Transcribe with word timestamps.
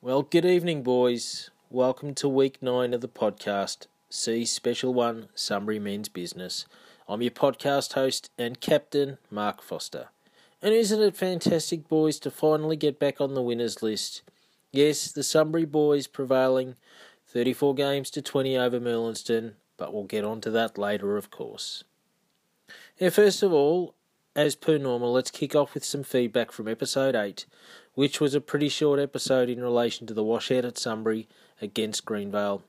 Well, 0.00 0.22
good 0.22 0.44
evening, 0.44 0.84
boys. 0.84 1.50
Welcome 1.70 2.14
to 2.14 2.28
week 2.28 2.62
nine 2.62 2.94
of 2.94 3.00
the 3.00 3.08
podcast, 3.08 3.88
C 4.08 4.44
Special 4.44 4.94
One 4.94 5.28
Sunbury 5.34 5.80
Men's 5.80 6.08
Business. 6.08 6.66
I'm 7.08 7.20
your 7.20 7.32
podcast 7.32 7.94
host 7.94 8.30
and 8.38 8.60
captain, 8.60 9.18
Mark 9.28 9.60
Foster. 9.60 10.10
And 10.62 10.72
isn't 10.72 11.02
it 11.02 11.16
fantastic, 11.16 11.88
boys, 11.88 12.20
to 12.20 12.30
finally 12.30 12.76
get 12.76 13.00
back 13.00 13.20
on 13.20 13.34
the 13.34 13.42
winners 13.42 13.82
list? 13.82 14.22
Yes, 14.70 15.10
the 15.10 15.24
Sunbury 15.24 15.64
boys 15.64 16.06
prevailing 16.06 16.76
34 17.26 17.74
games 17.74 18.08
to 18.10 18.22
20 18.22 18.56
over 18.56 18.78
Merlinston, 18.78 19.54
but 19.76 19.92
we'll 19.92 20.04
get 20.04 20.24
on 20.24 20.40
to 20.42 20.50
that 20.52 20.78
later, 20.78 21.16
of 21.16 21.32
course. 21.32 21.82
Now, 23.00 23.10
first 23.10 23.42
of 23.42 23.52
all, 23.52 23.96
as 24.36 24.54
per 24.54 24.78
normal, 24.78 25.12
let's 25.12 25.32
kick 25.32 25.56
off 25.56 25.74
with 25.74 25.84
some 25.84 26.04
feedback 26.04 26.52
from 26.52 26.68
episode 26.68 27.16
8, 27.16 27.46
which 27.98 28.20
was 28.20 28.32
a 28.32 28.40
pretty 28.40 28.68
short 28.68 29.00
episode 29.00 29.48
in 29.48 29.60
relation 29.60 30.06
to 30.06 30.14
the 30.14 30.22
washout 30.22 30.64
at 30.64 30.78
Sunbury 30.78 31.26
against 31.60 32.04
Greenvale. 32.04 32.62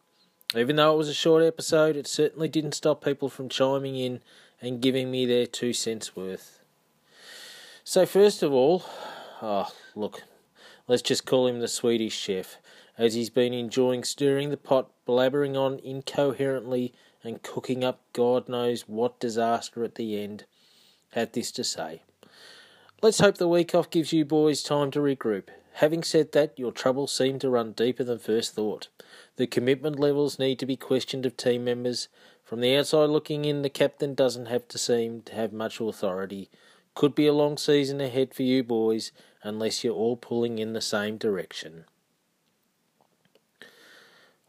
Even 0.55 0.75
though 0.75 0.91
it 0.91 0.97
was 0.97 1.07
a 1.07 1.13
short 1.13 1.43
episode, 1.43 1.95
it 1.95 2.07
certainly 2.07 2.47
didn't 2.47 2.71
stop 2.71 3.03
people 3.03 3.29
from 3.29 3.47
chiming 3.47 3.95
in 3.95 4.21
and 4.59 4.81
giving 4.81 5.11
me 5.11 5.27
their 5.27 5.45
two 5.45 5.71
cents 5.71 6.15
worth. 6.15 6.61
So, 7.83 8.07
first 8.07 8.41
of 8.41 8.51
all, 8.51 8.83
oh, 9.39 9.71
look, 9.93 10.23
let's 10.87 11.03
just 11.03 11.27
call 11.27 11.45
him 11.45 11.59
the 11.59 11.67
Swedish 11.67 12.17
chef, 12.17 12.57
as 12.97 13.13
he's 13.13 13.29
been 13.29 13.53
enjoying 13.53 14.03
stirring 14.03 14.49
the 14.49 14.57
pot, 14.57 14.89
blabbering 15.07 15.55
on 15.55 15.77
incoherently, 15.83 16.91
and 17.23 17.43
cooking 17.43 17.83
up 17.83 18.01
God 18.13 18.49
knows 18.49 18.87
what 18.87 19.19
disaster 19.19 19.83
at 19.83 19.93
the 19.93 20.19
end, 20.19 20.45
had 21.11 21.33
this 21.33 21.51
to 21.51 21.63
say. 21.63 22.01
Let's 23.01 23.21
hope 23.21 23.37
the 23.37 23.47
week 23.47 23.73
off 23.73 23.89
gives 23.89 24.11
you 24.11 24.25
boys 24.25 24.61
time 24.61 24.91
to 24.91 24.99
regroup. 24.99 25.47
Having 25.75 26.03
said 26.03 26.33
that, 26.33 26.59
your 26.59 26.73
troubles 26.73 27.13
seem 27.13 27.39
to 27.39 27.49
run 27.49 27.71
deeper 27.71 28.03
than 28.03 28.19
first 28.19 28.53
thought. 28.53 28.89
The 29.37 29.47
commitment 29.47 29.97
levels 29.97 30.37
need 30.37 30.59
to 30.59 30.65
be 30.65 30.75
questioned 30.75 31.25
of 31.25 31.37
team 31.37 31.63
members. 31.63 32.09
From 32.43 32.59
the 32.59 32.75
outside 32.75 33.09
looking 33.09 33.45
in, 33.45 33.61
the 33.61 33.69
captain 33.69 34.15
doesn't 34.15 34.47
have 34.47 34.67
to 34.67 34.77
seem 34.77 35.21
to 35.21 35.33
have 35.33 35.53
much 35.53 35.79
authority. 35.79 36.49
Could 36.93 37.15
be 37.15 37.25
a 37.25 37.31
long 37.31 37.57
season 37.57 38.01
ahead 38.01 38.33
for 38.33 38.43
you 38.43 38.65
boys, 38.65 39.13
unless 39.43 39.81
you're 39.81 39.95
all 39.95 40.17
pulling 40.17 40.59
in 40.59 40.73
the 40.73 40.81
same 40.81 41.15
direction. 41.15 41.85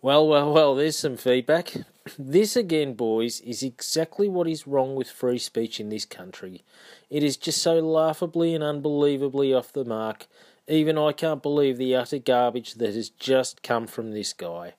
Well, 0.03 0.27
well, 0.27 0.51
well, 0.51 0.75
there's 0.75 0.99
some 0.99 1.17
feedback. 1.17 1.75
This 2.19 2.57
again, 2.57 2.95
boys, 2.95 3.41
is 3.43 3.63
exactly 3.63 4.29
what 4.29 4.49
is 4.49 4.67
wrong 4.67 4.95
with 4.95 5.11
free 5.11 5.39
speech 5.39 5.79
in 5.79 5.91
this 5.91 6.07
country. 6.07 6.65
It 7.11 7.23
is 7.23 7.37
just 7.37 7.63
so 7.63 7.79
laughably 7.79 8.55
and 8.55 8.65
unbelievably 8.65 9.53
off 9.53 9.73
the 9.73 9.85
mark. 9.85 10.27
Even 10.67 10.97
I 10.97 11.13
can't 11.13 11.43
believe 11.43 11.77
the 11.77 11.95
utter 11.95 12.19
garbage 12.19 12.75
that 12.77 12.95
has 12.95 13.11
just 13.11 13.63
come 13.63 13.87
from 13.87 14.11
this 14.11 14.33
guy. 14.33 14.75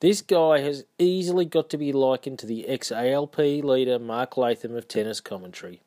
This 0.00 0.22
guy 0.22 0.60
has 0.60 0.84
easily 0.98 1.44
got 1.44 1.68
to 1.70 1.78
be 1.78 1.92
likened 1.92 2.38
to 2.40 2.46
the 2.46 2.66
ex 2.66 2.90
ALP 2.90 3.36
leader 3.36 3.98
Mark 3.98 4.36
Latham 4.38 4.74
of 4.74 4.88
tennis 4.88 5.20
commentary. 5.20 5.82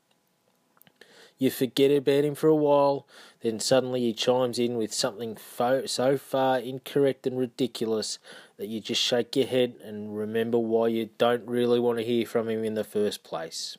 You 1.40 1.52
forget 1.52 1.92
about 1.92 2.24
him 2.24 2.34
for 2.34 2.48
a 2.48 2.56
while, 2.56 3.06
then 3.42 3.60
suddenly 3.60 4.02
he 4.02 4.14
chimes 4.14 4.58
in 4.58 4.76
with 4.76 4.94
something 4.94 5.36
fo- 5.36 5.86
so 5.86 6.18
far 6.18 6.58
incorrect 6.60 7.28
and 7.28 7.38
ridiculous 7.38 8.18
that 8.58 8.68
you 8.68 8.80
just 8.80 9.02
shake 9.02 9.36
your 9.36 9.48
head 9.48 9.76
and 9.84 10.18
remember 10.18 10.58
why 10.58 10.88
you 10.88 11.10
don't 11.18 11.48
really 11.48 11.80
want 11.80 12.00
to 12.00 12.04
hear 12.04 12.26
from 12.26 12.50
him 12.50 12.64
in 12.64 12.74
the 12.74 12.84
first 12.84 13.24
place. 13.24 13.78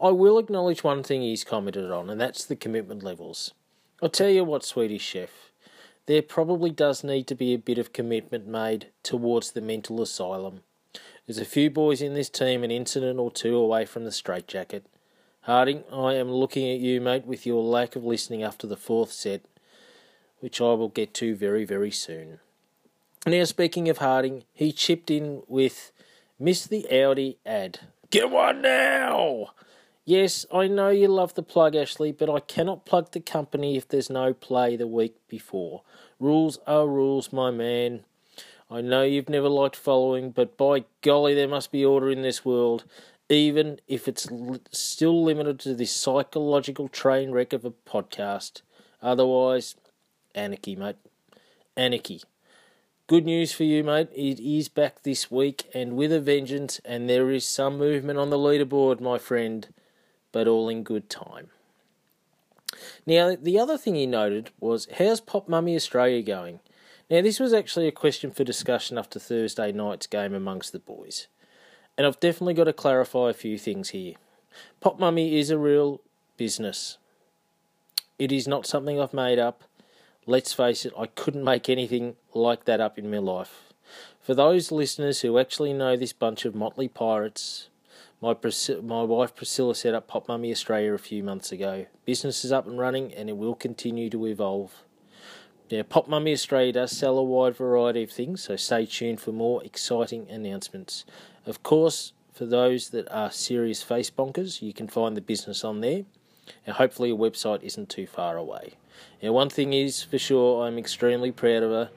I 0.00 0.10
will 0.10 0.38
acknowledge 0.38 0.82
one 0.82 1.02
thing 1.02 1.22
he's 1.22 1.44
commented 1.44 1.90
on, 1.90 2.10
and 2.10 2.20
that's 2.20 2.44
the 2.44 2.56
commitment 2.56 3.02
levels. 3.02 3.52
I'll 4.02 4.08
tell 4.08 4.30
you 4.30 4.44
what, 4.44 4.64
Swedish 4.64 5.02
Chef, 5.02 5.52
there 6.06 6.22
probably 6.22 6.70
does 6.70 7.04
need 7.04 7.26
to 7.28 7.36
be 7.36 7.54
a 7.54 7.58
bit 7.58 7.78
of 7.78 7.92
commitment 7.92 8.46
made 8.46 8.88
towards 9.02 9.52
the 9.52 9.60
mental 9.60 10.02
asylum. 10.02 10.62
There's 11.26 11.38
a 11.38 11.44
few 11.44 11.70
boys 11.70 12.02
in 12.02 12.14
this 12.14 12.28
team 12.28 12.64
an 12.64 12.72
incident 12.72 13.20
or 13.20 13.30
two 13.30 13.56
away 13.56 13.84
from 13.84 14.04
the 14.04 14.10
straitjacket. 14.10 14.86
Harding, 15.42 15.84
I 15.92 16.14
am 16.14 16.30
looking 16.30 16.68
at 16.72 16.80
you, 16.80 17.00
mate, 17.00 17.26
with 17.26 17.46
your 17.46 17.62
lack 17.62 17.94
of 17.94 18.04
listening 18.04 18.42
after 18.42 18.66
the 18.66 18.76
fourth 18.76 19.12
set, 19.12 19.42
which 20.40 20.60
I 20.60 20.72
will 20.74 20.88
get 20.88 21.14
to 21.14 21.36
very, 21.36 21.64
very 21.64 21.92
soon. 21.92 22.40
Now, 23.26 23.44
speaking 23.44 23.88
of 23.88 23.98
Harding, 23.98 24.44
he 24.52 24.72
chipped 24.72 25.10
in 25.10 25.42
with 25.46 25.92
Miss 26.38 26.66
the 26.66 26.86
Audi 26.90 27.38
ad. 27.46 27.80
Get 28.10 28.30
one 28.30 28.62
now! 28.62 29.50
Yes, 30.04 30.44
I 30.52 30.66
know 30.66 30.88
you 30.88 31.06
love 31.06 31.34
the 31.34 31.42
plug, 31.42 31.76
Ashley, 31.76 32.10
but 32.10 32.28
I 32.28 32.40
cannot 32.40 32.84
plug 32.84 33.12
the 33.12 33.20
company 33.20 33.76
if 33.76 33.86
there's 33.86 34.10
no 34.10 34.34
play 34.34 34.74
the 34.74 34.88
week 34.88 35.14
before. 35.28 35.82
Rules 36.18 36.58
are 36.66 36.88
rules, 36.88 37.32
my 37.32 37.52
man. 37.52 38.00
I 38.68 38.80
know 38.80 39.02
you've 39.02 39.28
never 39.28 39.48
liked 39.48 39.76
following, 39.76 40.30
but 40.30 40.56
by 40.56 40.84
golly, 41.02 41.34
there 41.34 41.46
must 41.46 41.70
be 41.70 41.84
order 41.84 42.10
in 42.10 42.22
this 42.22 42.44
world 42.44 42.84
even 43.32 43.80
if 43.88 44.08
it's 44.08 44.28
still 44.72 45.24
limited 45.24 45.58
to 45.58 45.74
this 45.74 45.90
psychological 45.90 46.88
train 46.88 47.30
wreck 47.30 47.52
of 47.52 47.64
a 47.64 47.70
podcast. 47.70 48.60
Otherwise, 49.00 49.74
anarchy, 50.34 50.76
mate. 50.76 50.96
Anarchy. 51.76 52.20
Good 53.08 53.24
news 53.24 53.52
for 53.52 53.64
you, 53.64 53.82
mate. 53.82 54.08
It 54.14 54.38
is 54.38 54.68
back 54.68 55.02
this 55.02 55.28
week 55.28 55.68
and 55.74 55.96
with 55.96 56.12
a 56.12 56.20
vengeance, 56.20 56.80
and 56.84 57.10
there 57.10 57.32
is 57.32 57.44
some 57.44 57.76
movement 57.76 58.18
on 58.20 58.30
the 58.30 58.38
leaderboard, 58.38 59.00
my 59.00 59.18
friend, 59.18 59.66
but 60.30 60.46
all 60.46 60.68
in 60.68 60.84
good 60.84 61.10
time. 61.10 61.48
Now, 63.04 63.36
the 63.40 63.58
other 63.58 63.76
thing 63.76 63.96
he 63.96 64.06
noted 64.06 64.50
was 64.60 64.86
how's 64.98 65.20
Pop 65.20 65.48
Mummy 65.48 65.74
Australia 65.74 66.22
going? 66.22 66.60
Now, 67.10 67.20
this 67.22 67.40
was 67.40 67.52
actually 67.52 67.88
a 67.88 67.92
question 67.92 68.30
for 68.30 68.44
discussion 68.44 68.96
after 68.96 69.18
Thursday 69.18 69.72
night's 69.72 70.06
game 70.06 70.32
amongst 70.32 70.72
the 70.72 70.78
boys. 70.78 71.26
And 71.98 72.06
I've 72.06 72.20
definitely 72.20 72.54
got 72.54 72.64
to 72.64 72.72
clarify 72.72 73.30
a 73.30 73.34
few 73.34 73.58
things 73.58 73.90
here. 73.90 74.14
Pop 74.80 75.00
Mummy 75.00 75.38
is 75.40 75.50
a 75.50 75.58
real 75.58 76.00
business. 76.36 76.98
It 78.16 78.30
is 78.30 78.46
not 78.46 78.64
something 78.64 79.00
I've 79.00 79.12
made 79.12 79.40
up. 79.40 79.64
Let's 80.24 80.52
face 80.52 80.86
it, 80.86 80.92
I 80.96 81.06
couldn't 81.06 81.42
make 81.42 81.68
anything 81.68 82.14
like 82.32 82.64
that 82.66 82.80
up 82.80 82.96
in 82.96 83.10
my 83.10 83.18
life. 83.18 83.72
For 84.20 84.34
those 84.34 84.70
listeners 84.70 85.22
who 85.22 85.36
actually 85.36 85.72
know 85.72 85.96
this 85.96 86.12
bunch 86.12 86.44
of 86.44 86.54
motley 86.54 86.86
pirates, 86.86 87.68
my, 88.20 88.36
my 88.82 89.02
wife 89.02 89.34
Priscilla 89.34 89.74
set 89.74 89.94
up 89.94 90.06
Pop 90.06 90.28
Mummy 90.28 90.52
Australia 90.52 90.94
a 90.94 90.98
few 90.98 91.24
months 91.24 91.50
ago. 91.50 91.86
Business 92.04 92.44
is 92.44 92.52
up 92.52 92.68
and 92.68 92.78
running 92.78 93.12
and 93.12 93.28
it 93.28 93.36
will 93.36 93.56
continue 93.56 94.08
to 94.10 94.26
evolve. 94.28 94.84
Now, 95.72 95.82
Pop 95.82 96.06
Mummy 96.06 96.32
Australia 96.32 96.72
does 96.72 96.92
sell 96.92 97.18
a 97.18 97.24
wide 97.24 97.56
variety 97.56 98.04
of 98.04 98.12
things, 98.12 98.44
so 98.44 98.54
stay 98.54 98.86
tuned 98.86 99.20
for 99.20 99.32
more 99.32 99.64
exciting 99.64 100.30
announcements. 100.30 101.04
Of 101.46 101.64
course, 101.64 102.12
for 102.32 102.46
those 102.46 102.90
that 102.90 103.10
are 103.10 103.32
serious 103.32 103.82
face 103.82 104.10
bonkers, 104.10 104.62
you 104.62 104.72
can 104.72 104.86
find 104.86 105.16
the 105.16 105.20
business 105.20 105.64
on 105.64 105.80
there, 105.80 106.04
and 106.66 106.76
hopefully, 106.76 107.10
a 107.10 107.16
website 107.16 107.62
isn't 107.62 107.88
too 107.88 108.06
far 108.06 108.36
away. 108.36 108.74
Now, 109.22 109.32
one 109.32 109.50
thing 109.50 109.72
is 109.72 110.02
for 110.02 110.18
sure, 110.18 110.66
I'm 110.66 110.78
extremely 110.78 111.32
proud 111.32 111.62
of 111.62 111.70
her. 111.70 111.90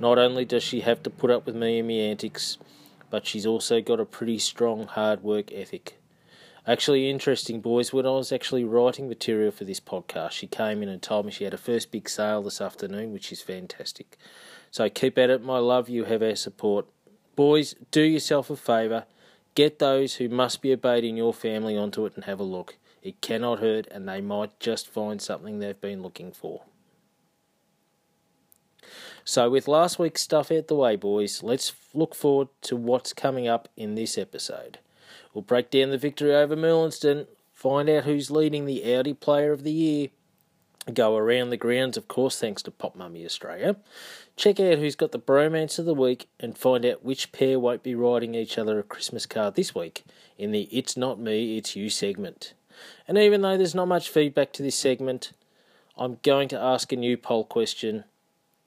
Not 0.00 0.18
only 0.18 0.44
does 0.44 0.62
she 0.62 0.80
have 0.80 1.02
to 1.04 1.10
put 1.10 1.30
up 1.30 1.46
with 1.46 1.54
me 1.54 1.78
and 1.78 1.88
my 1.88 1.94
antics, 1.94 2.58
but 3.10 3.26
she's 3.26 3.46
also 3.46 3.80
got 3.80 4.00
a 4.00 4.04
pretty 4.04 4.38
strong 4.38 4.86
hard 4.86 5.22
work 5.22 5.52
ethic. 5.52 5.98
Actually, 6.66 7.10
interesting, 7.10 7.60
boys. 7.60 7.92
When 7.92 8.06
I 8.06 8.10
was 8.10 8.30
actually 8.32 8.64
writing 8.64 9.08
material 9.08 9.50
for 9.50 9.64
this 9.64 9.80
podcast, 9.80 10.30
she 10.32 10.46
came 10.46 10.82
in 10.82 10.88
and 10.88 11.02
told 11.02 11.26
me 11.26 11.32
she 11.32 11.44
had 11.44 11.54
a 11.54 11.58
first 11.58 11.90
big 11.90 12.08
sale 12.08 12.42
this 12.42 12.60
afternoon, 12.60 13.12
which 13.12 13.32
is 13.32 13.42
fantastic. 13.42 14.16
So 14.70 14.88
keep 14.88 15.18
at 15.18 15.28
it, 15.28 15.42
my 15.42 15.58
love. 15.58 15.88
You 15.88 16.04
have 16.04 16.22
our 16.22 16.36
support. 16.36 16.86
Boys, 17.34 17.74
do 17.90 18.02
yourself 18.02 18.48
a 18.48 18.56
favour. 18.56 19.04
Get 19.54 19.80
those 19.80 20.14
who 20.14 20.28
must 20.28 20.62
be 20.62 20.72
obeyed 20.72 21.04
in 21.04 21.16
your 21.16 21.34
family 21.34 21.76
onto 21.76 22.06
it 22.06 22.14
and 22.14 22.24
have 22.24 22.40
a 22.40 22.44
look. 22.44 22.76
It 23.02 23.20
cannot 23.20 23.58
hurt, 23.58 23.88
and 23.90 24.08
they 24.08 24.20
might 24.20 24.58
just 24.60 24.88
find 24.88 25.20
something 25.20 25.58
they've 25.58 25.80
been 25.80 26.02
looking 26.02 26.32
for. 26.32 26.62
So, 29.24 29.50
with 29.50 29.68
last 29.68 29.98
week's 29.98 30.22
stuff 30.22 30.50
out 30.50 30.68
the 30.68 30.74
way, 30.74 30.96
boys, 30.96 31.42
let's 31.42 31.72
look 31.94 32.14
forward 32.14 32.48
to 32.62 32.76
what's 32.76 33.12
coming 33.12 33.46
up 33.46 33.68
in 33.76 33.94
this 33.94 34.18
episode. 34.18 34.78
We'll 35.32 35.42
break 35.42 35.70
down 35.70 35.90
the 35.90 35.98
victory 35.98 36.34
over 36.34 36.56
Merlinston, 36.56 37.26
find 37.52 37.88
out 37.88 38.04
who's 38.04 38.30
leading 38.30 38.66
the 38.66 38.94
Audi 38.94 39.14
Player 39.14 39.52
of 39.52 39.62
the 39.62 39.72
Year, 39.72 40.08
go 40.92 41.16
around 41.16 41.50
the 41.50 41.56
grounds, 41.56 41.96
of 41.96 42.08
course, 42.08 42.38
thanks 42.38 42.62
to 42.62 42.70
Pop 42.70 42.96
Mummy 42.96 43.24
Australia, 43.24 43.76
check 44.36 44.58
out 44.58 44.78
who's 44.78 44.96
got 44.96 45.12
the 45.12 45.18
bromance 45.18 45.78
of 45.78 45.84
the 45.84 45.94
week, 45.94 46.28
and 46.40 46.58
find 46.58 46.84
out 46.84 47.04
which 47.04 47.32
pair 47.32 47.58
won't 47.58 47.82
be 47.82 47.94
writing 47.94 48.34
each 48.34 48.58
other 48.58 48.78
a 48.78 48.82
Christmas 48.82 49.26
card 49.26 49.54
this 49.54 49.74
week 49.74 50.04
in 50.36 50.50
the 50.50 50.62
It's 50.72 50.96
Not 50.96 51.20
Me, 51.20 51.56
It's 51.56 51.76
You 51.76 51.88
segment. 51.88 52.54
And 53.08 53.18
even 53.18 53.42
though 53.42 53.56
there's 53.56 53.74
not 53.74 53.88
much 53.88 54.08
feedback 54.08 54.52
to 54.54 54.62
this 54.62 54.76
segment, 54.76 55.32
I'm 55.96 56.18
going 56.22 56.48
to 56.48 56.60
ask 56.60 56.92
a 56.92 56.96
new 56.96 57.16
poll 57.16 57.44
question. 57.44 58.04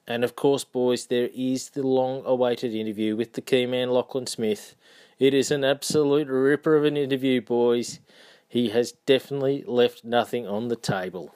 And 0.06 0.22
of 0.22 0.36
course, 0.36 0.64
boys, 0.64 1.06
there 1.06 1.30
is 1.34 1.70
the 1.70 1.82
long 1.82 2.22
awaited 2.24 2.74
interview 2.74 3.16
with 3.16 3.32
the 3.32 3.40
key 3.40 3.66
man 3.66 3.90
Lachlan 3.90 4.26
Smith 4.26 4.76
it 5.18 5.32
is 5.32 5.50
an 5.50 5.64
absolute 5.64 6.28
ripper 6.28 6.76
of 6.76 6.84
an 6.84 6.96
interview, 6.96 7.40
boys. 7.40 8.00
He 8.46 8.68
has 8.70 8.92
definitely 9.06 9.64
left 9.66 10.04
nothing 10.04 10.46
on 10.46 10.68
the 10.68 10.76
table. 10.76 11.34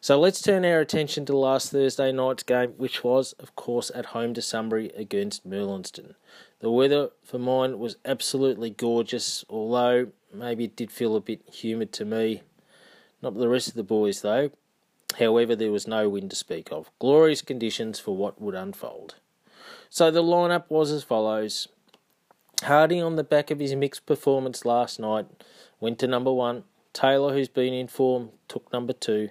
So 0.00 0.20
let's 0.20 0.42
turn 0.42 0.64
our 0.64 0.80
attention 0.80 1.24
to 1.26 1.36
last 1.36 1.72
Thursday 1.72 2.12
night's 2.12 2.42
game, 2.42 2.74
which 2.76 3.02
was, 3.02 3.32
of 3.34 3.56
course, 3.56 3.90
at 3.94 4.06
home 4.06 4.34
to 4.34 4.42
Sunbury 4.42 4.90
against 4.94 5.48
Merlinston. 5.48 6.14
The 6.62 6.70
weather 6.70 7.10
for 7.24 7.40
mine 7.40 7.80
was 7.80 7.96
absolutely 8.04 8.70
gorgeous, 8.70 9.44
although 9.50 10.12
maybe 10.32 10.64
it 10.64 10.76
did 10.76 10.92
feel 10.92 11.16
a 11.16 11.20
bit 11.20 11.42
humid 11.52 11.92
to 11.94 12.04
me. 12.04 12.42
Not 13.20 13.36
the 13.36 13.48
rest 13.48 13.66
of 13.66 13.74
the 13.74 13.82
boys, 13.82 14.22
though. 14.22 14.52
However, 15.18 15.56
there 15.56 15.72
was 15.72 15.88
no 15.88 16.08
wind 16.08 16.30
to 16.30 16.36
speak 16.36 16.70
of. 16.70 16.88
Glorious 17.00 17.42
conditions 17.42 17.98
for 17.98 18.16
what 18.16 18.40
would 18.40 18.54
unfold. 18.54 19.16
So 19.90 20.12
the 20.12 20.22
lineup 20.22 20.64
was 20.68 20.92
as 20.92 21.02
follows 21.02 21.66
Harding, 22.62 23.02
on 23.02 23.16
the 23.16 23.24
back 23.24 23.50
of 23.50 23.58
his 23.58 23.74
mixed 23.74 24.06
performance 24.06 24.64
last 24.64 25.00
night, 25.00 25.26
went 25.80 25.98
to 25.98 26.06
number 26.06 26.32
one. 26.32 26.62
Taylor, 26.92 27.32
who's 27.32 27.48
been 27.48 27.74
in 27.74 27.88
form, 27.88 28.30
took 28.46 28.72
number 28.72 28.92
two. 28.92 29.30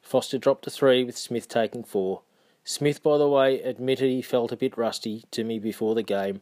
Foster 0.00 0.38
dropped 0.38 0.64
to 0.64 0.70
three, 0.70 1.04
with 1.04 1.18
Smith 1.18 1.46
taking 1.46 1.84
four. 1.84 2.22
Smith, 2.64 3.02
by 3.02 3.18
the 3.18 3.28
way, 3.28 3.60
admitted 3.60 4.08
he 4.08 4.22
felt 4.22 4.50
a 4.50 4.56
bit 4.56 4.78
rusty 4.78 5.24
to 5.30 5.44
me 5.44 5.58
before 5.58 5.94
the 5.94 6.02
game. 6.02 6.40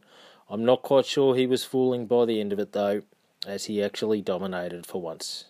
I'm 0.49 0.63
not 0.63 0.81
quite 0.81 1.05
sure 1.05 1.35
he 1.35 1.45
was 1.45 1.65
fooling 1.65 2.05
by 2.05 2.23
the 2.23 2.39
end 2.39 2.53
of 2.53 2.59
it, 2.59 2.71
though, 2.71 3.01
as 3.45 3.65
he 3.65 3.83
actually 3.83 4.21
dominated 4.21 4.85
for 4.85 5.01
once. 5.01 5.45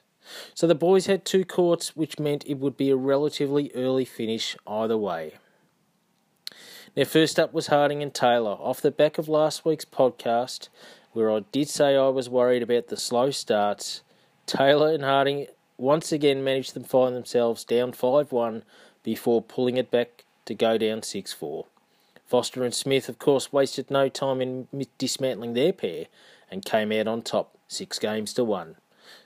So 0.55 0.65
the 0.65 0.73
boys 0.73 1.05
had 1.05 1.25
two 1.25 1.45
courts, 1.45 1.95
which 1.95 2.17
meant 2.17 2.43
it 2.47 2.57
would 2.57 2.75
be 2.75 2.89
a 2.89 2.95
relatively 2.95 3.71
early 3.75 4.05
finish 4.05 4.57
either 4.65 4.97
way. 4.97 5.33
Now, 6.95 7.03
first 7.03 7.39
up 7.39 7.53
was 7.53 7.67
Harding 7.67 8.01
and 8.01 8.13
Taylor. 8.13 8.51
Off 8.51 8.81
the 8.81 8.91
back 8.91 9.17
of 9.17 9.27
last 9.27 9.65
week's 9.65 9.85
podcast, 9.85 10.69
where 11.11 11.31
I 11.31 11.41
did 11.51 11.69
say 11.69 11.95
I 11.95 12.07
was 12.07 12.29
worried 12.29 12.63
about 12.63 12.87
the 12.87 12.97
slow 12.97 13.29
starts, 13.29 14.01
Taylor 14.47 14.91
and 14.91 15.03
Harding 15.03 15.47
once 15.77 16.11
again 16.11 16.43
managed 16.43 16.73
to 16.73 16.79
find 16.81 17.15
themselves 17.15 17.63
down 17.63 17.93
5 17.93 18.31
1 18.31 18.63
before 19.03 19.41
pulling 19.41 19.77
it 19.77 19.91
back 19.91 20.25
to 20.45 20.55
go 20.55 20.77
down 20.77 21.03
6 21.03 21.33
4. 21.33 21.65
Foster 22.25 22.63
and 22.63 22.73
Smith, 22.73 23.09
of 23.09 23.19
course, 23.19 23.53
wasted 23.53 23.91
no 23.91 24.09
time 24.09 24.41
in 24.41 24.67
dismantling 24.97 25.53
their 25.53 25.73
pair 25.73 26.05
and 26.49 26.65
came 26.65 26.91
out 26.91 27.07
on 27.07 27.21
top, 27.21 27.57
six 27.67 27.99
games 27.99 28.33
to 28.33 28.43
one. 28.43 28.75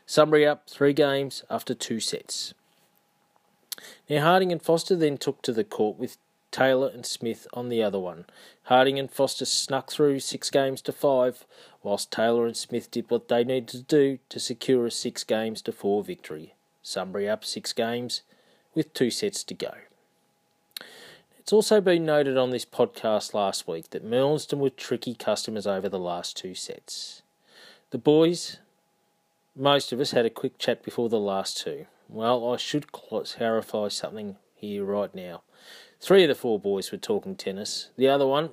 Sunbury 0.05 0.45
up 0.45 0.69
three 0.69 0.93
games 0.93 1.43
after 1.49 1.73
two 1.73 1.99
sets. 1.99 2.53
Now 4.09 4.21
Harding 4.21 4.51
and 4.51 4.61
Foster 4.61 4.95
then 4.95 5.17
took 5.17 5.41
to 5.43 5.53
the 5.53 5.63
court 5.63 5.97
with 5.97 6.17
Taylor 6.51 6.89
and 6.93 7.05
Smith 7.05 7.45
on 7.53 7.69
the 7.69 7.83
other 7.83 7.99
one. 7.99 8.25
Harding 8.63 8.97
and 8.97 9.11
Foster 9.11 9.45
snuck 9.45 9.91
through 9.91 10.19
six 10.19 10.49
games 10.49 10.81
to 10.83 10.91
five, 10.91 11.45
whilst 11.83 12.11
Taylor 12.11 12.45
and 12.45 12.57
Smith 12.57 12.89
did 12.89 13.09
what 13.09 13.27
they 13.27 13.43
needed 13.43 13.67
to 13.69 13.81
do 13.83 14.19
to 14.29 14.39
secure 14.39 14.85
a 14.85 14.91
six 14.91 15.23
games 15.23 15.61
to 15.63 15.71
four 15.71 16.03
victory. 16.03 16.55
Sunbury 16.81 17.29
up 17.29 17.43
six 17.43 17.73
games 17.73 18.21
with 18.73 18.93
two 18.93 19.11
sets 19.11 19.43
to 19.43 19.53
go. 19.53 19.73
It's 21.47 21.53
also 21.53 21.79
been 21.79 22.05
noted 22.05 22.35
on 22.38 22.49
this 22.49 22.65
podcast 22.65 23.33
last 23.33 23.69
week 23.69 23.91
that 23.91 24.05
Merlinston 24.05 24.57
were 24.57 24.69
tricky 24.69 25.15
customers 25.15 25.65
over 25.65 25.88
the 25.88 25.97
last 25.97 26.35
two 26.35 26.53
sets. 26.53 27.21
The 27.91 27.97
boys, 27.97 28.57
most 29.55 29.94
of 29.94 30.01
us, 30.01 30.11
had 30.11 30.25
a 30.25 30.29
quick 30.29 30.57
chat 30.57 30.83
before 30.83 31.07
the 31.07 31.21
last 31.21 31.57
two. 31.57 31.85
Well, 32.09 32.51
I 32.51 32.57
should 32.57 32.91
clarify 32.91 33.88
something 33.88 34.35
here 34.55 34.83
right 34.83 35.15
now. 35.15 35.44
Three 36.01 36.23
of 36.25 36.27
the 36.27 36.35
four 36.35 36.59
boys 36.59 36.91
were 36.91 36.97
talking 36.97 37.38
tennis. 37.38 37.91
The 37.95 38.09
other 38.09 38.27
one, 38.27 38.50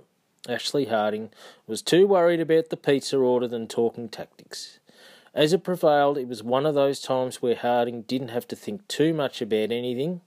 Ashley 0.48 0.84
Harding, 0.84 1.30
was 1.66 1.82
too 1.82 2.06
worried 2.06 2.38
about 2.38 2.68
the 2.68 2.76
pizza 2.76 3.16
order 3.16 3.48
than 3.48 3.66
talking 3.66 4.08
tactics. 4.08 4.78
As 5.34 5.52
it 5.52 5.64
prevailed, 5.64 6.16
it 6.16 6.28
was 6.28 6.44
one 6.44 6.64
of 6.64 6.76
those 6.76 7.00
times 7.00 7.42
where 7.42 7.56
Harding 7.56 8.02
didn't 8.02 8.28
have 8.28 8.46
to 8.46 8.54
think 8.54 8.86
too 8.86 9.12
much 9.12 9.42
about 9.42 9.72
anything, 9.72 10.20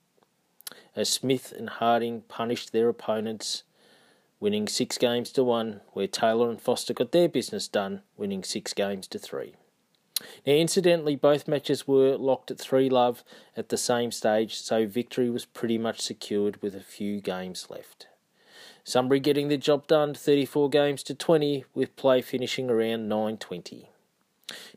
as 0.97 1.07
Smith 1.07 1.53
and 1.55 1.69
Harding 1.69 2.23
punished 2.27 2.73
their 2.73 2.89
opponents, 2.89 3.63
winning 4.39 4.67
six 4.67 4.97
games 4.97 5.31
to 5.33 5.43
one, 5.43 5.81
where 5.93 6.07
Taylor 6.07 6.49
and 6.49 6.59
Foster 6.59 6.93
got 6.93 7.11
their 7.11 7.29
business 7.29 7.67
done, 7.67 8.01
winning 8.17 8.43
six 8.43 8.73
games 8.73 9.07
to 9.07 9.19
three. 9.19 9.53
Now, 10.45 10.53
incidentally, 10.53 11.15
both 11.15 11.47
matches 11.47 11.87
were 11.87 12.17
locked 12.17 12.49
at 12.49 12.57
3 12.57 12.89
love 12.89 13.23
at 13.55 13.69
the 13.69 13.77
same 13.77 14.11
stage, 14.11 14.55
so 14.55 14.87
victory 14.87 15.29
was 15.29 15.45
pretty 15.45 15.77
much 15.77 16.01
secured 16.01 16.59
with 16.63 16.73
a 16.73 16.81
few 16.81 17.21
games 17.21 17.67
left. 17.69 18.07
Sunbury 18.83 19.19
getting 19.19 19.47
the 19.47 19.57
job 19.57 19.85
done 19.85 20.15
34 20.15 20.71
games 20.71 21.03
to 21.03 21.13
20, 21.13 21.65
with 21.75 21.95
play 21.95 22.23
finishing 22.23 22.67
around 22.67 23.07
9.20. 23.07 23.89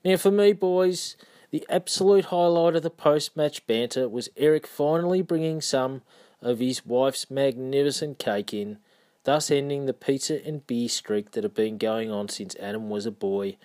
Now, 0.05 0.17
for 0.19 0.31
me, 0.31 0.52
boys, 0.52 1.17
the 1.50 1.67
absolute 1.69 2.26
highlight 2.26 2.76
of 2.76 2.82
the 2.82 2.91
post 2.91 3.37
match 3.37 3.67
banter 3.67 4.08
was 4.08 4.29
Eric 4.37 4.67
finally 4.67 5.23
bringing 5.23 5.61
some 5.61 6.02
of 6.41 6.58
his 6.58 6.87
wife's 6.87 7.31
magnificent 7.31 8.19
cake 8.19 8.55
in, 8.55 8.79
thus 9.25 9.50
ending 9.50 9.87
the 9.87 9.93
pizza 9.93 10.44
and 10.47 10.67
beer 10.67 10.88
streak 10.88 11.32
that 11.32 11.44
had 11.44 11.55
been 11.55 11.76
going 11.76 12.11
on 12.11 12.29
since 12.29 12.56
Adam 12.56 12.88
was 12.88 13.06
a 13.06 13.11
boy 13.11 13.56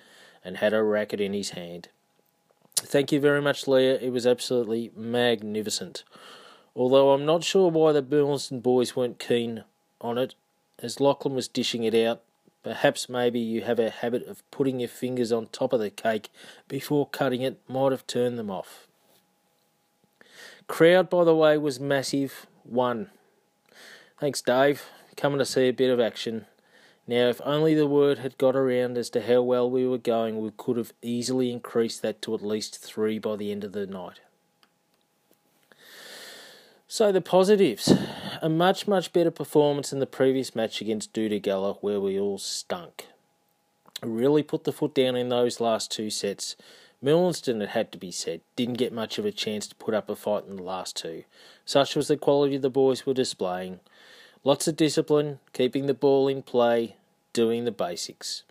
and 0.44 0.58
had 0.58 0.74
a 0.74 0.84
racket 0.84 1.22
in 1.22 1.34
his 1.34 1.52
hand. 1.52 1.90
Thank 2.76 3.12
you 3.12 3.20
very 3.20 3.42
much, 3.42 3.68
Leah. 3.68 4.00
It 4.00 4.12
was 4.12 4.28
absolutely 4.28 4.92
magnificent. 4.96 6.04
Although 6.76 7.12
I'm 7.12 7.26
not 7.26 7.44
sure 7.44 7.72
why 7.72 7.94
the 7.94 8.02
Burleston 8.02 8.60
boys 8.60 8.96
weren't 8.96 9.18
keen 9.18 9.64
on 10.02 10.18
it, 10.18 10.36
as 10.80 11.00
Lachlan 11.00 11.34
was 11.34 11.48
dishing 11.48 11.84
it 11.84 11.96
out. 11.96 12.22
Perhaps 12.66 13.08
maybe 13.10 13.40
you 13.40 13.62
have 13.62 13.78
a 13.78 13.92
habit 13.92 14.26
of 14.26 14.42
putting 14.50 14.80
your 14.80 14.90
fingers 14.90 15.32
on 15.32 15.46
top 15.46 15.72
of 15.72 15.80
the 15.80 15.92
cake 15.92 16.32
before 16.68 17.08
cutting 17.08 17.44
it, 17.44 17.62
might 17.68 17.92
have 17.92 18.08
turned 18.08 18.40
them 18.40 18.50
off. 18.50 18.88
Crowd, 20.66 21.08
by 21.08 21.24
the 21.24 21.36
way, 21.36 21.60
was 21.60 21.80
massive. 21.80 22.48
One. 22.64 23.12
Thanks, 24.20 24.42
Dave. 24.42 24.82
Coming 25.16 25.38
to 25.38 25.46
see 25.46 25.68
a 25.68 25.74
bit 25.74 25.92
of 25.92 26.00
action. 26.00 26.48
Now, 27.06 27.30
if 27.30 27.40
only 27.46 27.76
the 27.76 27.86
word 27.86 28.18
had 28.18 28.36
got 28.40 28.56
around 28.56 28.98
as 28.98 29.12
to 29.12 29.22
how 29.22 29.44
well 29.44 29.70
we 29.70 29.86
were 29.88 30.00
going, 30.00 30.42
we 30.42 30.50
could 30.58 30.78
have 30.78 30.92
easily 31.04 31.52
increased 31.52 32.02
that 32.02 32.20
to 32.24 32.34
at 32.34 32.42
least 32.42 32.84
three 32.84 33.20
by 33.20 33.36
the 33.36 33.52
end 33.52 33.64
of 33.64 33.74
the 33.74 33.86
night. 33.86 34.22
So, 36.88 37.12
the 37.12 37.22
positives 37.22 37.92
a 38.42 38.50
much, 38.50 38.88
much 38.88 39.12
better 39.12 39.32
performance 39.32 39.90
than 39.90 40.00
the 40.00 40.06
previous 40.06 40.56
match 40.56 40.82
against 40.82 41.14
Dudagalla, 41.14 41.78
where 41.82 42.00
we 42.00 42.20
all 42.20 42.38
stunk. 42.38 43.08
Really 44.04 44.44
put 44.44 44.66
the 44.66 44.72
foot 44.72 44.94
down 44.94 45.16
in 45.16 45.30
those 45.30 45.60
last 45.60 45.92
two 45.92 46.12
sets. 46.12 46.56
Merlinston, 47.04 47.62
it 47.62 47.70
had 47.70 47.92
to 47.92 47.98
be 47.98 48.12
said, 48.12 48.42
didn't 48.56 48.78
get 48.78 48.94
much 48.94 49.18
of 49.18 49.26
a 49.26 49.32
chance 49.32 49.68
to 49.68 49.76
put 49.76 49.96
up 49.96 50.10
a 50.10 50.16
fight 50.16 50.46
in 50.48 50.58
the 50.58 50.64
last 50.64 50.96
two. 50.96 51.24
Such 51.66 51.96
was 51.96 52.08
the 52.08 52.18
quality 52.18 52.58
the 52.58 52.70
boys 52.70 53.06
were 53.06 53.14
displaying. 53.14 53.80
Lots 54.44 54.68
of 54.68 54.76
discipline, 54.76 55.40
keeping 55.54 55.88
the 55.88 55.94
ball 55.96 56.28
in 56.28 56.44
play, 56.44 56.98
doing 57.34 57.66
the 57.66 57.72
basics. 57.72 58.44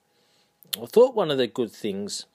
I 0.80 0.86
thought 0.86 1.14
one 1.14 1.30
of 1.30 1.38
the 1.38 1.46
good 1.46 1.70
things 1.70 2.26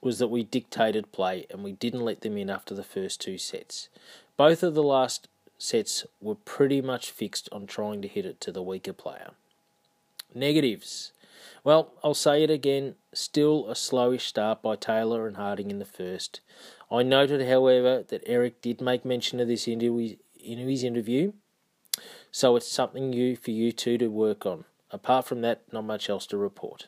was 0.00 0.18
that 0.18 0.28
we 0.28 0.42
dictated 0.42 1.12
play 1.12 1.46
and 1.50 1.64
we 1.64 1.72
didn't 1.72 2.04
let 2.04 2.20
them 2.20 2.36
in 2.36 2.50
after 2.50 2.74
the 2.74 2.84
first 2.84 3.20
two 3.20 3.38
sets. 3.38 3.88
Both 4.36 4.62
of 4.62 4.74
the 4.74 4.82
last 4.82 5.28
sets 5.58 6.06
were 6.20 6.34
pretty 6.34 6.80
much 6.80 7.10
fixed 7.10 7.48
on 7.50 7.66
trying 7.66 8.02
to 8.02 8.08
hit 8.08 8.24
it 8.24 8.40
to 8.42 8.52
the 8.52 8.62
weaker 8.62 8.92
player. 8.92 9.30
Negatives. 10.34 11.12
Well, 11.64 11.92
I'll 12.04 12.14
say 12.14 12.44
it 12.44 12.50
again, 12.50 12.94
still 13.12 13.68
a 13.68 13.74
slowish 13.74 14.22
start 14.22 14.62
by 14.62 14.76
Taylor 14.76 15.26
and 15.26 15.36
Harding 15.36 15.70
in 15.70 15.78
the 15.78 15.84
first. 15.84 16.40
I 16.90 17.02
noted, 17.02 17.48
however, 17.48 18.04
that 18.08 18.22
Eric 18.26 18.62
did 18.62 18.80
make 18.80 19.04
mention 19.04 19.40
of 19.40 19.48
this 19.48 19.66
in 19.66 19.80
his 20.40 20.84
interview 20.84 21.32
so 22.30 22.56
it's 22.56 22.70
something 22.70 23.10
new 23.10 23.36
for 23.36 23.50
you 23.50 23.72
two 23.72 23.98
to 23.98 24.08
work 24.08 24.46
on. 24.46 24.64
Apart 24.90 25.26
from 25.26 25.40
that, 25.42 25.62
not 25.72 25.84
much 25.84 26.08
else 26.08 26.26
to 26.26 26.38
report. 26.38 26.86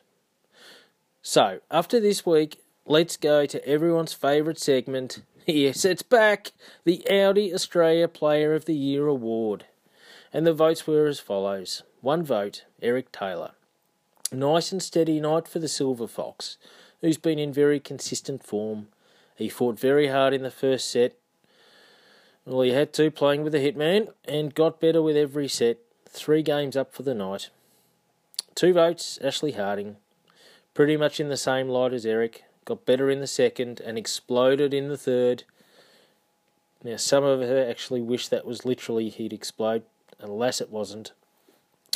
So, 1.21 1.59
after 1.69 1.99
this 1.99 2.25
week, 2.25 2.60
let's 2.85 3.17
go 3.17 3.45
to 3.45 3.65
everyone's 3.67 4.13
favourite 4.13 4.59
segment. 4.59 5.21
Yes, 5.47 5.85
it's 5.85 6.03
back! 6.03 6.51
The 6.85 7.03
Audi 7.09 7.51
Australia 7.51 8.07
Player 8.07 8.53
of 8.53 8.65
the 8.65 8.75
Year 8.75 9.07
award. 9.07 9.65
And 10.31 10.45
the 10.45 10.53
votes 10.53 10.85
were 10.85 11.07
as 11.07 11.19
follows 11.19 11.81
one 11.99 12.23
vote, 12.23 12.65
Eric 12.79 13.11
Taylor. 13.11 13.51
Nice 14.31 14.71
and 14.71 14.83
steady 14.83 15.19
night 15.19 15.47
for 15.47 15.57
the 15.57 15.67
Silver 15.67 16.07
Fox, 16.07 16.57
who's 17.01 17.17
been 17.17 17.39
in 17.39 17.51
very 17.51 17.79
consistent 17.79 18.45
form. 18.45 18.89
He 19.35 19.49
fought 19.49 19.79
very 19.79 20.09
hard 20.09 20.31
in 20.35 20.43
the 20.43 20.51
first 20.51 20.91
set, 20.91 21.15
well, 22.45 22.61
he 22.61 22.71
had 22.71 22.91
to 22.93 23.11
playing 23.11 23.43
with 23.43 23.53
the 23.53 23.59
Hitman 23.59 24.11
and 24.25 24.55
got 24.55 24.79
better 24.79 25.01
with 25.01 25.15
every 25.15 25.47
set. 25.47 25.77
Three 26.09 26.41
games 26.41 26.75
up 26.75 26.93
for 26.93 27.03
the 27.03 27.13
night. 27.13 27.49
Two 28.55 28.73
votes, 28.73 29.19
Ashley 29.23 29.51
Harding. 29.51 29.97
Pretty 30.73 30.97
much 30.97 31.19
in 31.19 31.29
the 31.29 31.37
same 31.37 31.69
light 31.69 31.93
as 31.93 32.05
Eric. 32.05 32.43
Got 32.65 32.85
better 32.85 33.09
in 33.09 33.19
the 33.19 33.27
second 33.27 33.79
and 33.81 33.97
exploded 33.97 34.73
in 34.73 34.87
the 34.87 34.97
third. 34.97 35.43
Now, 36.83 36.97
some 36.97 37.23
of 37.23 37.41
her 37.41 37.67
actually 37.69 38.01
wish 38.01 38.27
that 38.27 38.45
was 38.45 38.65
literally 38.65 39.09
he'd 39.09 39.33
explode. 39.33 39.83
Alas, 40.19 40.61
it 40.61 40.69
wasn't. 40.69 41.11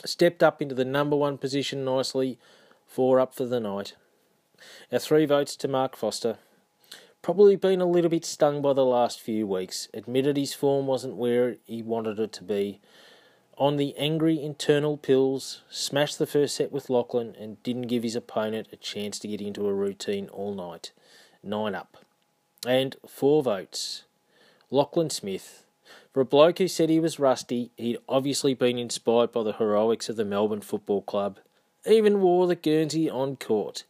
Stepped 0.03 0.43
up 0.43 0.61
into 0.61 0.75
the 0.75 0.85
number 0.85 1.15
one 1.15 1.37
position 1.37 1.85
nicely. 1.85 2.37
Four 2.87 3.19
up 3.19 3.33
for 3.33 3.45
the 3.45 3.59
night. 3.59 3.95
Our 4.91 4.99
three 4.99 5.25
votes 5.25 5.55
to 5.57 5.67
Mark 5.67 5.95
Foster 5.95 6.37
Probably 7.25 7.55
been 7.55 7.81
a 7.81 7.87
little 7.87 8.11
bit 8.11 8.23
stung 8.23 8.61
by 8.61 8.73
the 8.73 8.85
last 8.85 9.19
few 9.19 9.47
weeks. 9.47 9.89
Admitted 9.95 10.37
his 10.37 10.53
form 10.53 10.85
wasn't 10.85 11.15
where 11.15 11.55
he 11.65 11.81
wanted 11.81 12.19
it 12.19 12.31
to 12.33 12.43
be. 12.43 12.79
On 13.57 13.77
the 13.77 13.95
angry 13.97 14.41
internal 14.41 14.97
pills, 14.97 15.61
smashed 15.69 16.19
the 16.19 16.27
first 16.27 16.55
set 16.55 16.71
with 16.71 16.89
Lachlan 16.89 17.35
and 17.39 17.61
didn't 17.63 17.87
give 17.87 18.03
his 18.03 18.15
opponent 18.15 18.67
a 18.71 18.75
chance 18.75 19.17
to 19.19 19.27
get 19.29 19.39
into 19.39 19.67
a 19.67 19.73
routine 19.73 20.27
all 20.29 20.53
night. 20.53 20.91
Nine 21.41 21.73
up. 21.73 21.97
And 22.67 22.97
four 23.07 23.43
votes. 23.43 24.03
Lachlan 24.69 25.09
Smith. 25.09 25.63
For 26.13 26.21
a 26.21 26.25
bloke 26.25 26.57
who 26.57 26.67
said 26.67 26.89
he 26.89 26.99
was 26.99 27.19
rusty, 27.19 27.71
he'd 27.77 27.99
obviously 28.09 28.53
been 28.53 28.77
inspired 28.77 29.31
by 29.31 29.43
the 29.43 29.53
heroics 29.53 30.09
of 30.09 30.17
the 30.17 30.25
Melbourne 30.25 30.61
Football 30.61 31.03
Club. 31.03 31.39
Even 31.85 32.21
wore 32.21 32.47
the 32.47 32.55
Guernsey 32.55 33.09
on 33.09 33.37
court. 33.37 33.85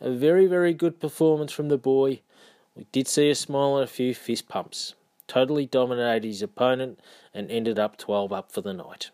A 0.00 0.10
very, 0.10 0.46
very 0.46 0.74
good 0.74 0.98
performance 0.98 1.52
from 1.52 1.68
the 1.68 1.78
boy 1.78 2.20
we 2.76 2.86
did 2.90 3.06
see 3.06 3.30
a 3.30 3.34
smile 3.36 3.76
and 3.76 3.84
a 3.84 3.86
few 3.86 4.14
fist 4.14 4.48
pumps. 4.48 4.94
Totally 5.26 5.66
dominated 5.66 6.26
his 6.26 6.42
opponent 6.42 7.00
and 7.32 7.50
ended 7.50 7.78
up 7.78 7.96
12 7.96 8.32
up 8.32 8.52
for 8.52 8.60
the 8.60 8.74
night. 8.74 9.10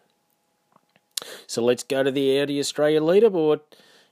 So 1.47 1.63
let's 1.63 1.83
go 1.83 2.03
to 2.03 2.11
the 2.11 2.41
Audi 2.41 2.59
Australia 2.59 3.01
leaderboard. 3.01 3.61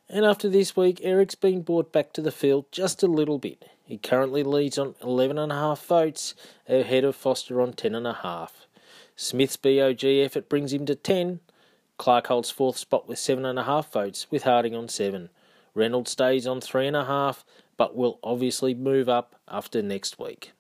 And 0.09 0.25
after 0.25 0.49
this 0.49 0.77
week, 0.77 1.01
Eric's 1.03 1.35
been 1.35 1.63
brought 1.63 1.93
back 1.93 2.13
to 2.15 2.23
the 2.23 2.33
field 2.33 2.67
just 2.73 3.03
a 3.03 3.07
little 3.07 3.39
bit. 3.39 3.65
He 3.85 3.99
currently 3.99 4.43
leads 4.43 4.79
on 4.79 4.95
11.5 5.03 5.85
votes, 5.87 6.35
ahead 6.69 7.05
of 7.05 7.17
Foster 7.17 7.61
on 7.61 7.73
10.5. 7.73 8.51
Smith's 9.17 9.57
BOG 9.57 10.05
effort 10.05 10.49
brings 10.49 10.73
him 10.73 10.87
to 10.87 10.95
10. 10.95 11.41
Clark 11.97 12.29
holds 12.29 12.51
fourth 12.51 12.77
spot 12.77 13.09
with 13.09 13.19
7.5 13.19 13.91
votes, 13.91 14.27
with 14.31 14.45
Harding 14.45 14.75
on 14.75 14.89
7. 14.89 15.31
Reynolds 15.75 16.11
stays 16.11 16.47
on 16.47 16.61
3.5, 16.61 17.45
but 17.77 17.97
will 17.97 18.19
obviously 18.23 18.75
move 18.75 19.09
up 19.09 19.35
after 19.49 19.83
next 19.83 20.19
week. 20.19 20.53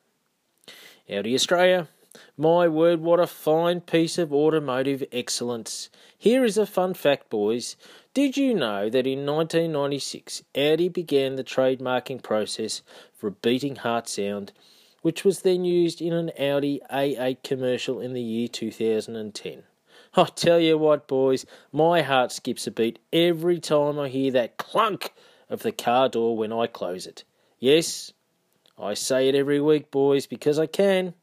Audi 1.11 1.35
Australia, 1.35 1.89
my 2.37 2.69
word, 2.69 3.01
what 3.01 3.19
a 3.19 3.27
fine 3.27 3.81
piece 3.81 4.19
of 4.19 4.33
automotive 4.33 5.03
excellence. 5.11 5.89
Here 6.19 6.45
is 6.45 6.59
a 6.59 6.67
fun 6.67 6.93
fact, 6.93 7.31
boys. 7.31 7.77
Did 8.13 8.37
you 8.37 8.55
know 8.55 8.91
that 8.91 9.07
in 9.07 9.25
1996 9.25 10.43
Audi 10.55 10.91
began 10.91 11.37
the 11.37 11.45
trademarking 11.45 12.23
process 12.23 12.83
for 13.15 13.29
a 13.29 13.33
beating 13.33 13.77
heart 13.77 14.07
sound, 14.07 14.53
which 15.01 15.25
was 15.25 15.41
then 15.41 15.65
used 15.65 16.03
in 16.03 16.13
an 16.13 16.31
Audi 16.39 16.81
A8 16.93 17.43
commercial 17.43 18.01
in 18.01 18.13
the 18.13 18.21
year 18.21 18.49
2010? 18.49 19.63
I 20.15 20.25
tell 20.25 20.61
you 20.61 20.77
what, 20.77 21.09
boys, 21.09 21.47
my 21.73 22.03
heart 22.03 22.33
skips 22.33 22.67
a 22.67 22.71
beat 22.71 22.99
every 23.13 23.61
time 23.61 23.99
I 23.99 24.09
hear 24.09 24.31
that 24.33 24.59
clunk 24.59 25.15
of 25.49 25.63
the 25.63 25.73
car 25.73 26.09
door 26.11 26.37
when 26.37 26.53
I 26.53 26.67
close 26.67 27.07
it. 27.07 27.25
Yes, 27.59 28.13
I 28.81 28.95
say 28.95 29.29
it 29.29 29.35
every 29.35 29.61
week, 29.61 29.91
boys, 29.91 30.27
because 30.27 30.59
I 30.59 30.67
can. 30.67 31.15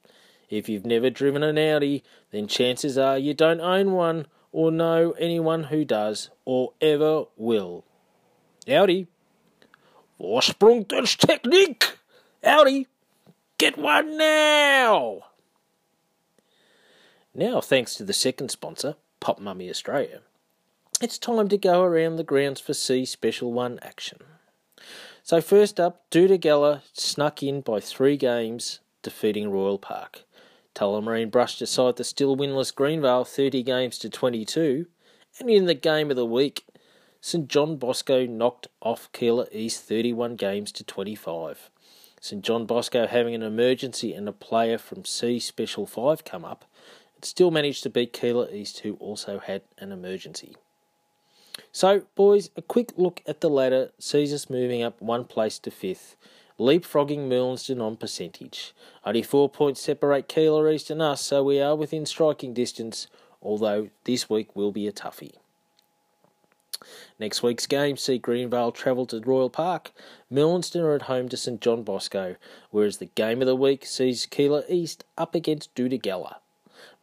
If 0.49 0.69
you've 0.69 0.85
never 0.85 1.09
driven 1.09 1.43
an 1.43 1.57
Audi, 1.57 2.03
then 2.31 2.47
chances 2.47 2.97
are 2.97 3.17
you 3.17 3.33
don't 3.33 3.61
own 3.61 3.93
one 3.93 4.27
or 4.51 4.71
know 4.71 5.11
anyone 5.19 5.65
who 5.65 5.85
does 5.85 6.29
or 6.45 6.73
ever 6.81 7.25
will. 7.35 7.85
Audi. 8.67 9.07
Technique. 11.17 11.97
Audi. 12.43 12.87
Get 13.57 13.77
one 13.77 14.17
now. 14.17 15.21
Now, 17.33 17.59
thanks 17.59 17.95
to 17.95 18.03
the 18.05 18.13
second 18.13 18.49
sponsor, 18.49 18.95
Pop 19.19 19.39
Mummy 19.39 19.69
Australia, 19.69 20.21
it's 21.01 21.17
time 21.17 21.49
to 21.49 21.57
go 21.57 21.83
around 21.83 22.15
the 22.15 22.23
grounds 22.23 22.61
for 22.61 22.73
C 22.73 23.03
Special 23.03 23.51
1 23.51 23.79
action. 23.81 24.19
So, 25.25 25.41
first 25.41 25.79
up, 25.79 26.07
Geller 26.11 26.83
snuck 26.93 27.41
in 27.41 27.61
by 27.61 27.79
three 27.79 28.15
games, 28.15 28.81
defeating 29.01 29.49
Royal 29.49 29.79
Park. 29.79 30.23
Tullamarine 30.75 31.31
brushed 31.31 31.63
aside 31.63 31.95
the 31.95 32.03
still 32.03 32.37
winless 32.37 32.71
Greenvale 32.71 33.27
30 33.27 33.63
games 33.63 33.97
to 33.97 34.09
22, 34.11 34.85
and 35.39 35.49
in 35.49 35.65
the 35.65 35.73
game 35.73 36.11
of 36.11 36.15
the 36.15 36.27
week, 36.27 36.65
St 37.21 37.47
John 37.47 37.77
Bosco 37.77 38.27
knocked 38.27 38.67
off 38.83 39.11
Keilor 39.13 39.47
East 39.51 39.81
31 39.85 40.35
games 40.35 40.71
to 40.73 40.83
25. 40.83 41.71
St 42.21 42.43
John 42.43 42.67
Bosco 42.67 43.07
having 43.07 43.33
an 43.33 43.41
emergency 43.41 44.13
and 44.13 44.29
a 44.29 44.31
player 44.31 44.77
from 44.77 45.05
C 45.05 45.39
Special 45.39 45.87
5 45.87 46.23
come 46.23 46.45
up, 46.45 46.65
it 47.17 47.25
still 47.25 47.49
managed 47.49 47.81
to 47.81 47.89
beat 47.89 48.13
Keilor 48.13 48.53
East, 48.53 48.81
who 48.81 48.93
also 48.97 49.39
had 49.39 49.63
an 49.79 49.91
emergency. 49.91 50.55
So, 51.75 52.03
boys, 52.15 52.51
a 52.55 52.61
quick 52.61 52.93
look 52.95 53.21
at 53.27 53.41
the 53.41 53.49
ladder 53.49 53.91
sees 53.99 54.33
us 54.33 54.49
moving 54.49 54.81
up 54.81 55.01
one 55.01 55.25
place 55.25 55.59
to 55.59 55.69
fifth, 55.69 56.15
leapfrogging 56.57 57.27
Merlinston 57.27 57.81
on 57.81 57.97
percentage. 57.97 58.73
Only 59.05 59.21
four 59.21 59.49
points 59.49 59.81
separate 59.81 60.29
Keilor 60.29 60.73
East 60.73 60.89
and 60.89 61.01
us, 61.01 61.19
so 61.19 61.43
we 61.43 61.59
are 61.59 61.75
within 61.75 62.05
striking 62.05 62.53
distance, 62.53 63.07
although 63.41 63.89
this 64.05 64.29
week 64.29 64.55
will 64.55 64.71
be 64.71 64.87
a 64.87 64.93
toughie. 64.93 65.35
Next 67.19 67.43
week's 67.43 67.67
game 67.67 67.97
see 67.97 68.19
Greenvale 68.19 68.73
travel 68.73 69.05
to 69.07 69.19
Royal 69.19 69.49
Park. 69.49 69.91
Merlinston 70.31 70.79
are 70.81 70.95
at 70.95 71.01
home 71.11 71.27
to 71.27 71.35
St 71.35 71.59
John 71.59 71.83
Bosco, 71.83 72.37
whereas 72.71 72.99
the 72.99 73.07
game 73.07 73.41
of 73.41 73.47
the 73.47 73.53
week 73.53 73.85
sees 73.85 74.25
Keilor 74.25 74.63
East 74.69 75.03
up 75.17 75.35
against 75.35 75.75
Doodagalla. 75.75 76.35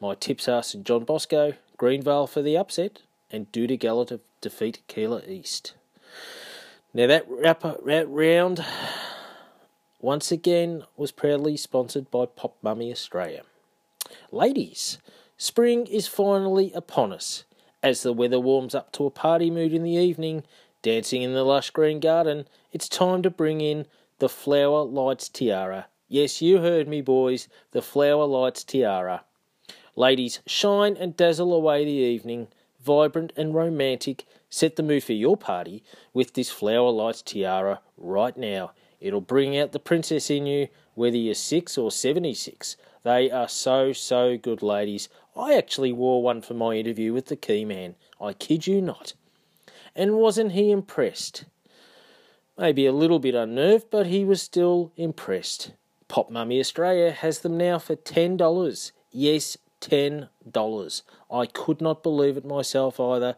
My 0.00 0.14
tips 0.14 0.48
are 0.48 0.62
St 0.62 0.86
John 0.86 1.04
Bosco, 1.04 1.52
Greenvale 1.78 2.26
for 2.26 2.40
the 2.40 2.56
upset, 2.56 3.02
and 3.32 3.50
Doodagalla 3.50 4.06
to 4.08 4.20
defeat 4.40 4.82
Keilor 4.88 5.26
East. 5.28 5.74
Now 6.94 7.06
that 7.06 7.24
wrap 7.28 7.62
that 7.62 8.08
round 8.08 8.64
once 10.00 10.30
again 10.30 10.84
was 10.96 11.10
proudly 11.10 11.56
sponsored 11.56 12.10
by 12.10 12.26
Pop 12.26 12.56
Mummy 12.62 12.92
Australia. 12.92 13.42
Ladies, 14.30 14.98
spring 15.38 15.86
is 15.86 16.06
finally 16.06 16.70
upon 16.74 17.12
us. 17.12 17.44
As 17.82 18.02
the 18.02 18.12
weather 18.12 18.38
warms 18.38 18.74
up 18.74 18.92
to 18.92 19.06
a 19.06 19.10
party 19.10 19.50
mood 19.50 19.72
in 19.72 19.82
the 19.82 19.90
evening, 19.90 20.44
dancing 20.82 21.22
in 21.22 21.32
the 21.32 21.44
lush 21.44 21.70
green 21.70 21.98
garden, 21.98 22.46
it's 22.72 22.88
time 22.88 23.22
to 23.22 23.30
bring 23.30 23.60
in 23.60 23.86
the 24.18 24.28
Flower 24.28 24.82
Lights 24.82 25.28
Tiara. 25.28 25.86
Yes, 26.08 26.42
you 26.42 26.58
heard 26.58 26.86
me, 26.86 27.00
boys, 27.00 27.48
the 27.70 27.82
Flower 27.82 28.26
Lights 28.26 28.64
Tiara. 28.64 29.24
Ladies, 29.96 30.40
shine 30.46 30.96
and 30.96 31.16
dazzle 31.16 31.54
away 31.54 31.84
the 31.84 31.90
evening 31.90 32.48
vibrant 32.84 33.32
and 33.36 33.54
romantic, 33.54 34.24
set 34.50 34.76
the 34.76 34.82
mood 34.82 35.04
for 35.04 35.12
your 35.12 35.36
party 35.36 35.82
with 36.12 36.34
this 36.34 36.50
Flower 36.50 36.90
Lights 36.90 37.22
tiara 37.22 37.80
right 37.96 38.36
now. 38.36 38.72
It'll 39.00 39.20
bring 39.20 39.56
out 39.56 39.72
the 39.72 39.78
princess 39.78 40.30
in 40.30 40.46
you, 40.46 40.68
whether 40.94 41.16
you're 41.16 41.34
6 41.34 41.78
or 41.78 41.90
76. 41.90 42.76
They 43.02 43.30
are 43.30 43.48
so, 43.48 43.92
so 43.92 44.36
good, 44.36 44.62
ladies. 44.62 45.08
I 45.36 45.54
actually 45.54 45.92
wore 45.92 46.22
one 46.22 46.40
for 46.40 46.54
my 46.54 46.74
interview 46.74 47.12
with 47.12 47.26
the 47.26 47.36
key 47.36 47.64
man. 47.64 47.96
I 48.20 48.32
kid 48.32 48.66
you 48.66 48.80
not. 48.80 49.14
And 49.96 50.14
wasn't 50.14 50.52
he 50.52 50.70
impressed? 50.70 51.44
Maybe 52.56 52.86
a 52.86 52.92
little 52.92 53.18
bit 53.18 53.34
unnerved, 53.34 53.86
but 53.90 54.06
he 54.06 54.24
was 54.24 54.40
still 54.40 54.92
impressed. 54.96 55.72
Pop 56.06 56.30
Mummy 56.30 56.60
Australia 56.60 57.10
has 57.10 57.40
them 57.40 57.56
now 57.56 57.78
for 57.78 57.96
$10. 57.96 58.92
Yes, 59.10 59.56
$10. 59.80 61.02
I 61.32 61.46
could 61.46 61.80
not 61.80 62.02
believe 62.02 62.36
it 62.36 62.44
myself 62.44 63.00
either. 63.00 63.36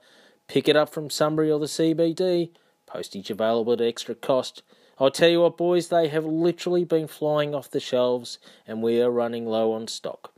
Pick 0.49 0.69
it 0.69 0.77
up 0.77 0.89
from 0.91 1.11
Sunbury 1.11 1.51
or 1.51 1.61
the 1.61 1.67
CBD. 1.67 2.51
Postage 2.87 3.31
available 3.31 3.73
at 3.75 3.81
extra 3.81 4.15
cost. 4.15 4.63
I'll 4.99 5.11
tell 5.11 5.29
you 5.29 5.41
what, 5.41 5.57
boys, 5.57 5.89
they 5.89 6.09
have 6.09 6.25
literally 6.25 6.85
been 6.85 7.07
flying 7.07 7.55
off 7.55 7.71
the 7.71 7.81
shelves 7.81 8.39
and 8.67 8.83
we 8.83 9.01
are 9.01 9.11
running 9.11 9.47
low 9.47 9.73
on 9.73 9.89
stock. 9.89 10.33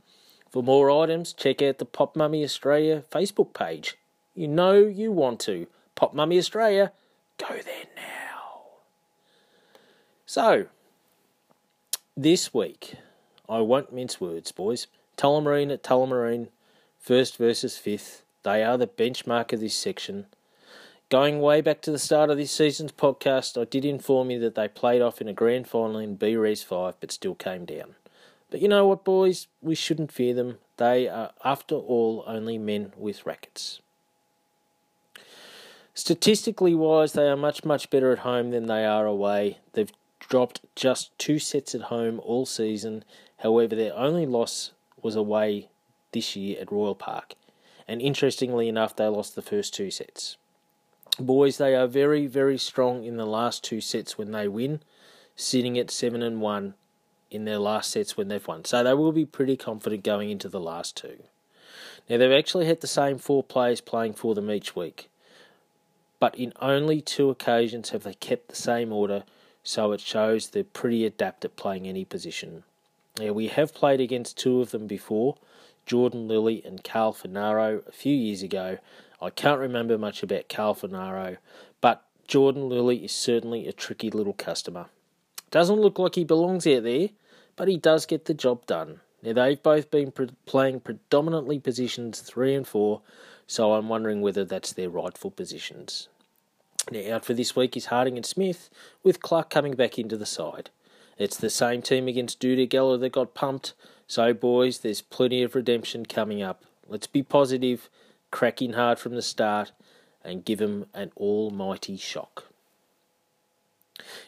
For 0.49 0.63
more 0.63 0.89
items, 0.89 1.33
check 1.33 1.61
out 1.61 1.77
the 1.77 1.85
Pop 1.85 2.15
Mummy 2.15 2.43
Australia 2.43 3.03
Facebook 3.11 3.53
page. 3.53 3.97
You 4.33 4.47
know 4.47 4.75
you 4.75 5.11
want 5.11 5.39
to. 5.41 5.67
Pop 5.95 6.13
Mummy 6.13 6.37
Australia, 6.37 6.91
go 7.37 7.47
there 7.49 7.85
now. 7.95 8.61
So, 10.25 10.67
this 12.15 12.53
week, 12.53 12.95
I 13.49 13.59
won't 13.59 13.93
mince 13.93 14.21
words, 14.21 14.51
boys. 14.51 14.87
Tullamarine 15.17 15.71
at 15.71 15.83
Tullamarine, 15.83 16.49
first 17.07 17.37
versus 17.37 17.77
fifth. 17.77 18.23
They 18.43 18.65
are 18.65 18.77
the 18.77 18.85
benchmark 18.85 19.53
of 19.53 19.61
this 19.61 19.73
section. 19.75 20.25
Going 21.07 21.39
way 21.39 21.61
back 21.61 21.79
to 21.83 21.91
the 21.91 21.97
start 21.97 22.29
of 22.29 22.35
this 22.35 22.51
season's 22.51 22.91
podcast, 22.91 23.59
I 23.59 23.63
did 23.63 23.85
inform 23.85 24.29
you 24.29 24.39
that 24.41 24.55
they 24.55 24.67
played 24.67 25.01
off 25.01 25.21
in 25.21 25.29
a 25.29 25.33
grand 25.33 25.69
final 25.69 25.99
in 25.99 26.15
B 26.15 26.35
Res 26.35 26.63
5 26.63 26.95
but 26.99 27.13
still 27.13 27.33
came 27.33 27.63
down. 27.63 27.95
But 28.51 28.61
you 28.61 28.67
know 28.67 28.85
what, 28.85 29.05
boys? 29.05 29.47
We 29.61 29.73
shouldn't 29.73 30.11
fear 30.11 30.33
them. 30.33 30.57
They 30.75 31.07
are, 31.07 31.31
after 31.45 31.75
all, 31.75 32.25
only 32.27 32.57
men 32.57 32.91
with 32.97 33.25
rackets. 33.25 33.79
Statistically 35.93 36.75
wise, 36.75 37.13
they 37.13 37.29
are 37.29 37.37
much, 37.37 37.63
much 37.63 37.89
better 37.89 38.11
at 38.11 38.19
home 38.19 38.51
than 38.51 38.65
they 38.65 38.83
are 38.83 39.05
away. 39.05 39.59
They've 39.71 39.93
dropped 40.19 40.59
just 40.75 41.17
two 41.17 41.39
sets 41.39 41.73
at 41.73 41.83
home 41.83 42.19
all 42.21 42.45
season. 42.45 43.05
However, 43.37 43.77
their 43.77 43.95
only 43.95 44.25
loss 44.25 44.71
was 45.01 45.15
away 45.15 45.69
this 46.11 46.35
year 46.35 46.57
at 46.59 46.71
Royal 46.71 46.95
Park, 46.95 47.33
and 47.87 48.01
interestingly 48.01 48.67
enough, 48.67 48.95
they 48.95 49.07
lost 49.07 49.35
the 49.35 49.41
first 49.41 49.73
two 49.73 49.91
sets. 49.91 50.37
Boys, 51.19 51.57
they 51.57 51.75
are 51.75 51.87
very, 51.87 52.27
very 52.27 52.57
strong 52.57 53.03
in 53.03 53.17
the 53.17 53.25
last 53.25 53.63
two 53.63 53.81
sets 53.81 54.17
when 54.17 54.31
they 54.31 54.47
win, 54.47 54.81
sitting 55.35 55.77
at 55.77 55.89
seven 55.91 56.21
and 56.21 56.41
one 56.41 56.75
in 57.31 57.45
their 57.45 57.59
last 57.59 57.91
sets 57.91 58.15
when 58.15 58.27
they've 58.27 58.47
won, 58.47 58.63
so 58.65 58.83
they 58.83 58.93
will 58.93 59.11
be 59.11 59.25
pretty 59.25 59.57
confident 59.57 60.03
going 60.03 60.29
into 60.29 60.47
the 60.47 60.59
last 60.59 60.95
two. 60.95 61.23
Now, 62.09 62.17
they've 62.17 62.31
actually 62.31 62.67
had 62.67 62.81
the 62.81 62.87
same 62.87 63.17
four 63.17 63.43
players 63.43 63.81
playing 63.81 64.13
for 64.13 64.33
them 64.33 64.49
each 64.49 64.75
week, 64.75 65.09
but 66.19 66.35
in 66.35 66.53
only 66.61 67.01
two 67.01 67.29
occasions 67.29 67.89
have 67.89 68.03
they 68.03 68.13
kept 68.13 68.49
the 68.49 68.55
same 68.55 68.93
order, 68.93 69.23
so 69.63 69.91
it 69.91 69.99
shows 69.99 70.47
they're 70.47 70.63
pretty 70.63 71.05
adept 71.05 71.43
at 71.43 71.57
playing 71.57 71.87
any 71.87 72.05
position. 72.05 72.63
Now, 73.19 73.33
we 73.33 73.47
have 73.47 73.73
played 73.73 73.99
against 73.99 74.37
two 74.37 74.61
of 74.61 74.71
them 74.71 74.87
before, 74.87 75.35
Jordan 75.87 76.27
Lilly 76.27 76.61
and 76.63 76.83
Carl 76.83 77.13
Finaro, 77.13 77.81
a 77.87 77.91
few 77.91 78.15
years 78.15 78.43
ago. 78.43 78.77
I 79.19 79.31
can't 79.31 79.59
remember 79.59 79.97
much 79.97 80.21
about 80.21 80.49
Carl 80.49 80.75
Finaro, 80.75 81.37
but 81.81 82.03
Jordan 82.27 82.69
Lilly 82.69 83.05
is 83.05 83.11
certainly 83.11 83.67
a 83.67 83.73
tricky 83.73 84.11
little 84.11 84.33
customer. 84.33 84.87
Doesn't 85.49 85.79
look 85.79 85.97
like 85.97 86.15
he 86.15 86.25
belongs 86.25 86.67
out 86.67 86.83
there, 86.83 87.09
but 87.55 87.69
he 87.69 87.77
does 87.77 88.05
get 88.05 88.25
the 88.25 88.33
job 88.33 88.65
done. 88.65 88.99
Now, 89.23 89.33
they've 89.33 89.61
both 89.61 89.89
been 89.89 90.11
pre- 90.11 90.29
playing 90.45 90.81
predominantly 90.81 91.57
positions 91.57 92.19
3 92.19 92.53
and 92.53 92.67
4, 92.67 93.01
so 93.47 93.73
I'm 93.73 93.89
wondering 93.89 94.21
whether 94.21 94.43
that's 94.43 94.73
their 94.73 94.89
rightful 94.89 95.31
positions. 95.31 96.09
Now, 96.91 97.15
out 97.15 97.25
for 97.25 97.33
this 97.33 97.55
week 97.55 97.75
is 97.75 97.87
Harding 97.87 98.17
and 98.17 98.25
Smith, 98.25 98.69
with 99.03 99.21
Clark 99.21 99.49
coming 99.49 99.73
back 99.73 99.97
into 99.97 100.17
the 100.17 100.25
side. 100.25 100.69
It's 101.17 101.37
the 101.37 101.49
same 101.49 101.81
team 101.81 102.07
against 102.07 102.39
Duda 102.39 102.69
Geller 102.69 102.99
that 102.99 103.13
got 103.13 103.33
pumped, 103.33 103.73
so 104.07 104.33
boys, 104.33 104.79
there's 104.79 105.01
plenty 105.01 105.43
of 105.43 105.55
redemption 105.55 106.05
coming 106.05 106.41
up. 106.41 106.63
Let's 106.87 107.07
be 107.07 107.23
positive, 107.23 107.89
cracking 108.31 108.73
hard 108.73 108.99
from 108.99 109.15
the 109.15 109.21
start, 109.21 109.73
and 110.23 110.45
give 110.45 110.59
them 110.59 110.85
an 110.93 111.11
almighty 111.17 111.97
shock. 111.97 112.45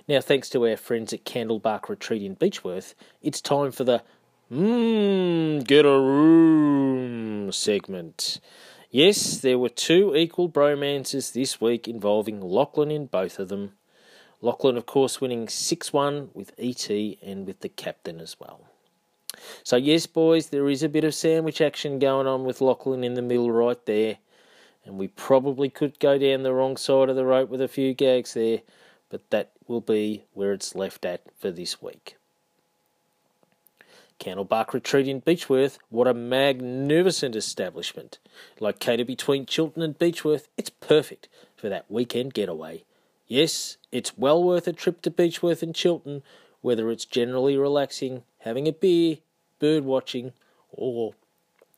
Now, 0.07 0.19
thanks 0.19 0.49
to 0.49 0.67
our 0.67 0.77
friends 0.77 1.13
at 1.13 1.25
Candlebark 1.25 1.89
Retreat 1.89 2.23
in 2.23 2.35
Beechworth, 2.35 2.93
it's 3.21 3.41
time 3.41 3.71
for 3.71 3.83
the 3.83 4.03
Mmm, 4.51 5.65
get 5.65 5.85
a 5.85 5.89
room 5.89 7.51
segment. 7.51 8.39
Yes, 8.89 9.37
there 9.37 9.59
were 9.59 9.69
two 9.69 10.15
equal 10.15 10.49
bromances 10.49 11.31
this 11.31 11.61
week 11.61 11.87
involving 11.87 12.41
Lachlan 12.41 12.89
in 12.89 13.05
both 13.05 13.37
of 13.37 13.49
them. 13.49 13.73
Lachlan, 14.41 14.75
of 14.75 14.87
course, 14.87 15.21
winning 15.21 15.47
6 15.47 15.93
1 15.93 16.31
with 16.33 16.53
ET 16.57 16.89
and 16.89 17.45
with 17.45 17.59
the 17.59 17.69
captain 17.69 18.19
as 18.19 18.37
well. 18.39 18.68
So, 19.63 19.75
yes, 19.75 20.05
boys, 20.05 20.47
there 20.47 20.69
is 20.69 20.83
a 20.83 20.89
bit 20.89 21.03
of 21.03 21.13
sandwich 21.13 21.61
action 21.61 21.99
going 21.99 22.27
on 22.27 22.45
with 22.45 22.61
Lachlan 22.61 23.03
in 23.03 23.13
the 23.13 23.21
middle 23.21 23.51
right 23.51 23.83
there. 23.85 24.17
And 24.85 24.97
we 24.97 25.07
probably 25.07 25.69
could 25.69 25.99
go 25.99 26.17
down 26.17 26.43
the 26.43 26.53
wrong 26.53 26.77
side 26.77 27.09
of 27.09 27.15
the 27.15 27.25
rope 27.25 27.49
with 27.49 27.61
a 27.61 27.67
few 27.67 27.93
gags 27.93 28.33
there, 28.33 28.61
but 29.09 29.29
that 29.29 29.51
will 29.67 29.81
be 29.81 30.23
where 30.33 30.53
it's 30.53 30.75
left 30.75 31.05
at 31.05 31.21
for 31.37 31.51
this 31.51 31.81
week. 31.81 32.15
Candlebark 34.19 34.73
Retreat 34.73 35.07
in 35.07 35.21
Beechworth, 35.21 35.77
what 35.89 36.07
a 36.07 36.13
magnificent 36.13 37.35
establishment. 37.35 38.19
Located 38.59 39.07
between 39.07 39.45
Chiltern 39.45 39.81
and 39.81 39.97
Beechworth, 39.97 40.47
it's 40.57 40.69
perfect 40.69 41.29
for 41.55 41.69
that 41.69 41.89
weekend 41.89 42.33
getaway. 42.33 42.83
Yes, 43.27 43.77
it's 43.91 44.17
well 44.17 44.43
worth 44.43 44.67
a 44.67 44.73
trip 44.73 45.01
to 45.03 45.11
Beechworth 45.11 45.63
and 45.63 45.73
Chiltern, 45.73 46.23
whether 46.61 46.89
it's 46.89 47.05
generally 47.05 47.57
relaxing, 47.57 48.23
having 48.39 48.67
a 48.67 48.73
beer, 48.73 49.19
bird 49.59 49.83
watching, 49.83 50.33
or 50.71 51.13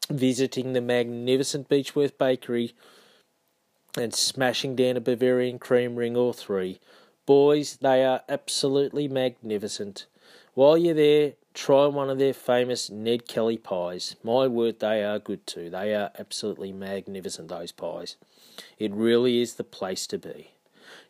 visiting 0.09 0.73
the 0.73 0.81
magnificent 0.81 1.69
Beechworth 1.69 2.17
Bakery 2.17 2.73
and 3.97 4.13
smashing 4.13 4.75
down 4.75 4.97
a 4.97 5.01
Bavarian 5.01 5.59
cream 5.59 5.95
ring 5.95 6.15
or 6.15 6.33
three. 6.33 6.79
Boys, 7.25 7.77
they 7.81 8.03
are 8.03 8.21
absolutely 8.29 9.07
magnificent. 9.07 10.05
While 10.53 10.77
you're 10.77 10.93
there, 10.93 11.33
try 11.53 11.85
one 11.87 12.09
of 12.09 12.17
their 12.17 12.33
famous 12.33 12.89
Ned 12.89 13.27
Kelly 13.27 13.57
pies. 13.57 14.15
My 14.23 14.47
word, 14.47 14.79
they 14.79 15.03
are 15.03 15.19
good 15.19 15.45
too. 15.45 15.69
They 15.69 15.93
are 15.93 16.11
absolutely 16.17 16.71
magnificent, 16.71 17.49
those 17.49 17.71
pies. 17.71 18.15
It 18.77 18.91
really 18.91 19.41
is 19.41 19.55
the 19.55 19.63
place 19.63 20.07
to 20.07 20.17
be. 20.17 20.51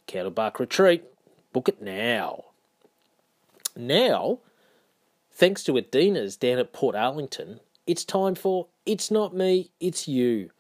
Candlebark 0.08 0.60
Retreat, 0.60 1.04
book 1.54 1.70
it 1.70 1.82
now. 1.82 2.46
Now, 3.76 4.40
thanks 5.42 5.64
to 5.64 5.72
Adina's 5.72 6.38
down 6.38 6.60
at 6.60 6.72
Portarlington, 6.72 7.62
it's 7.88 8.06
time 8.06 8.36
for 8.36 8.68
It's 8.86 9.10
Not 9.10 9.36
Me, 9.36 9.72
It's 9.80 10.08
You. 10.08 10.52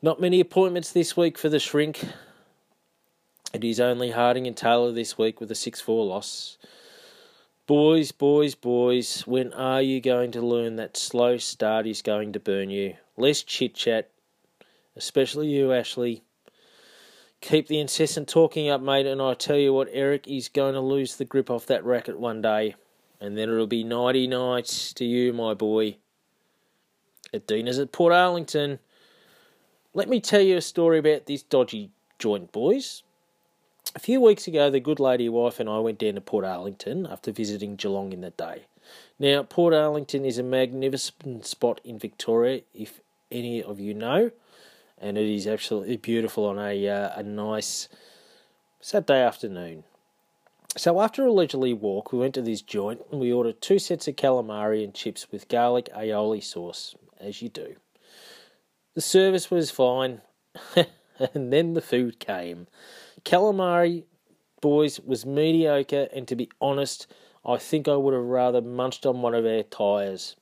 Not 0.00 0.20
many 0.20 0.38
appointments 0.38 0.92
this 0.92 1.16
week 1.16 1.36
for 1.36 1.48
the 1.48 1.58
shrink. 1.58 2.04
It 3.52 3.64
is 3.64 3.80
only 3.80 4.12
Harding 4.12 4.46
and 4.46 4.56
Taylor 4.56 4.92
this 4.92 5.18
week 5.18 5.40
with 5.40 5.50
a 5.50 5.56
6 5.56 5.80
4 5.80 6.06
loss. 6.06 6.56
Boys, 7.66 8.12
boys, 8.12 8.54
boys, 8.54 9.22
when 9.26 9.52
are 9.54 9.82
you 9.82 10.00
going 10.00 10.30
to 10.30 10.40
learn 10.40 10.76
that 10.76 10.96
slow 10.96 11.36
start 11.36 11.84
is 11.84 12.00
going 12.00 12.32
to 12.34 12.38
burn 12.38 12.70
you? 12.70 12.94
Less 13.16 13.42
chit 13.42 13.74
chat, 13.74 14.08
especially 14.94 15.48
you, 15.48 15.72
Ashley. 15.72 16.22
Keep 17.40 17.66
the 17.66 17.80
incessant 17.80 18.28
talking 18.28 18.70
up, 18.70 18.80
mate, 18.80 19.06
and 19.06 19.20
I 19.20 19.34
tell 19.34 19.58
you 19.58 19.72
what, 19.72 19.88
Eric 19.90 20.28
is 20.28 20.48
going 20.48 20.74
to 20.74 20.80
lose 20.80 21.16
the 21.16 21.24
grip 21.24 21.50
off 21.50 21.66
that 21.66 21.84
racket 21.84 22.20
one 22.20 22.40
day, 22.40 22.76
and 23.20 23.36
then 23.36 23.50
it'll 23.50 23.66
be 23.66 23.84
nighty 23.84 24.26
nights 24.26 24.92
to 24.94 25.04
you, 25.04 25.32
my 25.32 25.54
boy. 25.54 25.96
Adina's 27.34 27.78
at 27.78 27.92
Portarlington. 27.92 28.78
Let 29.92 30.08
me 30.08 30.20
tell 30.20 30.40
you 30.40 30.56
a 30.56 30.62
story 30.62 30.98
about 30.98 31.26
this 31.26 31.42
dodgy 31.42 31.90
joint, 32.18 32.52
boys. 32.52 33.02
A 33.94 33.98
few 33.98 34.20
weeks 34.20 34.46
ago, 34.46 34.70
the 34.70 34.80
good 34.80 35.00
lady 35.00 35.28
wife 35.28 35.58
and 35.58 35.68
I 35.68 35.78
went 35.80 35.98
down 35.98 36.14
to 36.14 36.20
Portarlington 36.20 37.10
after 37.10 37.32
visiting 37.32 37.76
Geelong 37.76 38.12
in 38.12 38.20
the 38.20 38.30
day. 38.30 38.66
Now, 39.18 39.42
Portarlington 39.42 40.24
is 40.24 40.38
a 40.38 40.42
magnificent 40.42 41.44
spot 41.44 41.80
in 41.84 41.98
Victoria, 41.98 42.62
if 42.72 43.00
any 43.30 43.62
of 43.62 43.80
you 43.80 43.94
know, 43.94 44.30
and 44.98 45.18
it 45.18 45.28
is 45.28 45.46
absolutely 45.46 45.96
beautiful 45.96 46.46
on 46.46 46.58
a 46.58 46.88
uh, 46.88 47.10
a 47.16 47.22
nice 47.22 47.88
Saturday 48.80 49.22
afternoon. 49.22 49.84
So 50.76 51.00
after 51.00 51.24
a 51.24 51.32
leisurely 51.32 51.74
walk, 51.74 52.12
we 52.12 52.20
went 52.20 52.34
to 52.34 52.42
this 52.42 52.62
joint 52.62 53.00
and 53.10 53.20
we 53.20 53.32
ordered 53.32 53.60
two 53.60 53.78
sets 53.78 54.06
of 54.06 54.16
calamari 54.16 54.84
and 54.84 54.94
chips 54.94 55.26
with 55.32 55.48
garlic 55.48 55.88
aioli 55.96 56.42
sauce, 56.42 56.94
as 57.18 57.42
you 57.42 57.48
do. 57.48 57.74
The 58.94 59.00
service 59.00 59.50
was 59.50 59.70
fine, 59.70 60.20
and 60.76 61.52
then 61.52 61.74
the 61.74 61.80
food 61.80 62.20
came. 62.20 62.68
Calamari, 63.24 64.04
boys, 64.60 65.00
was 65.00 65.26
mediocre, 65.26 66.08
and 66.14 66.26
to 66.28 66.36
be 66.36 66.48
honest, 66.60 67.06
I 67.44 67.56
think 67.56 67.88
I 67.88 67.96
would 67.96 68.14
have 68.14 68.24
rather 68.24 68.60
munched 68.60 69.06
on 69.06 69.22
one 69.22 69.34
of 69.34 69.46
our 69.46 69.62
tyres. 69.62 70.36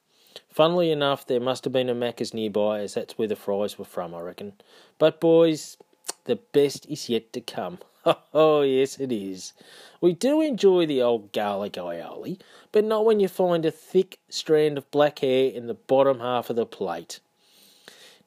Funnily 0.49 0.91
enough, 0.91 1.27
there 1.27 1.41
must 1.41 1.64
have 1.64 1.73
been 1.73 1.88
a 1.88 1.95
Macca's 1.95 2.35
nearby, 2.35 2.81
as 2.81 2.95
that's 2.95 3.17
where 3.17 3.29
the 3.29 3.37
fries 3.37 3.79
were 3.79 3.85
from, 3.85 4.14
I 4.14 4.21
reckon. 4.21 4.55
But, 4.99 5.21
boys, 5.21 5.77
the 6.25 6.37
best 6.37 6.87
is 6.87 7.09
yet 7.09 7.33
to 7.33 7.41
come. 7.41 7.79
Oh, 8.35 8.63
yes, 8.63 8.99
it 8.99 9.13
is. 9.13 9.53
We 10.01 10.13
do 10.13 10.41
enjoy 10.41 10.87
the 10.87 11.03
old 11.03 11.33
garlic 11.33 11.73
aioli, 11.75 12.39
but 12.73 12.85
not 12.85 13.05
when 13.05 13.21
you 13.21 13.29
find 13.29 13.65
a 13.65 13.71
thick 13.71 14.19
strand 14.29 14.79
of 14.79 14.91
black 14.91 15.19
hair 15.19 15.51
in 15.51 15.67
the 15.67 15.75
bottom 15.75 16.21
half 16.21 16.51
of 16.51 16.57
the 16.57 16.67
plate. 16.67 17.21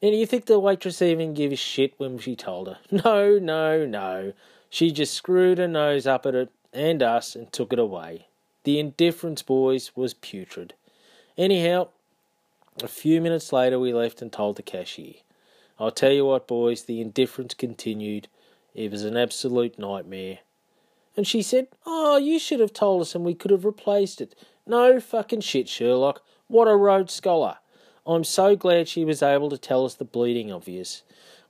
Now, 0.02 0.10
do 0.10 0.16
you 0.16 0.26
think 0.26 0.46
the 0.46 0.60
waitress 0.60 1.02
even 1.02 1.34
gave 1.34 1.52
a 1.52 1.56
shit 1.56 1.94
when 1.98 2.18
she 2.18 2.36
told 2.36 2.68
her? 2.68 2.80
No, 2.92 3.40
no, 3.40 3.86
no. 3.86 4.34
She 4.70 4.92
just 4.92 5.14
screwed 5.14 5.60
her 5.60 5.68
nose 5.68 6.08
up 6.08 6.26
at 6.26 6.36
it 6.36 6.50
and 6.74 7.04
us 7.04 7.36
and 7.36 7.52
took 7.52 7.72
it 7.72 7.80
away. 7.80 8.28
The 8.64 8.80
indifference, 8.80 9.42
boys, 9.42 9.92
was 9.96 10.14
putrid. 10.14 10.74
Anyhow, 11.38 11.90
a 12.82 12.88
few 12.88 13.22
minutes 13.22 13.52
later 13.54 13.80
we 13.80 13.94
left 13.94 14.22
and 14.22 14.32
told 14.32 14.56
the 14.56 14.64
cashier. 14.64 15.16
I'll 15.80 15.92
tell 15.92 16.12
you 16.12 16.26
what, 16.26 16.48
boys, 16.48 16.84
the 16.84 17.02
indifference 17.02 17.54
continued. 17.54 18.28
It 18.74 18.92
was 18.92 19.04
an 19.04 19.18
absolute 19.18 19.78
nightmare. 19.78 20.40
And 21.18 21.28
she 21.28 21.42
said, 21.42 21.68
Oh, 21.86 22.18
you 22.18 22.40
should 22.40 22.60
have 22.60 22.74
told 22.74 23.02
us 23.02 23.16
and 23.16 23.26
we 23.26 23.34
could 23.34 23.52
have 23.52 23.66
replaced 23.66 24.22
it. 24.22 24.36
No 24.66 25.00
fucking 25.00 25.42
shit, 25.42 25.68
Sherlock. 25.68 26.22
What 26.48 26.68
a 26.68 26.76
Rhodes 26.76 27.14
Scholar. 27.14 27.58
I'm 28.06 28.24
so 28.24 28.56
glad 28.56 28.88
she 28.88 29.06
was 29.06 29.22
able 29.22 29.50
to 29.50 29.58
tell 29.58 29.86
us 29.86 29.96
the 29.96 30.06
bleeding 30.06 30.52
obvious. 30.52 31.04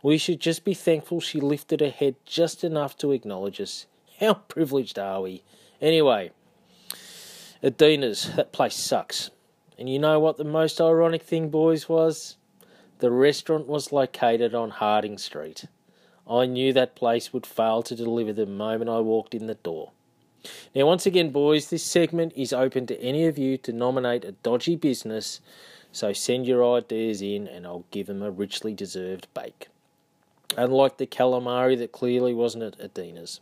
We 0.04 0.18
should 0.18 0.40
just 0.40 0.66
be 0.66 0.74
thankful 0.74 1.22
she 1.22 1.40
lifted 1.40 1.80
her 1.80 1.90
head 1.90 2.16
just 2.26 2.64
enough 2.64 2.98
to 2.98 3.12
acknowledge 3.12 3.62
us. 3.62 3.86
How 4.20 4.34
privileged 4.34 4.98
are 4.98 5.22
we? 5.22 5.44
Anyway, 5.80 6.32
Adina's, 7.64 8.34
that 8.36 8.52
place 8.52 8.76
sucks. 8.76 9.30
And 9.78 9.90
you 9.90 10.00
know 10.00 10.20
what 10.20 10.38
the 10.38 10.44
most 10.44 10.82
ironic 10.82 11.24
thing, 11.24 11.50
boys, 11.50 11.88
was? 11.88 12.38
The 13.00 13.12
restaurant 13.12 13.68
was 13.68 13.92
located 13.92 14.54
on 14.54 14.70
Harding 14.70 15.18
Street. 15.18 15.66
I 16.32 16.46
knew 16.46 16.72
that 16.72 16.96
place 16.96 17.34
would 17.34 17.46
fail 17.46 17.84
to 17.84 17.96
deliver 17.96 18.32
the 18.32 18.46
moment 18.46 18.89
I 18.89 19.00
walked 19.00 19.36
in 19.36 19.48
the 19.48 19.56
door. 19.56 19.91
Now, 20.74 20.86
once 20.86 21.06
again, 21.06 21.32
boys, 21.32 21.70
this 21.70 21.84
segment 21.84 22.32
is 22.36 22.54
open 22.54 22.88
to 22.88 23.00
any 23.02 23.26
of 23.28 23.38
you 23.38 23.58
to 23.58 23.74
nominate 23.74 24.24
a 24.24 24.32
dodgy 24.32 24.76
business 24.78 25.41
so 25.91 26.13
send 26.13 26.48
your 26.48 26.65
ideas 26.78 27.22
in 27.22 27.48
and 27.48 27.67
I'll 27.67 27.84
give 27.91 28.08
them 28.08 28.24
a 28.24 28.32
richly 28.32 28.74
deserved 28.74 29.28
bake. 29.34 29.67
Unlike 30.58 30.98
the 30.98 31.06
calamari 31.06 31.78
that 31.78 31.91
clearly 31.91 32.34
wasn't 32.34 32.63
at 32.63 32.80
Adina's. 32.80 33.41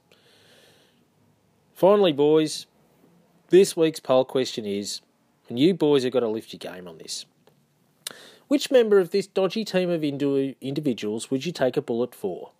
Finally, 1.75 2.13
boys, 2.13 2.65
This 3.49 3.75
week's 3.75 3.99
poll 3.99 4.25
question 4.25 4.65
is, 4.65 5.01
and 5.47 5.57
you 5.57 5.73
boys 5.73 6.03
have 6.03 6.13
got 6.13 6.19
to 6.19 6.27
lift 6.27 6.53
your 6.53 6.59
game 6.59 6.87
on 6.87 6.99
this. 6.99 7.25
Which 8.47 8.69
member 8.69 8.99
of 8.99 9.09
this 9.09 9.25
dodgy 9.25 9.65
team 9.65 9.89
of 9.89 10.03
individuals 10.03 11.31
would 11.31 11.45
you 11.45 11.51
take 11.51 11.75
a 11.75 11.81
bullet 11.81 12.13
for? 12.13 12.51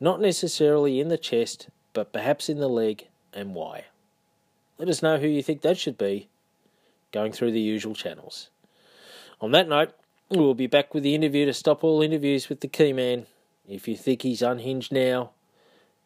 Not 0.00 0.20
necessarily 0.20 1.00
in 1.00 1.08
the 1.08 1.18
chest, 1.18 1.68
but 1.92 2.12
perhaps 2.12 2.48
in 2.48 2.58
the 2.58 2.68
leg, 2.68 3.08
and 3.32 3.54
why? 3.54 3.86
Let 4.78 4.88
us 4.88 5.02
know 5.02 5.18
who 5.18 5.26
you 5.26 5.42
think 5.42 5.62
that 5.62 5.78
should 5.78 5.98
be, 5.98 6.28
going 7.10 7.32
through 7.32 7.52
the 7.52 7.60
usual 7.60 7.94
channels. 7.94 8.48
On 9.40 9.50
that 9.52 9.68
note, 9.68 9.92
we'll 10.30 10.54
be 10.54 10.66
back 10.66 10.94
with 10.94 11.02
the 11.02 11.14
interview 11.14 11.46
to 11.46 11.52
stop 11.52 11.82
all 11.82 12.02
interviews 12.02 12.48
with 12.48 12.60
the 12.60 12.68
key 12.68 12.92
man. 12.92 13.26
If 13.68 13.88
you 13.88 13.96
think 13.96 14.22
he's 14.22 14.42
unhinged 14.42 14.92
now, 14.92 15.30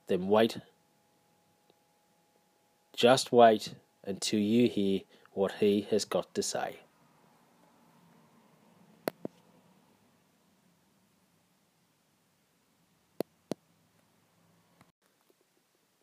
then 0.07 0.29
wait. 0.29 0.59
Just 2.95 3.33
wait 3.33 3.75
until 4.05 4.41
you 4.41 4.69
hear 4.69 5.01
what 5.33 5.53
he 5.61 5.87
has 5.91 6.05
got 6.05 6.33
to 6.35 6.43
say. 6.43 6.81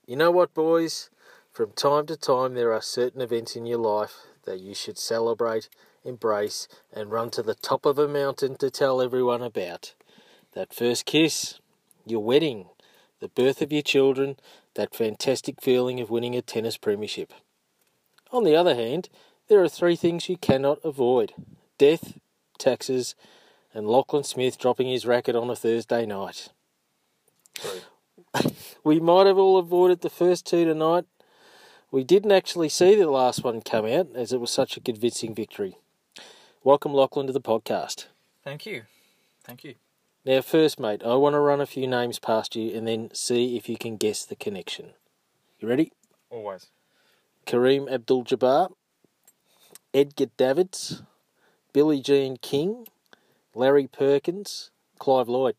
You 0.10 0.16
know 0.16 0.32
what, 0.32 0.56
boys? 0.56 1.12
From 1.52 1.72
time 1.74 2.08
to 2.08 2.18
time, 2.18 2.56
there 2.56 2.74
are 2.74 2.82
certain 2.82 3.22
events 3.22 3.56
in 3.56 3.68
your 3.68 3.78
life 3.78 4.16
that 4.44 4.60
you 4.60 4.74
should 4.74 4.98
celebrate, 4.98 5.70
embrace, 6.04 6.68
and 6.92 7.12
run 7.12 7.30
to 7.30 7.44
the 7.44 7.54
top 7.54 7.86
of 7.86 8.00
a 8.00 8.08
mountain 8.08 8.56
to 8.56 8.72
tell 8.72 9.04
everyone 9.04 9.44
about. 9.44 9.94
That 10.54 10.74
first 10.74 11.06
kiss, 11.06 11.60
your 12.08 12.24
wedding, 12.24 12.70
the 13.20 13.28
birth 13.28 13.62
of 13.62 13.72
your 13.72 13.84
children, 13.84 14.38
that 14.74 14.96
fantastic 14.96 15.62
feeling 15.62 16.00
of 16.00 16.10
winning 16.10 16.36
a 16.36 16.42
tennis 16.42 16.76
premiership. 16.76 17.32
On 18.32 18.44
the 18.44 18.56
other 18.56 18.74
hand, 18.74 19.10
there 19.48 19.62
are 19.62 19.70
three 19.70 19.96
things 19.96 20.28
you 20.28 20.38
cannot 20.38 20.80
avoid 20.84 21.34
death, 21.78 22.18
taxes, 22.58 23.14
and 23.76 23.86
Lachlan 23.86 24.24
Smith 24.24 24.58
dropping 24.58 24.88
his 24.88 25.06
racket 25.06 25.36
on 25.36 25.52
a 25.52 25.56
Thursday 25.56 26.08
night. 26.08 26.50
we 28.84 29.00
might 29.00 29.28
have 29.28 29.38
all 29.38 29.58
avoided 29.58 30.02
the 30.02 30.10
first 30.10 30.46
two 30.46 30.66
tonight. 30.66 31.06
We 31.92 32.04
didn't 32.04 32.32
actually 32.32 32.70
see 32.70 32.96
the 32.96 33.10
last 33.10 33.44
one 33.44 33.62
come 33.62 33.86
out 33.86 34.10
as 34.16 34.32
it 34.32 34.40
was 34.40 34.52
such 34.52 34.78
a 34.78 34.82
convincing 34.82 35.34
victory. 35.34 35.78
Welcome, 36.64 36.94
Lachlan, 36.94 37.28
to 37.28 37.34
the 37.34 37.42
podcast. 37.42 38.06
Thank 38.44 38.66
you. 38.66 38.84
Thank 39.44 39.64
you. 39.64 39.76
Now, 40.26 40.42
first, 40.42 40.80
mate, 40.80 41.02
I 41.04 41.16
want 41.16 41.34
to 41.34 41.40
run 41.40 41.62
a 41.62 41.66
few 41.66 41.88
names 41.88 42.20
past 42.20 42.56
you 42.56 42.76
and 42.76 42.88
then 42.88 43.10
see 43.14 43.58
if 43.58 43.68
you 43.68 43.78
can 43.78 43.98
guess 43.98 44.26
the 44.26 44.36
connection. 44.36 44.92
You 45.60 45.68
ready? 45.68 45.92
Always. 46.30 46.68
Kareem 47.48 47.92
Abdul 47.92 48.26
Jabbar, 48.26 48.72
Edgar 49.94 50.28
Davids, 50.38 51.02
Billie 51.74 52.02
Jean 52.02 52.38
King, 52.38 52.86
Larry 53.56 53.88
Perkins, 53.88 54.70
Clive 55.00 55.30
Lloyd. 55.30 55.56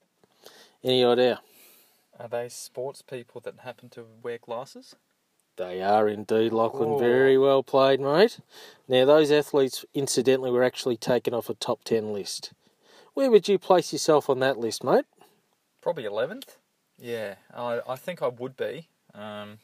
Any 0.84 1.04
idea? 1.04 1.40
Are 2.20 2.28
they 2.28 2.50
sports 2.50 3.00
people 3.00 3.40
that 3.40 3.60
happen 3.60 3.88
to 3.90 4.04
wear 4.22 4.36
glasses? 4.36 4.94
They 5.56 5.82
are 5.82 6.06
indeed, 6.06 6.52
Lachlan. 6.52 6.90
Ooh. 6.90 6.98
Very 6.98 7.38
well 7.38 7.62
played, 7.62 7.98
mate. 7.98 8.40
Now, 8.86 9.06
those 9.06 9.30
athletes, 9.30 9.86
incidentally, 9.94 10.50
were 10.50 10.62
actually 10.62 10.98
taken 10.98 11.32
off 11.32 11.48
a 11.48 11.54
top 11.54 11.82
10 11.84 12.12
list. 12.12 12.52
Where 13.14 13.30
would 13.30 13.48
you 13.48 13.58
place 13.58 13.90
yourself 13.92 14.28
on 14.28 14.38
that 14.40 14.58
list, 14.58 14.84
mate? 14.84 15.06
Probably 15.80 16.04
11th. 16.04 16.58
Yeah, 16.98 17.36
I, 17.54 17.80
I 17.88 17.96
think 17.96 18.20
I 18.20 18.28
would 18.28 18.54
be. 18.54 18.88
Um, 19.14 19.58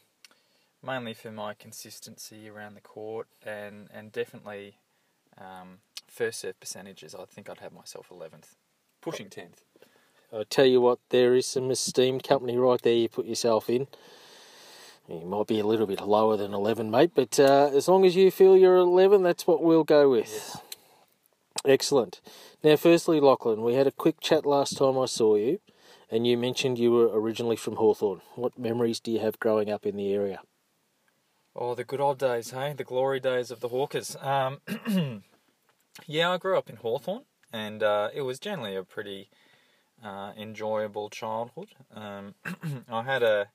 mainly 0.83 1.13
for 1.13 1.31
my 1.31 1.53
consistency 1.53 2.49
around 2.49 2.75
the 2.75 2.81
court 2.81 3.27
and, 3.45 3.89
and 3.93 4.13
definitely 4.13 4.79
um, 5.37 5.79
first 6.09 6.41
serve 6.41 6.59
percentages. 6.59 7.15
I 7.15 7.27
think 7.27 7.51
I'd 7.51 7.61
have 7.61 7.73
myself 7.73 8.09
11th, 8.09 8.55
pushing 9.03 9.29
10th. 9.29 9.66
I 10.33 10.43
tell 10.49 10.67
you 10.67 10.81
what, 10.81 10.99
there 11.11 11.35
is 11.35 11.47
some 11.47 11.71
esteemed 11.71 12.25
company 12.25 12.57
right 12.57 12.81
there 12.83 12.95
you 12.95 13.09
put 13.09 13.27
yourself 13.27 13.71
in. 13.71 13.87
You 15.09 15.25
might 15.25 15.47
be 15.47 15.61
a 15.61 15.67
little 15.67 15.87
bit 15.87 16.01
lower 16.01 16.37
than 16.37 16.53
11, 16.53 16.91
mate, 16.91 17.13
but 17.15 17.39
uh, 17.39 17.71
as 17.73 17.87
long 17.87 18.05
as 18.05 18.17
you 18.17 18.31
feel 18.31 18.57
you're 18.57 18.77
11, 18.77 19.23
that's 19.23 19.47
what 19.47 19.63
we'll 19.63 19.85
go 19.85 20.11
with. 20.11 20.29
Yes. 20.29 20.59
Excellent. 21.65 22.21
Now, 22.65 22.77
firstly, 22.77 23.21
Lachlan, 23.21 23.63
we 23.63 23.75
had 23.75 23.87
a 23.87 23.93
quick 23.93 24.21
chat 24.21 24.45
last 24.45 24.77
time 24.77 24.99
I 24.99 25.07
saw 25.07 25.37
you, 25.37 25.61
and 26.11 26.27
you 26.27 26.37
mentioned 26.37 26.79
you 26.79 26.91
were 26.91 27.09
originally 27.09 27.57
from 27.57 27.77
Hawthorn. 27.77 28.21
What 28.35 28.59
memories 28.59 28.99
do 28.99 29.13
you 29.13 29.21
have 29.21 29.39
growing 29.39 29.71
up 29.71 29.87
in 29.87 29.97
the 29.97 30.13
area? 30.13 30.41
Oh, 31.55 31.75
the 31.75 31.85
good 31.85 32.01
old 32.01 32.19
days, 32.19 32.51
hey? 32.51 32.75
The 32.77 32.85
glory 32.85 33.21
days 33.21 33.51
of 33.51 33.61
the 33.61 33.69
Hawkers. 33.69 34.17
Um, 34.21 34.61
yeah, 36.07 36.31
I 36.31 36.37
grew 36.37 36.59
up 36.59 36.69
in 36.69 36.77
Hawthorn, 36.77 37.23
and 37.53 37.83
uh, 37.83 38.11
it 38.13 38.23
was 38.23 38.39
generally 38.39 38.77
a 38.77 38.83
pretty 38.83 39.31
uh, 40.05 40.33
enjoyable 40.37 41.11
childhood. 41.11 41.69
Um, 41.95 42.35
I 42.89 43.03
had 43.03 43.23
a, 43.23 43.49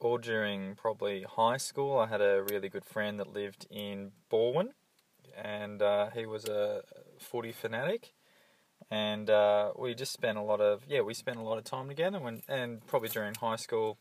all 0.00 0.18
during 0.18 0.74
probably 0.74 1.22
high 1.22 1.56
school, 1.56 1.98
I 1.98 2.06
had 2.06 2.20
a 2.20 2.42
really 2.42 2.68
good 2.68 2.84
friend 2.84 3.18
that 3.20 3.32
lived 3.32 3.66
in 3.70 4.12
Balwyn, 4.30 4.68
and 5.36 5.82
uh, 5.82 6.10
he 6.10 6.26
was 6.26 6.44
a 6.46 6.82
footy 7.18 7.52
fanatic. 7.52 8.12
And 8.90 9.30
uh, 9.30 9.72
we 9.78 9.94
just 9.94 10.12
spent 10.12 10.36
a 10.36 10.42
lot 10.42 10.60
of 10.60 10.82
yeah 10.88 11.00
we 11.00 11.14
spent 11.14 11.38
a 11.38 11.42
lot 11.42 11.56
of 11.56 11.64
time 11.64 11.88
together 11.88 12.18
when 12.18 12.42
and 12.48 12.84
probably 12.86 13.08
during 13.08 13.34
high 13.34 13.56
school 13.56 13.96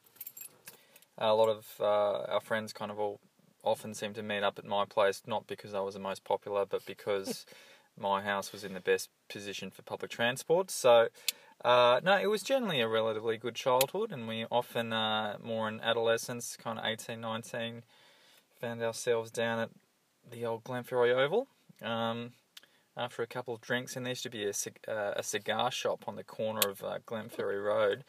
a 1.18 1.34
lot 1.34 1.50
of 1.50 1.66
uh, 1.80 2.34
our 2.34 2.42
friends 2.42 2.74
kind 2.74 2.92
of 2.92 3.00
all 3.00 3.20
often 3.64 3.94
seemed 3.94 4.16
to 4.16 4.24
meet 4.24 4.44
up 4.44 4.58
at 4.58 4.66
my 4.66 4.84
place 4.84 5.22
not 5.28 5.46
because 5.46 5.74
I 5.76 5.80
was 5.82 5.94
the 5.94 6.00
most 6.02 6.24
popular 6.24 6.66
but 6.66 6.84
because 6.86 7.46
my 7.98 8.22
house 8.22 8.52
was 8.52 8.64
in 8.64 8.74
the 8.74 8.80
best 8.80 9.10
position 9.30 9.72
for 9.72 9.82
public 9.82 10.12
transport. 10.12 10.72
So, 10.72 11.08
uh, 11.64 12.00
no, 12.04 12.18
it 12.18 12.28
was 12.28 12.44
generally 12.44 12.82
a 12.82 12.88
relatively 12.88 13.38
good 13.38 13.56
childhood, 13.56 14.12
and 14.12 14.28
we 14.28 14.46
often, 14.52 14.94
uh, 14.94 15.38
more 15.42 15.68
in 15.68 15.80
adolescence, 15.82 16.58
kind 16.58 16.80
of 16.80 16.86
18, 16.86 17.22
19, 17.22 17.84
found 18.60 18.82
ourselves 18.82 19.32
down 19.32 19.60
at 19.60 19.70
the 20.30 20.46
old 20.46 20.64
Glenferrie 20.64 21.14
Oval. 21.14 21.48
Um, 21.82 22.32
after 22.98 23.24
a 23.24 23.28
couple 23.28 23.54
of 23.54 23.62
drinks, 23.62 23.96
and 23.96 24.06
there 24.06 24.12
used 24.12 24.24
to 24.24 24.30
be 24.30 24.46
a, 24.46 24.54
uh, 24.92 25.14
a 25.16 25.24
cigar 25.24 25.72
shop 25.72 26.04
on 26.08 26.16
the 26.16 26.24
corner 26.24 26.62
of 26.68 26.84
uh, 26.84 27.00
Glenferrie 27.06 27.64
Road 27.64 28.04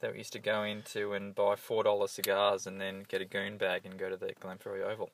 that 0.00 0.12
we 0.12 0.18
used 0.18 0.32
to 0.32 0.38
go 0.38 0.62
into 0.62 1.12
and 1.12 1.34
buy 1.34 1.56
four 1.56 1.82
dollar 1.82 2.06
cigars, 2.06 2.66
and 2.66 2.80
then 2.80 3.04
get 3.08 3.20
a 3.20 3.24
goon 3.24 3.56
bag 3.56 3.82
and 3.84 3.98
go 3.98 4.08
to 4.08 4.16
the 4.16 4.32
Glenferrie 4.40 4.82
Oval. 4.82 5.10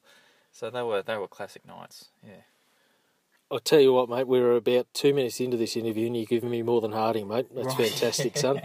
So 0.53 0.71
they 0.71 0.83
were 0.83 1.03
they 1.03 1.17
were 1.17 1.29
classic 1.29 1.67
nights. 1.67 2.11
Yeah. 2.23 2.43
I'll 3.51 3.59
tell 3.59 3.81
you 3.81 3.93
what, 3.93 4.09
mate. 4.09 4.27
We 4.27 4.41
were 4.41 4.57
about 4.57 4.87
two 4.95 5.15
minutes 5.15 5.41
into 5.41 5.57
this 5.57 5.77
interview, 5.77 6.07
and 6.07 6.17
you're 6.17 6.27
giving 6.27 6.51
me 6.51 6.63
more 6.63 6.81
than 6.81 6.93
Harding, 6.93 7.29
mate. 7.29 7.47
That's 7.55 7.79
right. 7.79 7.89
fantastic, 7.89 8.37
son. 8.37 8.63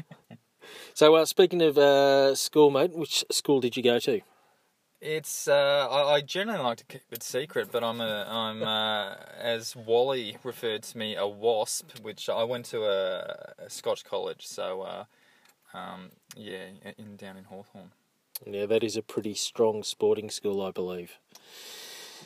so, 0.93 1.15
uh, 1.15 1.25
speaking 1.25 1.61
of 1.61 1.77
uh, 1.77 2.35
school, 2.35 2.71
mate, 2.71 2.95
which 2.95 3.23
school 3.31 3.59
did 3.59 3.77
you 3.77 3.83
go 3.83 3.99
to? 3.99 4.21
It's 5.01 5.47
uh, 5.47 5.87
I, 5.89 6.15
I, 6.15 6.21
generally 6.21 6.61
like 6.61 6.79
to 6.79 6.85
keep 6.85 7.03
it 7.11 7.23
secret, 7.23 7.69
but 7.71 7.85
I'm 7.85 8.01
a 8.01 8.25
I'm 8.29 8.61
uh, 8.61 9.15
as 9.37 9.73
Wally 9.73 10.35
referred 10.43 10.83
to 10.83 10.97
me 10.97 11.15
a 11.15 11.25
wasp, 11.25 11.99
which 12.01 12.27
I 12.27 12.43
went 12.43 12.65
to 12.65 12.83
a, 12.83 13.53
a 13.59 13.69
Scotch 13.69 14.03
college, 14.03 14.45
so 14.45 14.81
uh, 14.81 15.05
um, 15.73 16.09
yeah, 16.35 16.65
in 16.97 17.15
down 17.15 17.37
in 17.37 17.45
Hawthorn. 17.45 17.91
Yeah, 18.45 18.65
that 18.65 18.83
is 18.83 18.97
a 18.97 19.01
pretty 19.01 19.35
strong 19.35 19.83
sporting 19.83 20.29
school, 20.29 20.61
I 20.61 20.71
believe. 20.71 21.17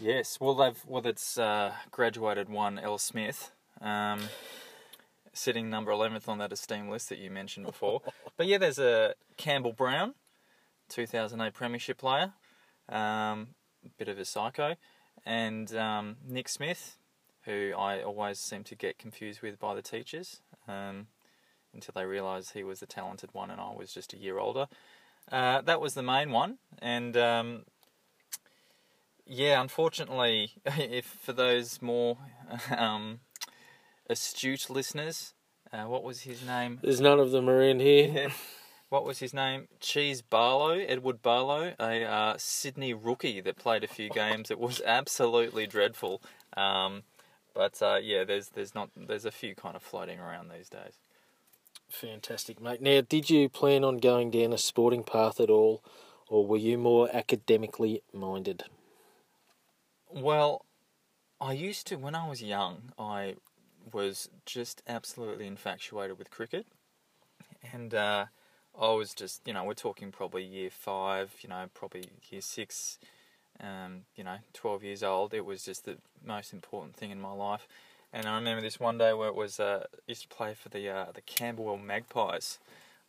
Yes, 0.01 0.39
well, 0.39 0.55
they've 0.55 0.81
well, 0.87 1.05
it's 1.05 1.37
uh, 1.37 1.73
graduated 1.91 2.49
one 2.49 2.79
L. 2.79 2.97
Smith, 2.97 3.51
um, 3.81 4.21
sitting 5.33 5.69
number 5.69 5.91
eleventh 5.91 6.27
on 6.27 6.39
that 6.39 6.51
esteemed 6.51 6.89
list 6.89 7.09
that 7.09 7.19
you 7.19 7.29
mentioned 7.29 7.65
before. 7.65 8.01
but 8.37 8.47
yeah, 8.47 8.57
there's 8.57 8.79
a 8.79 9.13
Campbell 9.37 9.73
Brown, 9.73 10.15
2008 10.89 11.53
Premiership 11.53 11.97
player, 11.99 12.33
um, 12.89 13.49
bit 13.97 14.07
of 14.07 14.17
a 14.17 14.25
psycho, 14.25 14.75
and 15.25 15.75
um, 15.75 16.17
Nick 16.27 16.49
Smith, 16.49 16.97
who 17.43 17.73
I 17.77 18.01
always 18.01 18.39
seem 18.39 18.63
to 18.65 18.75
get 18.75 18.97
confused 18.97 19.41
with 19.41 19.59
by 19.59 19.75
the 19.75 19.81
teachers 19.81 20.41
um, 20.67 21.07
until 21.73 21.93
they 21.95 22.05
realised 22.05 22.53
he 22.53 22.63
was 22.63 22.79
the 22.79 22.85
talented 22.87 23.29
one 23.33 23.51
and 23.51 23.61
I 23.61 23.73
was 23.73 23.93
just 23.93 24.13
a 24.13 24.17
year 24.17 24.39
older. 24.39 24.67
Uh, 25.31 25.61
that 25.61 25.79
was 25.79 25.93
the 25.93 26.03
main 26.03 26.31
one, 26.31 26.57
and 26.79 27.15
um, 27.15 27.63
yeah, 29.25 29.61
unfortunately, 29.61 30.53
if 30.65 31.05
for 31.05 31.33
those 31.33 31.81
more 31.81 32.17
um, 32.77 33.19
astute 34.09 34.69
listeners, 34.69 35.33
uh, 35.71 35.85
what 35.85 36.03
was 36.03 36.21
his 36.21 36.45
name? 36.45 36.79
There's 36.81 37.01
none 37.01 37.19
of 37.19 37.31
them 37.31 37.49
around 37.49 37.81
here. 37.81 38.31
What 38.89 39.05
was 39.05 39.17
his 39.17 39.33
name? 39.33 39.69
Cheese 39.79 40.21
Barlow, 40.21 40.73
Edward 40.73 41.23
Barlow, 41.23 41.73
a 41.79 42.03
uh, 42.03 42.35
Sydney 42.37 42.93
rookie 42.93 43.41
that 43.41 43.57
played 43.57 43.83
a 43.83 43.87
few 43.87 44.07
games. 44.07 44.51
It 44.51 44.59
was 44.59 44.83
absolutely 44.85 45.65
dreadful. 45.65 46.21
Um, 46.55 47.01
but 47.55 47.81
uh, 47.81 47.99
yeah, 48.01 48.23
there's 48.23 48.49
there's 48.49 48.75
not 48.75 48.89
there's 48.95 49.25
a 49.25 49.31
few 49.31 49.55
kind 49.55 49.75
of 49.75 49.81
floating 49.81 50.19
around 50.19 50.49
these 50.49 50.69
days. 50.69 50.99
Fantastic, 51.89 52.61
mate. 52.61 52.81
Now, 52.81 53.01
did 53.01 53.29
you 53.29 53.49
plan 53.49 53.83
on 53.83 53.97
going 53.97 54.31
down 54.31 54.53
a 54.53 54.57
sporting 54.57 55.03
path 55.03 55.39
at 55.39 55.49
all, 55.49 55.83
or 56.27 56.45
were 56.45 56.57
you 56.57 56.77
more 56.77 57.09
academically 57.13 58.03
minded? 58.13 58.63
Well, 60.13 60.65
I 61.41 61.53
used 61.53 61.87
to 61.87 61.95
when 61.95 62.13
I 62.13 62.29
was 62.29 62.43
young. 62.43 62.91
I 62.99 63.35
was 63.91 64.29
just 64.45 64.83
absolutely 64.87 65.47
infatuated 65.47 66.19
with 66.19 66.29
cricket, 66.29 66.67
and 67.73 67.95
uh, 67.95 68.25
I 68.79 68.91
was 68.91 69.15
just 69.15 69.41
you 69.47 69.53
know 69.53 69.63
we're 69.63 69.73
talking 69.73 70.11
probably 70.11 70.43
year 70.43 70.69
five, 70.69 71.33
you 71.41 71.49
know 71.49 71.65
probably 71.73 72.05
year 72.29 72.41
six, 72.41 72.99
um, 73.59 74.01
you 74.15 74.23
know 74.23 74.37
twelve 74.53 74.83
years 74.83 75.01
old. 75.01 75.33
It 75.33 75.45
was 75.45 75.65
just 75.65 75.85
the 75.85 75.97
most 76.23 76.53
important 76.53 76.95
thing 76.95 77.09
in 77.09 77.19
my 77.19 77.33
life. 77.33 77.67
And 78.13 78.27
I 78.27 78.35
remember 78.35 78.61
this 78.61 78.79
one 78.79 78.99
day 78.99 79.13
where 79.13 79.29
it 79.29 79.35
was 79.35 79.59
uh, 79.59 79.87
used 80.05 80.21
to 80.21 80.27
play 80.27 80.53
for 80.53 80.69
the 80.69 80.87
uh, 80.89 81.05
the 81.11 81.21
Camberwell 81.21 81.77
Magpies. 81.79 82.59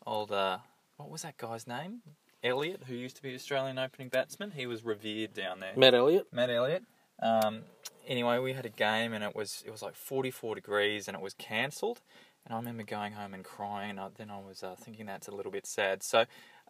Old 0.07 0.33
uh, 0.33 0.59
what 0.97 1.11
was 1.11 1.21
that 1.21 1.37
guy's 1.37 1.67
name? 1.67 2.01
Elliott, 2.43 2.83
who 2.87 2.95
used 2.95 3.17
to 3.17 3.23
be 3.23 3.35
Australian 3.35 3.79
opening 3.79 4.09
batsman. 4.09 4.53
He 4.53 4.67
was 4.67 4.85
revered 4.85 5.35
down 5.35 5.61
there. 5.61 5.73
Matt 5.77 5.95
Elliott. 5.95 6.27
Matt 6.33 6.51
Elliott. 6.51 6.85
Um, 7.21 7.63
anyway, 8.07 8.39
we 8.39 8.53
had 8.53 8.67
a 8.67 8.71
game 8.71 9.13
and 9.13 9.25
it 9.25 9.35
was 9.35 9.63
it 9.67 9.71
was 9.71 9.83
like 9.83 9.95
44 9.95 10.55
degrees 10.55 11.09
and 11.09 11.17
it 11.17 11.23
was 11.23 11.35
cancelled. 11.35 12.01
And 12.45 12.55
I 12.55 12.59
remember 12.59 12.83
going 12.83 13.13
home 13.13 13.33
and 13.33 13.43
crying. 13.43 13.91
And 13.91 14.01
I, 14.01 14.09
then 14.17 14.31
I 14.31 14.39
was 14.39 14.63
uh, 14.63 14.75
thinking 14.79 15.07
that's 15.07 15.29
a 15.29 15.35
little 15.35 15.53
bit 15.53 15.67
sad. 15.67 16.03
So 16.03 16.21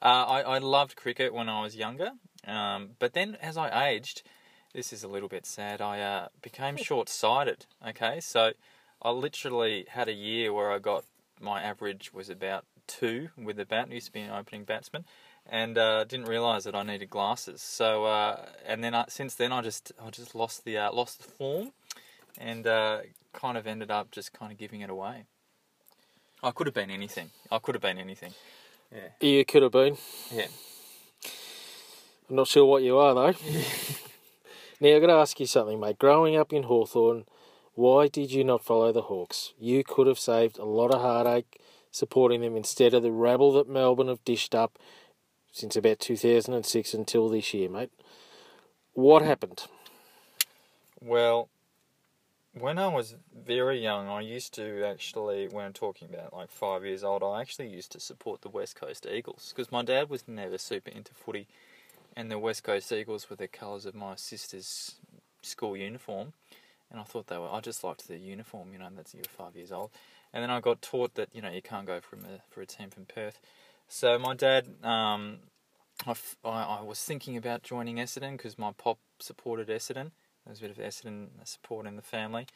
uh, 0.01 0.05
I, 0.05 0.43
I 0.43 0.59
loved 0.59 0.97
cricket 0.97 1.35
when 1.35 1.49
I 1.49 1.63
was 1.63 1.77
younger. 1.77 2.11
Um, 2.47 2.91
but 2.99 3.13
then 3.13 3.37
as 3.41 3.57
I 3.57 3.89
aged, 3.89 4.23
this 4.75 4.93
is 4.93 5.03
a 5.03 5.09
little 5.09 5.29
bit 5.29 5.47
sad. 5.47 5.81
I 5.81 6.01
uh, 6.01 6.29
became 6.43 6.77
short 6.77 7.09
sighted. 7.09 7.67
Okay, 7.87 8.21
so 8.21 8.53
I 9.01 9.11
literally 9.11 9.87
had 9.89 10.09
a 10.09 10.13
year 10.13 10.53
where 10.53 10.71
I 10.71 10.79
got 10.79 11.05
my 11.41 11.63
average 11.63 12.13
was 12.13 12.29
about 12.29 12.65
two 12.87 13.29
with 13.37 13.57
the 13.57 13.65
bat. 13.65 13.91
Used 13.91 14.07
to 14.07 14.13
be 14.13 14.21
an 14.21 14.31
opening 14.31 14.65
batsman, 14.65 15.05
and 15.47 15.77
uh, 15.77 16.05
didn't 16.05 16.27
realise 16.27 16.65
that 16.65 16.75
I 16.75 16.83
needed 16.83 17.11
glasses. 17.11 17.61
So 17.61 18.05
uh, 18.05 18.47
and 18.67 18.83
then 18.83 18.95
I, 18.95 19.05
since 19.09 19.35
then 19.35 19.53
I 19.53 19.63
just 19.63 19.93
I 20.05 20.11
just 20.11 20.35
lost 20.35 20.65
the 20.65 20.79
uh, 20.79 20.93
lost 20.93 21.23
the 21.23 21.29
form, 21.29 21.73
and 22.39 22.67
uh, 22.67 23.01
kind 23.33 23.59
of 23.59 23.67
ended 23.67 23.91
up 23.91 24.11
just 24.11 24.33
kind 24.33 24.53
of 24.53 24.59
giving 24.59 24.81
it 24.81 24.91
away. 24.91 25.25
I 26.43 26.51
could 26.51 26.67
have 26.67 26.75
been 26.75 26.91
anything. 26.91 27.31
I 27.51 27.59
could 27.59 27.75
have 27.75 27.83
been 27.83 27.99
anything. 27.99 28.33
Yeah. 28.93 29.09
You 29.21 29.45
could 29.45 29.63
have 29.63 29.73
been. 29.73 29.97
Yeah. 30.31 30.47
I'm 32.29 32.37
not 32.37 32.49
sure 32.49 32.65
what 32.65 32.83
you 32.83 32.99
are 32.99 33.15
though. 33.15 33.33
now 34.81 34.95
I've 34.95 35.01
got 35.01 35.09
to 35.09 35.13
ask 35.15 35.41
you 35.41 35.47
something, 35.47 35.81
mate. 35.81 35.99
Growing 35.99 36.37
up 36.37 36.53
in 36.53 36.65
Hawthorn, 36.65 37.25
why 37.75 38.09
did 38.09 38.31
you 38.31 38.45
not 38.45 38.65
follow 38.65 38.93
the 38.93 39.03
Hawks? 39.03 39.53
You 39.59 39.85
could 39.85 40.07
have 40.07 40.19
saved 40.19 40.59
a 40.59 40.65
lot 40.65 40.95
of 40.95 41.01
heartache 41.01 41.61
supporting 41.91 42.41
them 42.41 42.57
instead 42.57 42.93
of 42.93 43.03
the 43.03 43.13
rabble 43.13 43.53
that 43.53 43.69
Melbourne 43.69 44.09
have 44.09 44.25
dished 44.25 44.55
up 44.55 44.79
since 45.55 45.77
about 45.77 46.01
2006 46.01 46.95
until 46.95 47.29
this 47.29 47.55
year, 47.55 47.71
mate. 47.71 47.93
What 48.93 49.23
happened? 49.23 49.63
Well, 51.01 51.49
when 52.59 52.77
I 52.77 52.89
was 52.89 53.15
very 53.33 53.81
young, 53.81 54.09
I 54.09 54.21
used 54.21 54.53
to 54.55 54.85
actually, 54.85 55.47
when 55.47 55.67
I'm 55.67 55.73
talking 55.73 56.09
about 56.13 56.35
like 56.35 56.51
five 56.51 56.85
years 56.85 57.05
old, 57.05 57.23
I 57.23 57.41
actually 57.41 57.69
used 57.69 57.93
to 57.93 58.01
support 58.01 58.43
the 58.43 58.49
West 58.49 58.75
Coast 58.75 59.07
Eagles 59.07 59.53
because 59.55 59.71
my 59.71 59.85
dad 59.85 60.11
was 60.11 60.27
never 60.27 60.59
super 60.59 60.91
into 60.91 61.15
footy, 61.15 61.47
and 62.17 62.33
the 62.33 62.39
West 62.39 62.65
Coast 62.65 62.91
Eagles 62.91 63.31
were 63.31 63.37
the 63.37 63.47
colours 63.47 63.87
of 63.87 63.95
my 63.95 64.17
sister's 64.17 64.97
school 65.41 65.77
uniform, 65.77 66.33
and 66.91 66.99
I 66.99 67.05
thought 67.05 67.29
they 67.29 67.39
were. 67.39 67.51
I 67.51 67.61
just 67.61 67.85
liked 67.85 68.09
the 68.09 68.19
uniform, 68.19 68.73
you 68.73 68.81
know. 68.81 68.89
That's 68.95 69.15
you're 69.15 69.23
five 69.25 69.55
years 69.55 69.71
old, 69.71 69.91
and 70.33 70.43
then 70.43 70.51
I 70.51 70.61
got 70.61 70.83
taught 70.83 71.15
that 71.15 71.29
you 71.33 71.43
know 71.43 71.51
you 71.51 71.63
can't 71.63 71.87
go 71.87 72.01
from 72.01 72.25
a, 72.25 72.41
for 72.51 72.61
a 72.61 72.67
team 72.67 72.91
from 72.91 73.05
Perth. 73.05 73.39
So 73.89 74.19
my 74.19 74.35
dad, 74.35 74.69
um, 74.83 75.39
I, 76.07 76.15
I 76.45 76.83
was 76.83 77.03
thinking 77.03 77.37
about 77.37 77.63
joining 77.63 77.97
Essendon 77.97 78.33
because 78.33 78.59
my 78.59 78.73
pop 78.73 78.99
supported 79.19 79.69
Essendon. 79.69 80.11
There 80.45 80.51
was 80.51 80.59
a 80.59 80.63
bit 80.63 80.71
of 80.71 80.79
Essendon 80.79 81.29
support 81.45 81.87
in 81.87 81.97
the 81.97 82.03
family. 82.03 82.47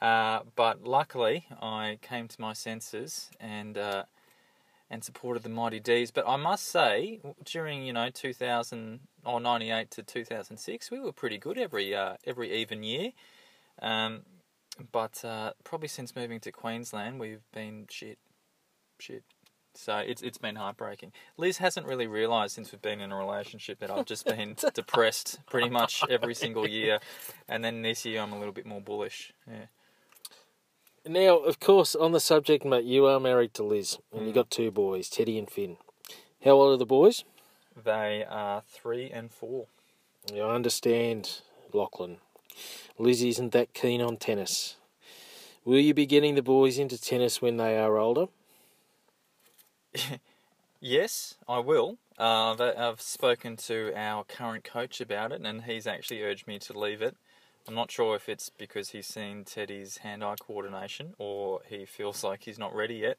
Uh, 0.00 0.40
but 0.56 0.84
luckily, 0.84 1.46
I 1.60 1.98
came 2.02 2.28
to 2.28 2.40
my 2.40 2.52
senses 2.52 3.30
and 3.40 3.78
uh, 3.78 4.04
and 4.90 5.02
supported 5.02 5.42
the 5.42 5.48
Mighty 5.48 5.80
D's. 5.80 6.10
But 6.10 6.28
I 6.28 6.36
must 6.36 6.66
say, 6.66 7.20
during 7.44 7.84
you 7.84 7.92
know 7.92 8.10
2000 8.10 9.00
or 9.24 9.40
98 9.40 9.90
to 9.92 10.02
2006, 10.02 10.90
we 10.90 11.00
were 11.00 11.12
pretty 11.12 11.38
good 11.38 11.58
every 11.58 11.94
uh, 11.94 12.14
every 12.26 12.52
even 12.52 12.82
year. 12.82 13.12
Um, 13.80 14.22
but 14.92 15.24
uh, 15.24 15.52
probably 15.62 15.88
since 15.88 16.16
moving 16.16 16.40
to 16.40 16.52
Queensland, 16.52 17.20
we've 17.20 17.44
been 17.52 17.86
shit, 17.88 18.18
shit. 18.98 19.22
So 19.76 19.96
it's 19.98 20.22
it's 20.22 20.38
been 20.38 20.56
heartbreaking. 20.56 21.12
Liz 21.36 21.58
hasn't 21.58 21.86
really 21.86 22.06
realised 22.06 22.54
since 22.54 22.70
we've 22.72 22.80
been 22.82 23.00
in 23.00 23.10
a 23.12 23.16
relationship 23.16 23.80
that 23.80 23.90
I've 23.90 24.06
just 24.06 24.24
been 24.24 24.56
depressed 24.74 25.40
pretty 25.46 25.68
much 25.68 26.02
every 26.08 26.34
single 26.34 26.68
year, 26.68 27.00
and 27.48 27.64
then 27.64 27.82
this 27.82 28.04
year 28.04 28.20
I'm 28.20 28.32
a 28.32 28.38
little 28.38 28.52
bit 28.54 28.66
more 28.66 28.80
bullish. 28.80 29.32
Yeah. 29.50 29.66
Now, 31.06 31.36
of 31.36 31.60
course, 31.60 31.94
on 31.94 32.12
the 32.12 32.20
subject, 32.20 32.64
mate, 32.64 32.84
you 32.84 33.04
are 33.06 33.20
married 33.20 33.52
to 33.54 33.62
Liz, 33.62 33.98
and 34.12 34.22
Mm. 34.22 34.26
you 34.28 34.32
got 34.32 34.50
two 34.50 34.70
boys, 34.70 35.10
Teddy 35.10 35.38
and 35.38 35.50
Finn. 35.50 35.76
How 36.44 36.52
old 36.52 36.72
are 36.74 36.78
the 36.78 36.86
boys? 36.86 37.24
They 37.76 38.24
are 38.26 38.62
three 38.66 39.10
and 39.10 39.30
four. 39.30 39.66
Yeah, 40.32 40.44
I 40.44 40.54
understand, 40.54 41.42
Lachlan. 41.72 42.18
Liz 42.96 43.22
isn't 43.22 43.52
that 43.52 43.74
keen 43.74 44.00
on 44.00 44.16
tennis. 44.16 44.76
Will 45.64 45.80
you 45.80 45.92
be 45.92 46.06
getting 46.06 46.36
the 46.36 46.42
boys 46.42 46.78
into 46.78 46.96
tennis 46.98 47.42
when 47.42 47.56
they 47.56 47.76
are 47.76 47.98
older? 47.98 48.26
Yes, 50.86 51.36
I 51.48 51.60
will. 51.60 51.96
Uh, 52.18 52.54
I've, 52.76 53.00
spoken 53.00 53.56
to 53.56 53.90
our 53.96 54.22
current 54.22 54.64
coach 54.64 55.00
about 55.00 55.32
it, 55.32 55.40
and 55.40 55.62
he's 55.62 55.86
actually 55.86 56.22
urged 56.22 56.46
me 56.46 56.58
to 56.58 56.78
leave 56.78 57.00
it. 57.00 57.16
I'm 57.66 57.74
not 57.74 57.90
sure 57.90 58.14
if 58.14 58.28
it's 58.28 58.50
because 58.50 58.90
he's 58.90 59.06
seen 59.06 59.44
Teddy's 59.44 59.96
hand-eye 59.96 60.34
coordination 60.38 61.14
or 61.16 61.60
he 61.66 61.86
feels 61.86 62.22
like 62.22 62.42
he's 62.42 62.58
not 62.58 62.74
ready 62.74 62.96
yet. 62.96 63.16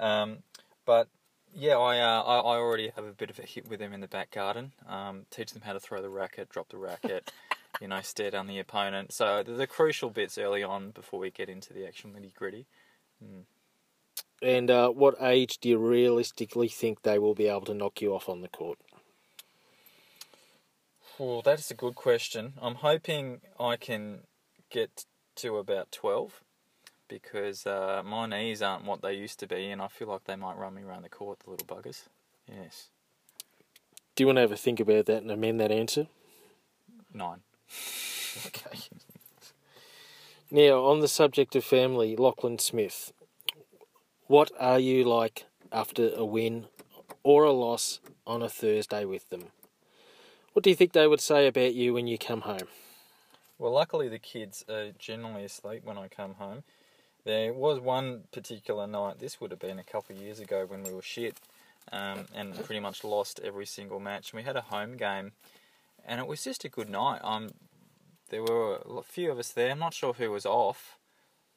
Um, 0.00 0.38
but 0.84 1.06
yeah, 1.54 1.76
I, 1.76 2.00
uh, 2.00 2.22
I 2.22 2.38
I 2.38 2.56
already 2.56 2.90
have 2.96 3.04
a 3.04 3.12
bit 3.12 3.30
of 3.30 3.38
a 3.38 3.42
hit 3.42 3.68
with 3.68 3.80
him 3.80 3.92
in 3.92 4.00
the 4.00 4.08
back 4.08 4.32
garden. 4.32 4.72
Um, 4.88 5.26
teach 5.30 5.52
them 5.52 5.62
how 5.64 5.72
to 5.72 5.78
throw 5.78 6.02
the 6.02 6.08
racket, 6.08 6.48
drop 6.48 6.70
the 6.70 6.78
racket, 6.78 7.30
you 7.80 7.86
know, 7.86 8.00
stare 8.00 8.32
down 8.32 8.48
the 8.48 8.58
opponent. 8.58 9.12
So 9.12 9.44
the, 9.44 9.52
the 9.52 9.68
crucial 9.68 10.10
bits 10.10 10.36
early 10.36 10.64
on 10.64 10.90
before 10.90 11.20
we 11.20 11.30
get 11.30 11.48
into 11.48 11.72
the 11.72 11.86
actual 11.86 12.10
nitty 12.10 12.34
gritty. 12.34 12.66
And 14.44 14.70
uh, 14.70 14.90
what 14.90 15.14
age 15.22 15.56
do 15.56 15.70
you 15.70 15.78
realistically 15.78 16.68
think 16.68 17.00
they 17.00 17.18
will 17.18 17.34
be 17.34 17.48
able 17.48 17.62
to 17.62 17.72
knock 17.72 18.02
you 18.02 18.14
off 18.14 18.28
on 18.28 18.42
the 18.42 18.48
court? 18.48 18.78
Well, 21.18 21.40
that's 21.40 21.70
a 21.70 21.74
good 21.74 21.94
question. 21.94 22.52
I'm 22.60 22.74
hoping 22.74 23.40
I 23.58 23.76
can 23.76 24.24
get 24.68 25.06
to 25.36 25.56
about 25.56 25.90
12 25.92 26.42
because 27.08 27.66
uh, 27.66 28.02
my 28.04 28.26
knees 28.26 28.60
aren't 28.60 28.84
what 28.84 29.00
they 29.00 29.14
used 29.14 29.40
to 29.40 29.46
be, 29.46 29.70
and 29.70 29.80
I 29.80 29.88
feel 29.88 30.08
like 30.08 30.24
they 30.24 30.36
might 30.36 30.58
run 30.58 30.74
me 30.74 30.82
around 30.82 31.04
the 31.04 31.08
court, 31.08 31.38
the 31.40 31.50
little 31.50 31.66
buggers. 31.66 32.02
Yes. 32.46 32.90
Do 34.14 34.24
you 34.24 34.26
want 34.26 34.36
to 34.36 34.42
have 34.42 34.52
a 34.52 34.56
think 34.58 34.78
about 34.78 35.06
that 35.06 35.22
and 35.22 35.30
amend 35.30 35.58
that 35.60 35.72
answer? 35.72 36.06
Nine. 37.14 37.40
Okay. 38.48 38.80
Now, 40.50 40.86
on 40.86 40.98
the 40.98 41.06
subject 41.06 41.54
of 41.54 41.62
family, 41.62 42.16
Lachlan 42.16 42.58
Smith, 42.58 43.12
what 44.26 44.50
are 44.58 44.78
you 44.78 45.04
like 45.04 45.44
after 45.70 46.10
a 46.14 46.24
win 46.24 46.66
or 47.22 47.44
a 47.44 47.52
loss 47.52 48.00
on 48.26 48.42
a 48.42 48.48
Thursday 48.48 49.04
with 49.04 49.28
them? 49.30 49.44
What 50.52 50.62
do 50.62 50.70
you 50.70 50.76
think 50.76 50.92
they 50.92 51.06
would 51.06 51.20
say 51.20 51.46
about 51.46 51.74
you 51.74 51.94
when 51.94 52.06
you 52.06 52.16
come 52.16 52.42
home? 52.42 52.68
Well, 53.58 53.72
luckily 53.72 54.08
the 54.08 54.18
kids 54.18 54.64
are 54.68 54.92
generally 54.98 55.44
asleep 55.44 55.82
when 55.84 55.98
I 55.98 56.08
come 56.08 56.34
home. 56.34 56.62
There 57.24 57.52
was 57.52 57.80
one 57.80 58.24
particular 58.32 58.86
night, 58.86 59.18
this 59.18 59.40
would 59.40 59.50
have 59.50 59.60
been 59.60 59.78
a 59.78 59.84
couple 59.84 60.14
of 60.14 60.22
years 60.22 60.40
ago 60.40 60.66
when 60.66 60.82
we 60.84 60.92
were 60.92 61.02
shit 61.02 61.38
um, 61.92 62.26
and 62.34 62.54
pretty 62.64 62.80
much 62.80 63.04
lost 63.04 63.40
every 63.42 63.66
single 63.66 64.00
match. 64.00 64.32
We 64.32 64.42
had 64.42 64.56
a 64.56 64.62
home 64.62 64.96
game 64.96 65.32
and 66.06 66.20
it 66.20 66.26
was 66.26 66.44
just 66.44 66.64
a 66.64 66.68
good 66.68 66.88
night. 66.88 67.20
Um, 67.22 67.50
there 68.30 68.42
were 68.42 68.76
a 68.98 69.02
few 69.02 69.30
of 69.30 69.38
us 69.38 69.50
there. 69.50 69.70
I'm 69.70 69.78
not 69.78 69.94
sure 69.94 70.12
who 70.12 70.30
was 70.30 70.46
off. 70.46 70.98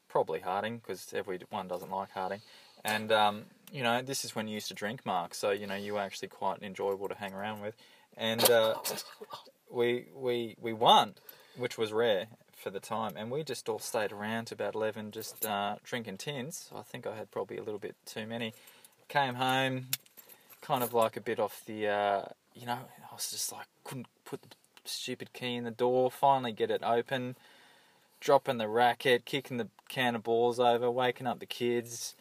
Probably 0.10 0.40
Harding 0.40 0.78
because 0.78 1.14
everyone 1.14 1.68
doesn't 1.68 1.92
like 1.92 2.12
Harding. 2.12 2.42
And, 2.84 3.12
um, 3.12 3.44
you 3.72 3.84
know, 3.84 4.02
this 4.02 4.24
is 4.24 4.36
when 4.36 4.48
you 4.48 4.56
used 4.56 4.70
to 4.70 4.74
drink, 4.74 5.06
Mark. 5.06 5.34
So, 5.34 5.52
you 5.52 5.68
know, 5.68 5.76
you 5.76 5.94
were 5.94 6.00
actually 6.00 6.30
quite 6.30 6.62
enjoyable 6.62 7.10
to 7.10 7.16
hang 7.16 7.34
around 7.34 7.62
with. 7.62 7.76
And 8.16 8.44
uh, 8.50 8.76
we, 9.70 10.06
we, 10.16 10.56
we 10.62 10.74
won, 10.74 11.16
which 11.58 11.78
was 11.78 11.92
rare 11.92 12.28
for 12.56 12.70
the 12.70 12.80
time. 12.80 13.14
And 13.16 13.30
we 13.30 13.44
just 13.44 13.70
all 13.70 13.80
stayed 13.80 14.12
around 14.12 14.46
to 14.46 14.56
about 14.56 14.76
11 14.76 15.12
just 15.12 15.46
uh, 15.46 15.76
drinking 15.84 16.18
tins. 16.18 16.70
I 16.76 16.82
think 16.82 17.06
I 17.06 17.16
had 17.16 17.32
probably 17.32 17.58
a 17.58 17.64
little 17.64 17.80
bit 17.80 17.96
too 18.06 18.26
many. 18.26 18.54
Came 19.08 19.36
home, 19.36 19.88
kind 20.62 20.84
of 20.84 20.94
like 20.94 21.16
a 21.16 21.22
bit 21.22 21.40
off 21.40 21.62
the, 21.66 21.88
uh, 21.88 22.22
you 22.56 22.66
know, 22.66 22.74
I 23.12 23.14
was 23.14 23.32
just 23.32 23.52
like, 23.52 23.68
couldn't 23.84 24.08
put 24.26 24.42
the 24.42 24.50
stupid 24.86 25.34
key 25.34 25.56
in 25.56 25.64
the 25.64 25.72
door, 25.72 26.12
finally 26.12 26.52
get 26.52 26.72
it 26.72 26.82
open, 26.84 27.36
dropping 28.20 28.58
the 28.58 28.68
racket, 28.68 29.26
kicking 29.26 29.58
the 29.58 29.70
can 29.90 30.16
of 30.16 30.24
balls 30.24 30.60
over, 30.60 30.90
waking 30.90 31.28
up 31.28 31.40
the 31.40 31.46
kids. 31.46 32.16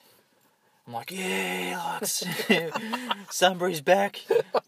I'm 0.87 0.93
like, 0.93 1.11
yeah, 1.11 1.99
like, 2.01 2.73
Sunbury's 3.31 3.81
back. 3.81 4.21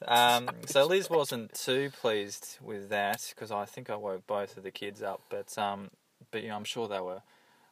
Um, 0.06 0.50
so 0.66 0.84
Liz 0.84 1.08
wasn't 1.08 1.54
too 1.54 1.90
pleased 2.00 2.58
with 2.60 2.88
that 2.88 3.32
because 3.34 3.52
I 3.52 3.66
think 3.66 3.88
I 3.88 3.94
woke 3.94 4.26
both 4.26 4.56
of 4.56 4.64
the 4.64 4.72
kids 4.72 5.00
up. 5.00 5.20
But 5.28 5.56
um, 5.56 5.90
but 6.32 6.42
you 6.42 6.48
know, 6.48 6.56
I'm 6.56 6.64
sure 6.64 6.88
they 6.88 7.00
were 7.00 7.22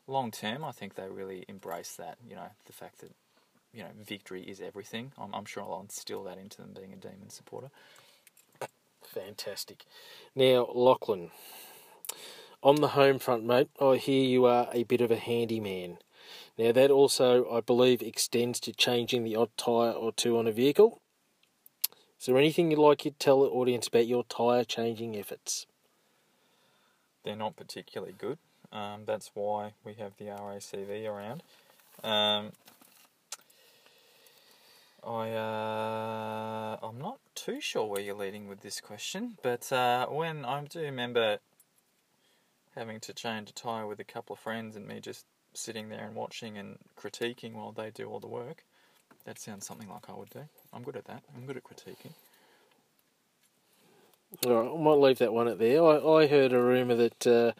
long 0.06 0.30
term. 0.30 0.64
I 0.64 0.70
think 0.70 0.94
they 0.94 1.08
really 1.08 1.44
embraced 1.48 1.96
that. 1.98 2.18
You 2.28 2.36
know, 2.36 2.50
the 2.66 2.72
fact 2.72 3.00
that 3.00 3.10
you 3.74 3.82
know 3.82 3.90
victory 4.00 4.42
is 4.42 4.60
everything. 4.60 5.10
I'm, 5.18 5.34
I'm 5.34 5.44
sure 5.44 5.64
I'll 5.64 5.80
instill 5.80 6.22
that 6.24 6.38
into 6.38 6.58
them 6.58 6.70
being 6.72 6.92
a 6.92 6.96
demon 6.96 7.30
supporter. 7.30 7.70
Fantastic. 9.02 9.84
Now, 10.34 10.68
Lachlan, 10.72 11.30
on 12.66 12.80
the 12.80 12.88
home 12.88 13.20
front, 13.20 13.44
mate, 13.44 13.68
I 13.80 13.94
hear 13.94 14.24
you 14.24 14.44
are 14.46 14.68
a 14.72 14.82
bit 14.82 15.00
of 15.00 15.12
a 15.12 15.16
handyman. 15.16 15.98
Now, 16.58 16.72
that 16.72 16.90
also, 16.90 17.48
I 17.48 17.60
believe, 17.60 18.02
extends 18.02 18.58
to 18.60 18.72
changing 18.72 19.22
the 19.22 19.36
odd 19.36 19.50
tyre 19.56 19.92
or 19.92 20.10
two 20.10 20.36
on 20.36 20.48
a 20.48 20.52
vehicle. 20.52 21.00
Is 22.18 22.26
there 22.26 22.36
anything 22.36 22.72
you'd 22.72 22.80
like 22.80 22.98
to 23.02 23.12
tell 23.12 23.42
the 23.42 23.50
audience 23.50 23.86
about 23.86 24.08
your 24.08 24.24
tyre 24.24 24.64
changing 24.64 25.16
efforts? 25.16 25.66
They're 27.22 27.36
not 27.36 27.54
particularly 27.54 28.16
good. 28.18 28.38
Um, 28.72 29.02
that's 29.06 29.30
why 29.34 29.74
we 29.84 29.94
have 29.94 30.16
the 30.18 30.24
RACV 30.24 31.06
around. 31.08 31.44
Um, 32.02 32.50
I 35.06 35.30
uh, 35.30 36.78
I'm 36.82 36.98
not 36.98 37.20
too 37.36 37.60
sure 37.60 37.86
where 37.86 38.00
you're 38.00 38.16
leading 38.16 38.48
with 38.48 38.62
this 38.62 38.80
question, 38.80 39.38
but 39.40 39.70
uh, 39.70 40.06
when 40.06 40.44
I 40.44 40.64
do 40.64 40.80
remember 40.80 41.38
having 42.76 43.00
to 43.00 43.12
change 43.14 43.50
a 43.50 43.52
tyre 43.52 43.86
with 43.86 44.00
a 44.00 44.04
couple 44.04 44.34
of 44.34 44.40
friends 44.40 44.76
and 44.76 44.86
me 44.86 45.00
just 45.00 45.24
sitting 45.54 45.88
there 45.88 46.04
and 46.06 46.14
watching 46.14 46.58
and 46.58 46.76
critiquing 47.00 47.54
while 47.54 47.72
they 47.72 47.90
do 47.90 48.06
all 48.06 48.20
the 48.20 48.26
work, 48.26 48.62
that 49.24 49.38
sounds 49.38 49.66
something 49.66 49.88
like 49.88 50.08
I 50.08 50.12
would 50.12 50.30
do. 50.30 50.42
I'm 50.72 50.82
good 50.82 50.96
at 50.96 51.06
that. 51.06 51.22
I'm 51.34 51.46
good 51.46 51.56
at 51.56 51.64
critiquing. 51.64 52.12
All 54.44 54.52
right, 54.54 54.70
I 54.70 54.82
might 54.82 55.06
leave 55.06 55.18
that 55.18 55.32
one 55.32 55.48
at 55.48 55.58
there. 55.58 55.82
I, 55.82 55.98
I 55.98 56.26
heard 56.26 56.52
a 56.52 56.60
rumour 56.60 56.94
that 56.96 57.26
uh, 57.26 57.52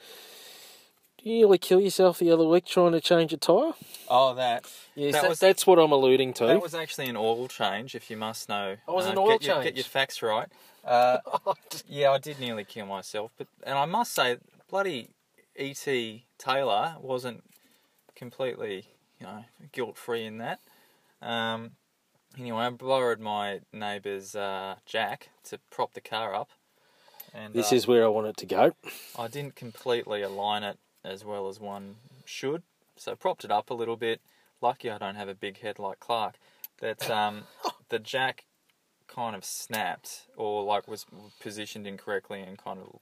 you 1.23 1.39
nearly 1.39 1.59
kill 1.59 1.81
yourself 1.81 2.19
the 2.19 2.31
other 2.31 2.45
week 2.47 2.67
trying 2.67 2.93
to 2.93 3.01
change 3.01 3.33
a 3.33 3.37
tyre. 3.39 3.73
Oh, 4.09 4.35
that. 4.35 4.71
Yes, 4.95 5.15
That 5.15 5.23
that 5.23 5.29
was- 5.31 5.39
that's 5.41 5.67
what 5.67 5.79
I'm 5.79 5.93
alluding 5.93 6.35
to. 6.35 6.47
That 6.47 6.61
was 6.63 6.75
actually 6.75 7.09
an 7.09 7.17
oil 7.17 7.49
change, 7.49 7.95
if 7.95 8.11
you 8.11 8.17
must 8.17 8.49
know. 8.49 8.77
Oh, 8.87 8.93
it 8.93 8.97
was 8.97 9.07
Uh, 9.07 9.11
an 9.13 9.19
oil 9.19 9.29
get 9.39 9.45
your, 9.47 9.63
Get 9.63 9.77
your 9.77 9.85
facts 9.85 10.21
right. 10.23 10.49
Uh, 10.85 11.19
yeah, 11.89 12.11
I 12.11 12.19
did 12.19 12.39
nearly 12.41 12.65
kill 12.65 12.87
myself, 12.87 13.31
but 13.39 13.47
and 13.63 13.79
I 13.79 13.87
must 13.87 14.13
say, 14.13 14.37
bloody 14.69 15.11
E.T. 15.59 16.25
Taylor 16.39 16.97
wasn't 17.01 17.43
completely, 18.15 18.89
you 19.21 19.27
know, 19.27 19.45
guilt 19.73 19.97
free 19.97 20.25
in 20.25 20.39
that. 20.39 20.61
Um, 21.23 21.73
anyway, 22.39 22.65
I 22.65 22.71
borrowed 22.71 23.21
my 23.21 23.61
neighbour's 23.73 24.35
uh, 24.35 24.77
jack 24.85 25.31
to 25.45 25.59
prop 25.71 25.95
the 25.95 26.01
car 26.01 26.35
up, 26.35 26.51
and 27.33 27.55
this 27.55 27.73
uh, 27.73 27.77
is 27.77 27.87
where 27.87 28.05
I 28.05 28.09
want 28.09 28.27
it 28.27 28.37
to 28.39 28.47
go. 28.47 28.73
I 29.19 29.29
didn't 29.29 29.55
completely 29.55 30.23
align 30.23 30.63
it 30.63 30.79
as 31.05 31.25
well 31.25 31.49
as 31.49 31.61
one 31.61 31.97
should, 32.25 32.63
so 32.97 33.15
propped 33.15 33.45
it 33.45 33.51
up 33.51 33.71
a 33.71 33.75
little 33.75 33.97
bit. 33.97 34.21
Lucky 34.61 34.91
I 34.91 34.99
don't 34.99 35.17
have 35.17 35.29
a 35.29 35.35
big 35.35 35.61
head 35.61 35.79
like 35.79 36.01
Clark. 36.01 36.37
That 36.81 37.11
um, 37.11 37.45
the 37.89 37.99
jack 37.99 38.45
kind 39.07 39.37
of 39.37 39.45
snapped 39.45 40.27
or 40.37 40.63
like 40.65 40.89
was 40.89 41.07
positioned 41.41 41.87
incorrectly 41.87 42.41
and 42.41 42.59
kind 42.59 42.81
of 42.81 43.01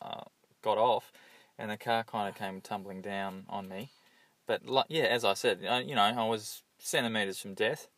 uh, 0.00 0.24
got 0.62 0.78
off, 0.78 1.12
and 1.58 1.70
the 1.70 1.76
car 1.76 2.04
kind 2.04 2.28
of 2.28 2.34
came 2.34 2.60
tumbling 2.60 3.00
down 3.02 3.44
on 3.48 3.68
me. 3.68 3.90
But 4.46 4.66
like, 4.66 4.86
yeah, 4.88 5.04
as 5.04 5.24
I 5.24 5.34
said, 5.34 5.60
uh, 5.68 5.82
you 5.84 5.94
know, 5.94 6.02
I 6.02 6.26
was 6.26 6.62
centimeters 6.78 7.38
from 7.38 7.54
death. 7.54 7.88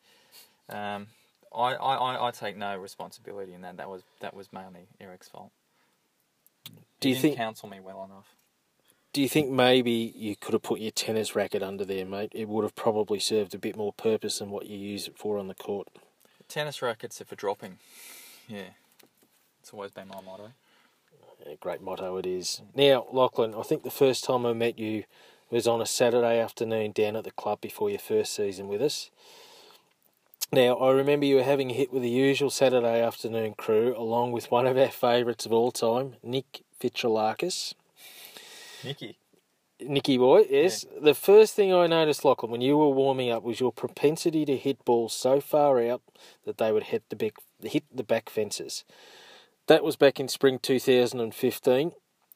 Um, 0.68 1.08
I, 1.54 1.74
I, 1.74 1.94
I- 1.96 2.28
I 2.28 2.30
take 2.30 2.56
no 2.56 2.76
responsibility 2.76 3.52
in 3.54 3.62
that. 3.62 3.76
That 3.76 3.88
was 3.88 4.02
that 4.20 4.34
was 4.34 4.52
mainly 4.52 4.86
Eric's 5.00 5.28
fault. 5.28 5.50
Do 7.00 7.08
he 7.08 7.08
you 7.08 7.14
didn't 7.14 7.22
think- 7.22 7.36
counsel 7.36 7.68
me 7.68 7.80
well 7.80 8.04
enough? 8.04 8.34
Do 9.12 9.20
you 9.20 9.28
think 9.28 9.50
maybe 9.50 10.12
you 10.14 10.36
could 10.36 10.52
have 10.52 10.62
put 10.62 10.78
your 10.78 10.92
tennis 10.92 11.34
racket 11.34 11.64
under 11.64 11.84
there, 11.84 12.06
mate? 12.06 12.30
It 12.32 12.48
would 12.48 12.62
have 12.62 12.76
probably 12.76 13.18
served 13.18 13.52
a 13.56 13.58
bit 13.58 13.76
more 13.76 13.92
purpose 13.92 14.38
than 14.38 14.50
what 14.50 14.66
you 14.66 14.78
use 14.78 15.08
it 15.08 15.18
for 15.18 15.36
on 15.36 15.48
the 15.48 15.54
court. 15.54 15.88
Tennis 16.46 16.80
rackets 16.80 17.20
are 17.20 17.24
for 17.24 17.34
dropping. 17.34 17.78
Yeah. 18.46 18.70
It's 19.60 19.72
always 19.72 19.90
been 19.90 20.06
my 20.06 20.20
motto. 20.20 20.52
A 21.46 21.56
great 21.56 21.80
motto 21.80 22.16
it 22.18 22.26
is. 22.26 22.62
Now, 22.74 23.06
Lachlan, 23.12 23.54
I 23.54 23.62
think 23.62 23.82
the 23.82 23.90
first 23.90 24.24
time 24.24 24.44
I 24.44 24.52
met 24.52 24.78
you 24.78 25.04
was 25.50 25.66
on 25.66 25.80
a 25.80 25.86
Saturday 25.86 26.38
afternoon 26.38 26.92
down 26.92 27.16
at 27.16 27.24
the 27.24 27.30
club 27.30 27.60
before 27.60 27.90
your 27.90 27.98
first 27.98 28.34
season 28.34 28.68
with 28.68 28.82
us. 28.82 29.10
Now, 30.52 30.74
I 30.76 30.90
remember 30.90 31.26
you 31.26 31.36
were 31.36 31.42
having 31.42 31.70
a 31.70 31.74
hit 31.74 31.92
with 31.92 32.02
the 32.02 32.10
usual 32.10 32.50
Saturday 32.50 33.00
afternoon 33.00 33.54
crew, 33.54 33.94
along 33.96 34.32
with 34.32 34.50
one 34.50 34.66
of 34.66 34.76
our 34.76 34.90
favourites 34.90 35.46
of 35.46 35.52
all 35.52 35.70
time, 35.70 36.16
Nick 36.22 36.62
Fitzgeraldis. 36.80 37.74
Nicky. 38.84 39.18
Nicky 39.80 40.18
boy, 40.18 40.44
yes. 40.50 40.84
The 41.00 41.14
first 41.14 41.54
thing 41.54 41.72
I 41.72 41.86
noticed, 41.86 42.24
Lachlan, 42.24 42.52
when 42.52 42.60
you 42.60 42.76
were 42.76 42.90
warming 42.90 43.30
up, 43.30 43.42
was 43.42 43.60
your 43.60 43.72
propensity 43.72 44.44
to 44.44 44.56
hit 44.56 44.84
balls 44.84 45.14
so 45.14 45.40
far 45.40 45.82
out 45.82 46.02
that 46.44 46.58
they 46.58 46.70
would 46.70 46.84
hit 46.84 47.04
the 47.08 47.16
back, 47.16 47.34
hit 47.62 47.84
the 47.94 48.02
back 48.02 48.28
fences. 48.28 48.84
That 49.70 49.84
was 49.84 49.94
back 49.94 50.18
in 50.18 50.26
spring 50.26 50.58
2015. 50.58 51.92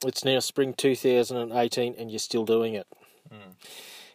It's 0.07 0.25
now 0.25 0.39
spring 0.39 0.73
2018, 0.73 1.97
and 1.99 2.09
you're 2.09 2.21
still 2.21 2.45
doing 2.45 2.75
it. 2.75 2.87
Hmm. 3.29 3.55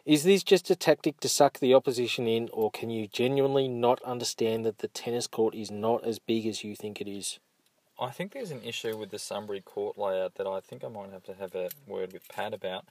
Is 0.06 0.24
this 0.24 0.42
just 0.42 0.70
a 0.70 0.74
tactic 0.74 1.20
to 1.20 1.28
suck 1.28 1.58
the 1.58 1.74
opposition 1.74 2.26
in, 2.26 2.48
or 2.50 2.70
can 2.70 2.88
you 2.88 3.08
genuinely 3.08 3.68
not 3.68 4.02
understand 4.04 4.64
that 4.64 4.78
the 4.78 4.88
tennis 4.88 5.26
court 5.26 5.54
is 5.54 5.70
not 5.70 6.02
as 6.02 6.18
big 6.18 6.46
as 6.46 6.64
you 6.64 6.74
think 6.74 6.98
it 6.98 7.08
is? 7.08 7.38
I 8.00 8.08
think 8.08 8.32
there's 8.32 8.52
an 8.52 8.62
issue 8.64 8.96
with 8.96 9.10
the 9.10 9.18
Sunbury 9.18 9.60
court 9.60 9.98
layout 9.98 10.36
that 10.36 10.46
I 10.46 10.60
think 10.60 10.82
I 10.82 10.88
might 10.88 11.12
have 11.12 11.24
to 11.24 11.34
have 11.34 11.54
a 11.54 11.68
word 11.86 12.14
with 12.14 12.26
Pat 12.30 12.54
about. 12.54 12.86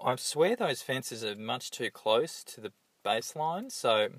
I 0.00 0.14
swear 0.14 0.54
those 0.54 0.82
fences 0.82 1.24
are 1.24 1.34
much 1.34 1.72
too 1.72 1.90
close 1.90 2.44
to 2.44 2.60
the 2.60 2.72
baseline, 3.04 3.72
so 3.72 4.10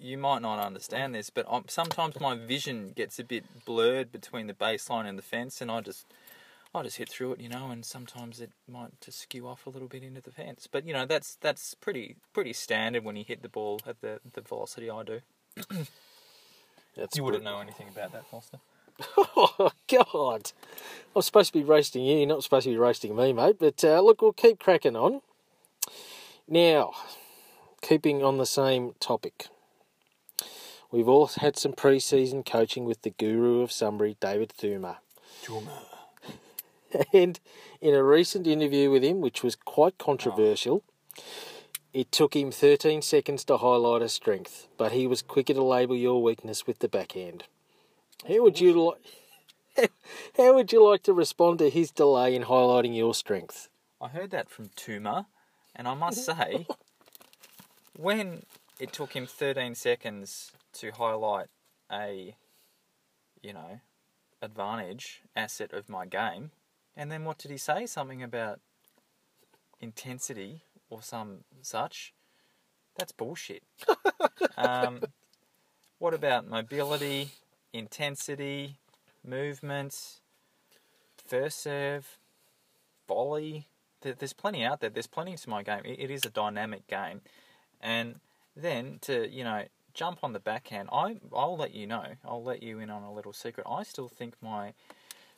you 0.00 0.18
might 0.18 0.42
not 0.42 0.58
understand 0.58 1.14
this, 1.14 1.30
but 1.30 1.46
i 1.50 1.60
sometimes 1.68 2.18
my 2.20 2.34
vision 2.34 2.92
gets 2.94 3.18
a 3.18 3.24
bit 3.24 3.44
blurred 3.64 4.10
between 4.12 4.46
the 4.46 4.54
baseline 4.54 5.06
and 5.06 5.18
the 5.18 5.22
fence, 5.22 5.60
and 5.60 5.70
I 5.70 5.80
just 5.80 6.06
I 6.74 6.82
just 6.82 6.98
hit 6.98 7.08
through 7.08 7.32
it, 7.32 7.40
you 7.40 7.48
know, 7.48 7.70
and 7.70 7.84
sometimes 7.84 8.40
it 8.40 8.50
might 8.68 9.00
just 9.00 9.18
skew 9.20 9.46
off 9.48 9.66
a 9.66 9.70
little 9.70 9.88
bit 9.88 10.02
into 10.02 10.20
the 10.20 10.30
fence. 10.30 10.68
But 10.70 10.86
you 10.86 10.92
know, 10.92 11.06
that's 11.06 11.36
that's 11.40 11.74
pretty 11.74 12.16
pretty 12.32 12.52
standard 12.52 13.04
when 13.04 13.16
you 13.16 13.24
hit 13.24 13.42
the 13.42 13.48
ball 13.48 13.80
at 13.86 14.00
the 14.00 14.20
the 14.32 14.40
velocity 14.40 14.90
I 14.90 15.02
do. 15.02 15.20
That's 16.96 17.16
You 17.16 17.24
wouldn't 17.24 17.44
br- 17.44 17.50
know 17.50 17.60
anything 17.60 17.88
about 17.88 18.12
that, 18.12 18.26
Foster. 18.26 18.58
Oh 19.16 19.70
God! 19.88 20.52
I'm 21.14 21.22
supposed 21.22 21.52
to 21.52 21.58
be 21.58 21.64
roasting 21.64 22.04
you. 22.04 22.18
You're 22.18 22.26
not 22.26 22.42
supposed 22.42 22.64
to 22.64 22.70
be 22.70 22.76
roasting 22.76 23.16
me, 23.16 23.32
mate. 23.32 23.56
But 23.58 23.82
uh, 23.84 24.00
look, 24.00 24.20
we'll 24.22 24.32
keep 24.32 24.58
cracking 24.58 24.96
on. 24.96 25.22
Now, 26.48 26.92
keeping 27.80 28.22
on 28.24 28.38
the 28.38 28.46
same 28.46 28.94
topic, 29.00 29.46
we've 30.90 31.08
all 31.08 31.26
had 31.26 31.56
some 31.56 31.72
pre-season 31.72 32.42
coaching 32.42 32.84
with 32.84 33.02
the 33.02 33.10
guru 33.10 33.60
of 33.60 33.72
Sunbury, 33.72 34.16
David 34.20 34.52
Thuma. 34.56 34.96
And 37.12 37.38
in 37.80 37.94
a 37.94 38.02
recent 38.02 38.48
interview 38.48 38.90
with 38.90 39.04
him, 39.04 39.20
which 39.20 39.44
was 39.44 39.54
quite 39.54 39.96
controversial, 39.96 40.82
it 41.92 42.10
took 42.10 42.34
him 42.34 42.50
13 42.50 43.02
seconds 43.02 43.44
to 43.44 43.58
highlight 43.58 44.02
a 44.02 44.08
strength, 44.08 44.66
but 44.76 44.90
he 44.90 45.06
was 45.06 45.22
quicker 45.22 45.54
to 45.54 45.62
label 45.62 45.96
your 45.96 46.20
weakness 46.20 46.66
with 46.66 46.80
the 46.80 46.88
backhand. 46.88 47.44
How 48.28 48.42
would 48.42 48.60
you 48.60 48.72
like? 49.76 49.90
How 50.36 50.54
would 50.54 50.72
you 50.72 50.84
like 50.84 51.04
to 51.04 51.12
respond 51.12 51.60
to 51.60 51.70
his 51.70 51.90
delay 51.90 52.34
in 52.34 52.44
highlighting 52.44 52.96
your 52.96 53.14
strength? 53.14 53.68
I 54.00 54.08
heard 54.08 54.30
that 54.30 54.50
from 54.50 54.70
Tuma, 54.70 55.26
and 55.76 55.86
I 55.86 55.94
must 55.94 56.24
say, 56.24 56.66
when 57.96 58.42
it 58.78 58.92
took 58.92 59.14
him 59.14 59.26
13 59.26 59.74
seconds 59.74 60.52
to 60.74 60.90
highlight 60.92 61.48
a, 61.90 62.34
you 63.42 63.52
know, 63.52 63.80
advantage 64.42 65.22
asset 65.36 65.72
of 65.72 65.88
my 65.88 66.06
game, 66.06 66.50
and 66.96 67.10
then 67.10 67.24
what 67.24 67.38
did 67.38 67.50
he 67.50 67.56
say? 67.56 67.86
Something 67.86 68.22
about 68.22 68.60
intensity 69.80 70.62
or 70.88 71.02
some 71.02 71.44
such. 71.62 72.12
That's 72.96 73.12
bullshit. 73.12 73.62
um, 74.56 75.02
what 75.98 76.14
about 76.14 76.48
mobility, 76.48 77.30
intensity, 77.72 78.76
movement, 79.24 80.20
first 81.26 81.62
serve, 81.62 82.18
volley? 83.06 83.68
There's 84.02 84.32
plenty 84.32 84.64
out 84.64 84.80
there. 84.80 84.90
There's 84.90 85.06
plenty 85.06 85.36
to 85.36 85.50
my 85.50 85.62
game. 85.62 85.82
It 85.84 86.00
it 86.00 86.10
is 86.10 86.24
a 86.24 86.30
dynamic 86.30 86.86
game, 86.86 87.20
and 87.80 88.20
then 88.56 88.98
to 89.02 89.28
you 89.28 89.44
know 89.44 89.64
jump 90.00 90.20
on 90.22 90.32
the 90.32 90.40
backhand. 90.40 90.88
I 90.90 91.16
I'll 91.34 91.58
let 91.58 91.74
you 91.74 91.86
know. 91.86 92.06
I'll 92.24 92.42
let 92.42 92.62
you 92.62 92.78
in 92.78 92.88
on 92.88 93.02
a 93.02 93.12
little 93.12 93.34
secret. 93.34 93.66
I 93.70 93.82
still 93.82 94.08
think 94.08 94.32
my 94.40 94.72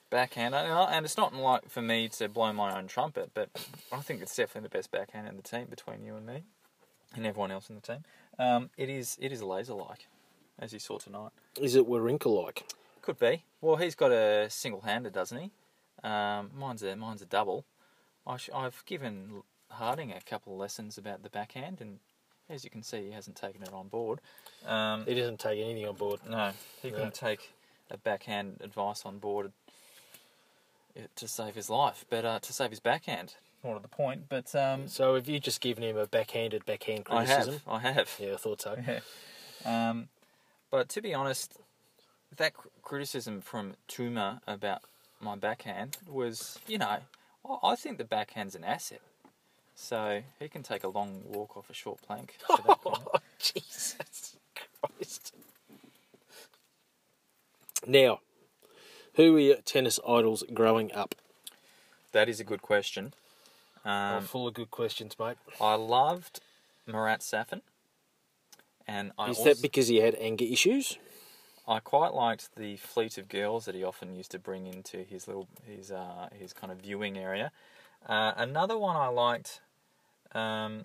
backhand, 0.09 0.55
and 0.55 0.73
I- 0.73 0.93
and 0.95 1.05
it's 1.05 1.17
not 1.17 1.35
like 1.35 1.69
for 1.69 1.83
me 1.83 2.09
to 2.11 2.29
blow 2.29 2.53
my 2.53 2.77
own 2.79 2.87
trumpet, 2.87 3.31
but 3.35 3.49
I 3.91 4.01
think 4.03 4.23
it's 4.23 4.37
definitely 4.37 4.69
the 4.69 4.77
best 4.79 4.91
backhand 4.93 5.27
in 5.27 5.37
the 5.37 5.43
team 5.43 5.67
between 5.69 6.05
you 6.05 6.15
and 6.17 6.25
me. 6.27 6.45
and 7.15 7.27
everyone 7.27 7.51
else 7.51 7.69
in 7.69 7.75
the 7.75 7.83
team. 7.83 8.05
Um, 8.39 8.71
it 8.79 8.89
is 8.89 9.19
it 9.21 9.33
is 9.33 9.43
laser 9.43 9.75
like, 9.75 10.07
as 10.59 10.73
you 10.73 10.79
saw 10.79 10.97
tonight. 10.99 11.33
Is 11.61 11.75
it 11.75 11.87
Wawrinka 11.87 12.25
like? 12.45 12.73
Could 13.03 13.19
be. 13.19 13.45
Well, 13.61 13.77
he's 13.77 13.95
got 13.95 14.13
a 14.13 14.49
single 14.49 14.81
handed, 14.83 15.13
doesn't 15.13 15.39
he? 15.39 15.51
Um, 16.09 16.51
mine's 16.57 16.83
a 16.83 16.95
mine's 16.97 17.21
a 17.21 17.27
double. 17.27 17.67
I 18.27 18.37
sh- 18.39 18.49
I've 18.55 18.83
given 18.87 19.43
Harding 19.73 20.11
a 20.13 20.21
couple 20.23 20.55
of 20.55 20.59
lessons 20.59 20.97
about 20.97 21.23
the 21.23 21.29
backhand, 21.31 21.81
and 21.83 21.99
as 22.53 22.65
you 22.65 22.71
can 22.71 22.83
see, 22.83 23.07
he 23.07 23.11
hasn't 23.13 23.37
taken 23.37 23.63
it 23.63 23.73
on 23.73 23.89
board. 23.89 24.21
Um, 24.67 25.05
He 25.07 25.15
doesn't 25.15 25.41
take 25.41 25.59
anything 25.61 25.87
on 25.89 25.95
board. 25.97 26.21
no, 26.29 26.53
he 26.83 26.91
No. 26.91 26.97
couldn't 26.97 27.15
take 27.15 27.53
a 27.91 27.97
backhand 27.97 28.59
advice 28.61 29.05
on 29.05 29.19
board 29.19 29.53
uh, 30.97 31.03
to 31.17 31.27
save 31.27 31.55
his 31.55 31.71
life, 31.71 32.05
but 32.11 32.25
uh, 32.25 32.39
to 32.41 32.53
save 32.53 32.71
his 32.71 32.81
backhand. 32.81 33.35
More 33.65 33.77
to 33.77 33.81
the 33.83 33.89
point, 33.89 34.29
but 34.29 34.55
um, 34.55 34.89
So 34.89 35.15
have 35.15 35.29
you 35.29 35.39
just 35.41 35.61
given 35.61 35.85
him 35.85 35.97
a 35.97 36.07
backhanded 36.07 36.67
backhand 36.67 37.05
I 37.09 37.25
criticism? 37.25 37.55
have, 37.55 37.69
I 37.69 37.79
have. 37.93 38.11
Yeah, 38.19 38.35
I 38.35 38.37
thought 38.37 38.61
so. 38.61 38.77
um, 39.65 40.09
but 40.71 40.89
to 40.91 41.01
be 41.01 41.15
honest, 41.15 41.57
that 42.37 42.55
cr- 42.55 42.69
criticism 42.83 43.41
from 43.41 43.75
Tuma 43.89 44.41
about 44.47 44.83
my 45.21 45.37
backhand 45.37 45.97
was, 46.09 46.59
you 46.67 46.77
know, 46.79 46.89
I- 47.49 47.59
I 47.63 47.77
think 47.77 47.99
the 47.99 48.05
backhand's 48.05 48.55
an 48.57 48.65
asset. 48.65 49.01
So 49.83 50.23
he 50.39 50.49
can 50.49 50.63
take 50.63 50.85
a 50.85 50.89
long 50.89 51.23
walk 51.27 51.57
off 51.57 51.69
a 51.69 51.75
short 51.75 52.01
plank. 52.03 52.37
for 52.47 52.57
that 52.57 52.81
comment. 52.83 53.09
Oh, 53.13 53.19
Jesus 53.41 54.37
Christ. 54.55 55.35
Now, 57.85 58.21
who 59.15 59.33
were 59.33 59.41
your 59.41 59.57
tennis 59.57 59.99
idols 60.07 60.45
growing 60.55 60.93
up? 60.93 61.17
that 62.13 62.29
is 62.29 62.39
a 62.39 62.45
good 62.45 62.63
question. 62.63 63.13
oh, 63.85 63.91
Um, 63.91 64.23
full 64.23 64.47
of 64.47 64.55
good 64.55 64.71
questions, 64.71 65.19
mate. 65.19 65.37
I 65.61 65.75
loved 65.75 66.39
Marat 66.87 67.21
Safin, 67.21 67.63
and 68.87 69.11
I 69.19 69.31
Is 69.31 69.39
also, 69.39 69.55
that 69.55 69.63
because 69.63 69.89
he 69.89 69.97
had 69.97 70.15
anger 70.15 70.45
issues? 70.45 70.97
I 71.67 71.81
quite 71.81 72.15
liked 72.15 72.55
the 72.55 72.77
fleet 72.77 73.19
of 73.19 73.29
girls 73.29 73.65
that 73.65 73.75
he 73.75 73.83
often 73.83 74.15
used 74.15 74.31
to 74.31 74.39
bring 74.39 74.67
into 74.67 74.99
his 74.99 75.27
little 75.27 75.49
his 75.67 75.91
uh, 75.91 76.29
his 76.39 76.53
kind 76.53 76.73
of 76.73 76.79
viewing 76.79 77.19
area. 77.19 77.51
Uh, 78.07 78.33
another 78.37 78.77
one 78.79 78.97
I 78.97 79.09
liked, 79.09 79.61
um, 80.33 80.85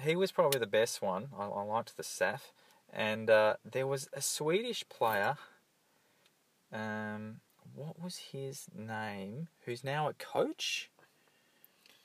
he 0.00 0.16
was 0.16 0.32
probably 0.32 0.60
the 0.60 0.66
best 0.66 1.02
one. 1.02 1.28
I, 1.38 1.44
I 1.44 1.62
liked 1.62 1.96
the 1.96 2.02
Saf, 2.02 2.52
and 2.92 3.30
uh, 3.30 3.54
there 3.64 3.86
was 3.86 4.08
a 4.12 4.20
Swedish 4.20 4.84
player. 4.88 5.36
Um, 6.72 7.40
what 7.74 8.00
was 8.00 8.16
his 8.32 8.66
name? 8.76 9.48
Who's 9.64 9.84
now 9.84 10.08
a 10.08 10.14
coach? 10.14 10.90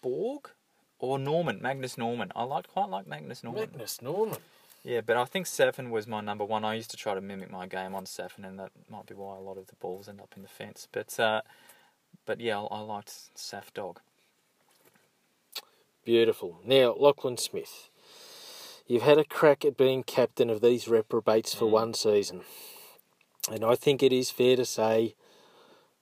Borg 0.02 0.50
or 1.00 1.20
Norman? 1.20 1.62
Magnus 1.62 1.98
Norman. 1.98 2.32
I 2.36 2.44
liked 2.44 2.70
quite 2.70 2.89
like 2.89 3.08
Magnus 3.08 3.44
Norman. 3.44 3.70
Magnus 3.70 4.02
Norman. 4.02 4.39
Yeah, 4.84 5.02
but 5.02 5.16
I 5.16 5.26
think 5.26 5.46
Safin 5.46 5.92
was 5.92 6.08
my 6.08 6.22
number 6.22 6.44
one. 6.44 6.66
I 6.66 6.74
used 6.74 6.89
to 6.92 6.98
try 6.98 7.14
to 7.14 7.22
mimic 7.22 7.52
my 7.52 7.68
game 7.68 7.94
on 7.94 8.06
Safin, 8.06 8.46
and 8.46 8.58
that 8.60 8.72
might 8.89 9.06
be 9.06 9.14
why 9.14 9.38
a 9.38 9.39
lot 9.42 9.58
of 9.58 9.68
the 9.68 9.76
balls 9.76 10.10
end 10.10 10.20
up 10.20 10.34
in 10.36 10.42
the 10.42 10.48
fence. 10.48 10.88
But 10.92 11.20
uh, 11.20 11.42
but 12.26 12.39
yeah, 12.39 12.60
I, 12.60 12.78
I 12.78 12.80
liked 12.80 13.12
Saf 13.36 13.72
Dog. 13.74 14.00
Beautiful. 16.04 16.60
Now, 16.66 16.95
Lachlan 16.97 17.38
Smith. 17.38 17.89
You've 18.88 19.04
had 19.04 19.20
a 19.20 19.24
crack 19.24 19.64
at 19.64 19.78
being 19.78 20.04
captain 20.04 20.49
of 20.49 20.62
these 20.62 20.88
reprobates 20.88 21.54
for 21.54 21.66
Mm. 21.66 21.72
one 21.72 21.93
season. 21.93 22.43
And 23.49 23.64
I 23.64 23.76
think 23.76 24.02
it 24.04 24.12
is 24.12 24.32
fair 24.32 24.56
to 24.56 24.66
say, 24.66 25.16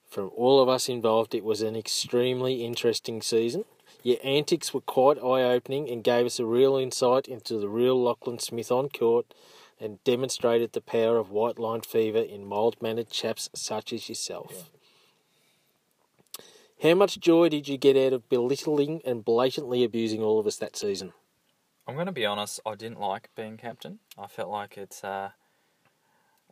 from 0.08 0.30
all 0.36 0.60
of 0.60 0.68
us 0.68 0.88
involved, 0.88 1.34
it 1.34 1.44
was 1.44 1.62
an 1.62 1.76
extremely 1.76 2.64
interesting 2.64 3.22
season. 3.22 3.64
Your 4.02 4.18
antics 4.24 4.72
were 4.72 4.80
quite 4.80 5.18
eye 5.18 5.42
opening 5.44 5.88
and 5.88 6.02
gave 6.02 6.26
us 6.26 6.40
a 6.40 6.46
real 6.46 6.76
insight 6.76 7.28
into 7.28 7.58
the 7.58 7.68
real 7.68 8.02
Lachlan 8.02 8.38
Smith 8.38 8.72
on 8.72 8.88
court 8.88 9.26
and 9.78 10.02
demonstrated 10.04 10.72
the 10.72 10.80
power 10.80 11.18
of 11.18 11.30
white 11.30 11.58
line 11.58 11.82
fever 11.82 12.18
in 12.18 12.44
mild 12.44 12.80
mannered 12.80 13.10
chaps 13.10 13.50
such 13.54 13.92
as 13.92 14.08
yourself. 14.08 14.70
How 16.82 16.94
much 16.94 17.20
joy 17.20 17.50
did 17.50 17.68
you 17.68 17.76
get 17.76 17.94
out 17.94 18.14
of 18.14 18.28
belittling 18.30 19.02
and 19.04 19.22
blatantly 19.22 19.84
abusing 19.84 20.22
all 20.22 20.38
of 20.38 20.46
us 20.46 20.56
that 20.56 20.76
season? 20.76 21.12
I'm 21.86 21.94
going 21.94 22.06
to 22.06 22.12
be 22.12 22.24
honest. 22.24 22.58
I 22.64 22.74
didn't 22.74 23.00
like 23.00 23.28
being 23.36 23.58
captain. 23.58 23.98
I 24.18 24.26
felt 24.26 24.50
like 24.50 24.78
it's. 24.78 25.04
Uh, 25.04 25.30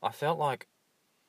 I 0.02 0.12
felt 0.12 0.38
like 0.38 0.66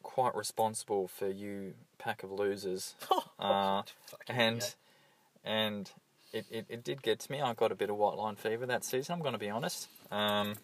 quite 0.04 0.36
responsible 0.36 1.08
for 1.08 1.30
you 1.30 1.76
pack 1.98 2.24
of 2.24 2.32
losers. 2.32 2.96
Uh, 3.40 3.84
and 4.28 4.76
and 5.46 5.90
it, 6.34 6.46
it, 6.52 6.66
it 6.68 6.84
did 6.84 7.02
get 7.02 7.20
to 7.20 7.32
me. 7.32 7.40
I 7.40 7.54
got 7.54 7.72
a 7.72 7.76
bit 7.76 7.90
of 7.90 7.96
white 7.96 8.18
line 8.18 8.36
fever 8.36 8.66
that 8.66 8.84
season. 8.84 9.14
I'm 9.14 9.22
going 9.22 9.32
to 9.32 9.40
be 9.40 9.50
honest. 9.50 9.88
Um, 10.12 10.56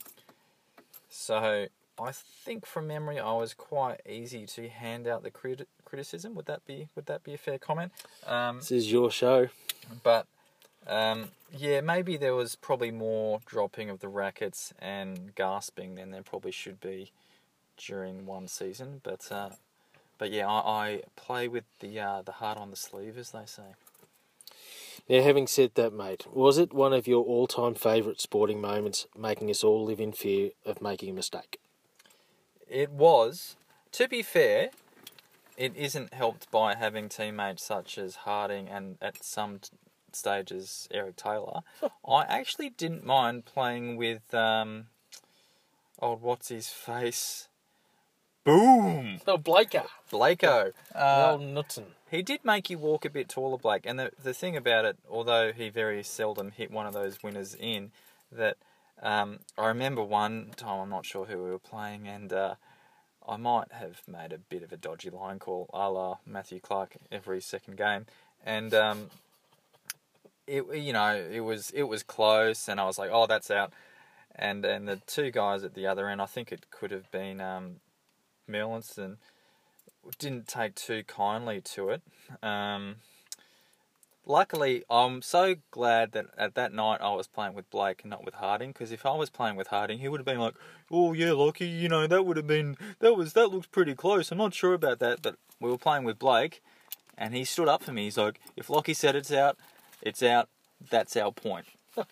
so 1.10 1.68
I 1.98 2.12
think 2.12 2.66
from 2.66 2.88
memory, 2.88 3.18
I 3.18 3.32
was 3.32 3.54
quite 3.54 4.02
easy 4.06 4.46
to 4.48 4.68
hand 4.68 5.08
out 5.08 5.24
the 5.24 5.32
crit- 5.32 5.70
criticism. 5.86 6.36
Would 6.36 6.46
that 6.48 6.66
be 6.66 6.90
would 6.96 7.06
that 7.06 7.24
be 7.24 7.34
a 7.34 7.38
fair 7.38 7.58
comment? 7.60 7.92
Um, 8.26 8.58
This 8.60 8.72
is 8.72 8.92
your 8.92 9.12
show. 9.12 9.48
but 10.04 10.28
um, 10.88 11.30
yeah, 11.56 11.82
maybe 11.82 12.18
there 12.18 12.36
was 12.36 12.56
probably 12.56 12.92
more 12.92 13.40
dropping 13.46 13.90
of 13.90 14.00
the 14.00 14.08
rackets 14.08 14.74
and 14.80 15.34
gasping 15.36 15.96
than 15.96 16.12
there 16.12 16.22
probably 16.24 16.52
should 16.52 16.80
be 16.80 17.12
during 17.78 18.26
one 18.26 18.48
season. 18.48 19.02
But 19.04 19.32
uh, 19.32 19.50
but 20.18 20.32
yeah, 20.32 20.48
I, 20.48 20.60
I 20.60 21.02
play 21.16 21.48
with 21.48 21.66
the 21.80 22.00
uh, 22.00 22.22
the 22.22 22.34
heart 22.34 22.58
on 22.58 22.70
the 22.70 22.76
sleeve, 22.78 23.18
as 23.18 23.32
they 23.32 23.46
say. 23.46 23.76
Now, 25.08 25.22
having 25.22 25.46
said 25.46 25.72
that, 25.76 25.94
mate, 25.94 26.26
was 26.32 26.58
it 26.58 26.74
one 26.74 26.94
of 26.94 27.06
your 27.08 27.24
all 27.24 27.48
time 27.48 27.76
favourite 27.76 28.20
sporting 28.22 28.60
moments, 28.60 29.06
making 29.16 29.50
us 29.50 29.64
all 29.64 29.86
live 29.86 30.00
in 30.00 30.12
fear 30.14 30.52
of 30.66 30.82
making 30.82 31.10
a 31.10 31.14
mistake? 31.14 31.60
It 32.68 32.90
was. 32.92 33.56
To 33.94 34.08
be 34.08 34.24
fair, 34.24 34.72
it 35.58 35.76
isn't 35.76 36.14
helped 36.14 36.50
by 36.52 36.76
having 36.76 37.10
teammates 37.10 37.64
such 37.64 37.98
as 37.98 38.16
Harding 38.18 38.68
and 38.70 38.98
at 39.02 39.24
some 39.24 39.60
t- 39.60 39.70
stages 40.12 40.88
Eric 40.92 41.16
Taylor. 41.18 41.62
I 42.08 42.24
actually 42.24 42.70
didn't 42.70 43.06
mind 43.06 43.46
playing 43.46 43.96
with 43.98 44.34
um, 44.34 44.88
old 46.00 46.22
what's 46.22 46.50
his 46.50 46.70
face. 46.70 47.48
Boom, 48.44 49.22
Oh, 49.26 49.38
Blaker. 49.38 49.86
Blakeo. 50.12 50.72
well, 50.94 51.34
Uh, 51.36 51.38
Knudsen. 51.38 51.86
he 52.12 52.22
did 52.22 52.46
make 52.46 52.70
you 52.70 52.78
walk 52.78 53.04
a 53.04 53.10
bit 53.10 53.28
taller, 53.28 53.58
Blake. 53.58 53.86
And 53.88 53.98
the 53.98 54.12
the 54.22 54.36
thing 54.36 54.56
about 54.56 54.86
it, 54.86 54.98
although 55.10 55.52
he 55.52 55.70
very 55.70 56.04
seldom 56.04 56.52
hit 56.52 56.70
one 56.70 56.86
of 56.86 56.94
those 56.94 57.24
winners 57.24 57.56
in, 57.60 57.92
that 58.32 58.58
um, 59.02 59.40
I 59.58 59.68
remember 59.68 60.04
one 60.04 60.52
time. 60.56 60.80
I'm 60.80 60.90
not 60.92 61.08
sure 61.08 61.26
who 61.26 61.44
we 61.44 61.50
were 61.50 61.58
playing, 61.58 62.08
and 62.08 62.32
uh, 62.32 62.56
I 63.28 63.38
might 63.38 63.72
have 63.72 64.02
made 64.08 64.34
a 64.34 64.38
bit 64.38 64.64
of 64.64 64.72
a 64.72 64.78
dodgy 64.78 65.10
line 65.10 65.40
call, 65.40 65.70
a 65.74 65.90
la 65.90 66.18
Matthew 66.26 66.60
Clark, 66.60 66.98
every 67.12 67.42
second 67.42 67.78
game, 67.78 68.06
and 68.46 68.74
um, 68.74 69.10
it 70.48 70.64
you 70.76 70.94
know 70.94 71.16
it 71.16 71.42
was 71.42 71.72
it 71.72 71.84
was 71.84 72.04
close, 72.04 72.68
and 72.68 72.80
I 72.80 72.86
was 72.86 72.98
like, 72.98 73.10
oh, 73.12 73.28
that's 73.28 73.50
out. 73.50 73.74
And 74.36 74.66
and 74.66 74.88
the 74.88 74.98
two 75.08 75.32
guys 75.32 75.64
at 75.64 75.74
the 75.74 75.88
other 75.88 76.08
end, 76.08 76.22
I 76.22 76.26
think 76.26 76.52
it 76.52 76.70
could 76.70 76.92
have 76.92 77.10
been 77.12 77.42
um, 77.42 77.78
Merlinson 78.50 79.18
didn't 80.20 80.48
take 80.48 80.76
too 80.76 81.04
kindly 81.04 81.62
to 81.62 81.90
it. 81.90 82.02
Um, 82.44 82.98
luckily, 84.26 84.84
I'm 84.90 85.22
so 85.22 85.56
glad 85.72 86.12
that 86.14 86.26
at 86.38 86.56
that 86.56 86.74
night 86.74 87.02
I 87.02 87.14
was 87.14 87.28
playing 87.28 87.54
with 87.54 87.70
Blake 87.70 88.02
and 88.04 88.10
not 88.10 88.26
with 88.26 88.36
Harding. 88.36 88.72
Because 88.72 88.92
if 88.92 89.06
I 89.06 89.16
was 89.16 89.30
playing 89.30 89.56
with 89.56 89.68
Harding, 89.68 90.00
he 90.00 90.08
would 90.08 90.20
have 90.20 90.26
been 90.26 90.40
like, 90.40 90.56
"Oh 90.92 91.14
yeah, 91.14 91.32
Lockie, 91.32 91.68
you 91.68 91.90
know 91.90 92.08
that 92.08 92.26
would 92.26 92.38
have 92.38 92.48
been 92.48 92.78
that 93.00 93.16
was 93.16 93.34
that 93.34 93.52
looks 93.52 93.68
pretty 93.68 93.96
close. 93.96 94.32
I'm 94.32 94.38
not 94.38 94.54
sure 94.54 94.74
about 94.74 95.00
that." 95.00 95.22
But 95.22 95.36
we 95.60 95.70
were 95.70 95.78
playing 95.78 96.04
with 96.04 96.20
Blake, 96.20 96.62
and 97.18 97.34
he 97.34 97.44
stood 97.44 97.68
up 97.68 97.84
for 97.84 97.92
me. 97.94 98.06
He's 98.06 98.18
like, 98.18 98.40
"If 98.56 98.70
Lockie 98.70 98.94
said 98.94 99.16
it's 99.16 99.32
out, 99.32 99.58
it's 100.02 100.24
out. 100.24 100.50
That's 100.90 101.16
our 101.16 101.32
point." 101.32 101.66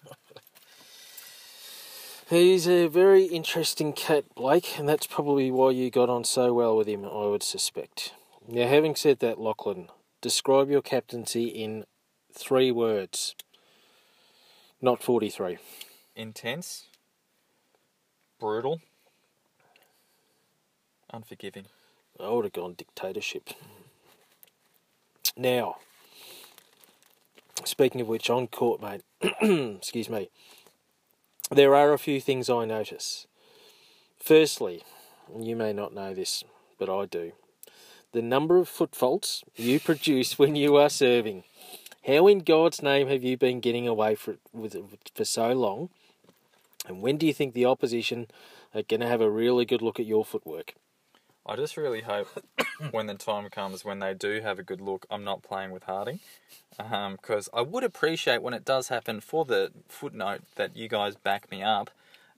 He's 2.29 2.67
a 2.67 2.87
very 2.87 3.25
interesting 3.25 3.91
cat, 3.93 4.23
Blake, 4.33 4.79
and 4.79 4.87
that's 4.87 5.05
probably 5.05 5.51
why 5.51 5.71
you 5.71 5.91
got 5.91 6.09
on 6.09 6.23
so 6.23 6.53
well 6.53 6.75
with 6.75 6.87
him, 6.87 7.03
I 7.05 7.25
would 7.25 7.43
suspect. 7.43 8.13
Now, 8.47 8.67
having 8.67 8.95
said 8.95 9.19
that, 9.19 9.39
Lachlan, 9.39 9.89
describe 10.21 10.69
your 10.69 10.81
captaincy 10.81 11.45
in 11.45 11.85
three 12.33 12.71
words. 12.71 13.35
Not 14.81 15.01
43. 15.01 15.57
Intense, 16.15 16.87
brutal, 18.39 18.81
unforgiving. 21.11 21.65
I 22.19 22.29
would 22.29 22.45
have 22.45 22.53
gone 22.53 22.73
dictatorship. 22.73 23.49
Now, 25.35 25.77
speaking 27.63 28.01
of 28.01 28.07
which, 28.07 28.29
on 28.29 28.47
court, 28.47 28.81
mate, 28.81 29.03
excuse 29.77 30.09
me, 30.09 30.29
there 31.49 31.75
are 31.75 31.93
a 31.93 31.97
few 31.97 32.19
things 32.19 32.49
I 32.49 32.65
notice. 32.65 33.25
Firstly, 34.19 34.83
you 35.39 35.55
may 35.55 35.73
not 35.73 35.93
know 35.93 36.13
this, 36.13 36.43
but 36.77 36.89
I 36.89 37.05
do, 37.05 37.31
the 38.11 38.21
number 38.21 38.57
of 38.57 38.69
foot 38.69 38.95
faults 38.95 39.43
you 39.55 39.79
produce 39.81 40.37
when 40.37 40.55
you 40.55 40.75
are 40.75 40.89
serving. 40.89 41.43
How 42.05 42.27
in 42.27 42.39
God's 42.39 42.81
name 42.81 43.07
have 43.07 43.23
you 43.23 43.37
been 43.37 43.61
getting 43.61 43.87
away 43.87 44.15
for, 44.15 44.35
with 44.51 44.75
for 45.15 45.23
so 45.23 45.53
long? 45.53 45.89
And 46.85 47.01
when 47.01 47.17
do 47.17 47.25
you 47.25 47.33
think 47.33 47.53
the 47.53 47.65
opposition 47.65 48.27
are 48.75 48.83
going 48.83 48.99
to 48.99 49.07
have 49.07 49.21
a 49.21 49.29
really 49.29 49.63
good 49.63 49.81
look 49.81 49.99
at 49.99 50.05
your 50.05 50.25
footwork? 50.25 50.75
I 51.45 51.55
just 51.55 51.77
really 51.77 52.01
hope 52.01 52.27
when 52.91 53.07
the 53.07 53.13
time 53.15 53.49
comes 53.49 53.85
when 53.85 53.99
they 53.99 54.13
do 54.13 54.41
have 54.41 54.59
a 54.59 54.63
good 54.63 54.81
look, 54.81 55.05
I'm 55.09 55.23
not 55.23 55.43
playing 55.43 55.71
with 55.71 55.83
Harding. 55.83 56.19
Because 56.77 57.49
I 57.53 57.61
would 57.61 57.83
appreciate 57.83 58.41
when 58.41 58.53
it 58.53 58.65
does 58.65 58.89
happen 58.89 59.21
for 59.21 59.45
the 59.45 59.71
footnote 59.87 60.41
that 60.55 60.75
you 60.75 60.89
guys 60.89 61.15
back 61.15 61.51
me 61.51 61.61
up. 61.63 61.89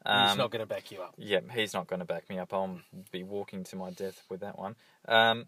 Um, 0.05 0.27
he's 0.27 0.37
not 0.37 0.51
going 0.51 0.59
to 0.59 0.67
back 0.67 0.91
you 0.91 1.01
up. 1.01 1.15
Yeah, 1.17 1.39
he's 1.53 1.73
not 1.73 1.87
going 1.87 1.99
to 1.99 2.05
back 2.05 2.29
me 2.29 2.37
up. 2.37 2.53
I'll 2.53 2.79
be 3.11 3.23
walking 3.23 3.63
to 3.65 3.75
my 3.75 3.89
death 3.89 4.23
with 4.29 4.41
that 4.41 4.59
one. 4.59 4.75
Um, 5.07 5.45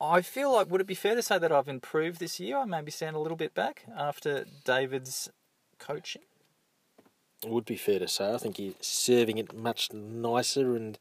I 0.00 0.22
feel 0.22 0.52
like, 0.52 0.70
would 0.70 0.80
it 0.80 0.86
be 0.86 0.94
fair 0.94 1.14
to 1.16 1.22
say 1.22 1.38
that 1.38 1.50
I've 1.50 1.68
improved 1.68 2.20
this 2.20 2.38
year? 2.38 2.58
I 2.58 2.64
maybe 2.64 2.90
stand 2.90 3.16
a 3.16 3.18
little 3.18 3.36
bit 3.36 3.52
back 3.54 3.84
after 3.96 4.44
David's 4.64 5.28
coaching. 5.78 6.22
It 7.44 7.50
would 7.50 7.64
be 7.64 7.76
fair 7.76 7.98
to 7.98 8.08
say. 8.08 8.32
I 8.34 8.38
think 8.38 8.58
you're 8.58 8.74
serving 8.80 9.38
it 9.38 9.54
much 9.54 9.92
nicer 9.92 10.76
and 10.76 10.98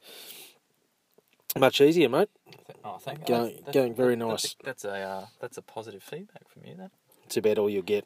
much 1.58 1.80
easier, 1.82 2.10
mate. 2.10 2.30
Oh, 2.84 2.98
thank 3.00 3.26
Going- 3.26 3.60
going 3.72 3.94
very 3.96 4.16
that's 4.16 4.28
nice. 4.28 4.56
a- 4.60 4.66
That's 4.66 4.86
a, 4.86 4.94
uh, 4.94 5.26
that's 5.40 5.58
a 5.58 5.62
positive 5.62 6.04
feedback 6.04 6.48
from 6.48 6.66
you. 6.66 6.76
That 6.76 6.92
It's 7.26 7.38
about 7.38 7.58
all 7.58 7.70
you'll 7.70 7.82
get. 7.84 8.06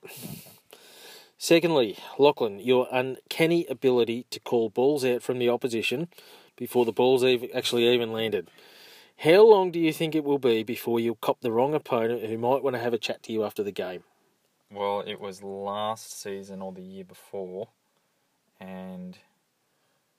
Secondly, 1.37 1.97
Lachlan, 2.19 2.59
your 2.59 2.87
uncanny 2.91 3.65
ability 3.65 4.25
to 4.29 4.39
call 4.39 4.69
balls 4.69 5.03
out 5.03 5.23
from 5.23 5.39
the 5.39 5.49
opposition 5.49 6.07
before 6.55 6.85
the 6.85 6.91
balls 6.91 7.23
ev 7.23 7.45
actually 7.53 7.87
even 7.87 8.11
landed. 8.13 8.49
How 9.17 9.45
long 9.45 9.71
do 9.71 9.79
you 9.79 9.93
think 9.93 10.15
it 10.15 10.23
will 10.23 10.39
be 10.39 10.63
before 10.63 10.99
you'll 10.99 11.15
cop 11.15 11.41
the 11.41 11.51
wrong 11.51 11.73
opponent 11.73 12.25
who 12.25 12.37
might 12.37 12.63
want 12.63 12.75
to 12.75 12.81
have 12.81 12.93
a 12.93 12.97
chat 12.97 13.21
to 13.23 13.33
you 13.33 13.43
after 13.43 13.63
the 13.63 13.71
game? 13.71 14.03
Well, 14.71 15.03
it 15.05 15.19
was 15.19 15.43
last 15.43 16.19
season 16.21 16.61
or 16.61 16.71
the 16.71 16.81
year 16.81 17.03
before, 17.03 17.69
and 18.59 19.17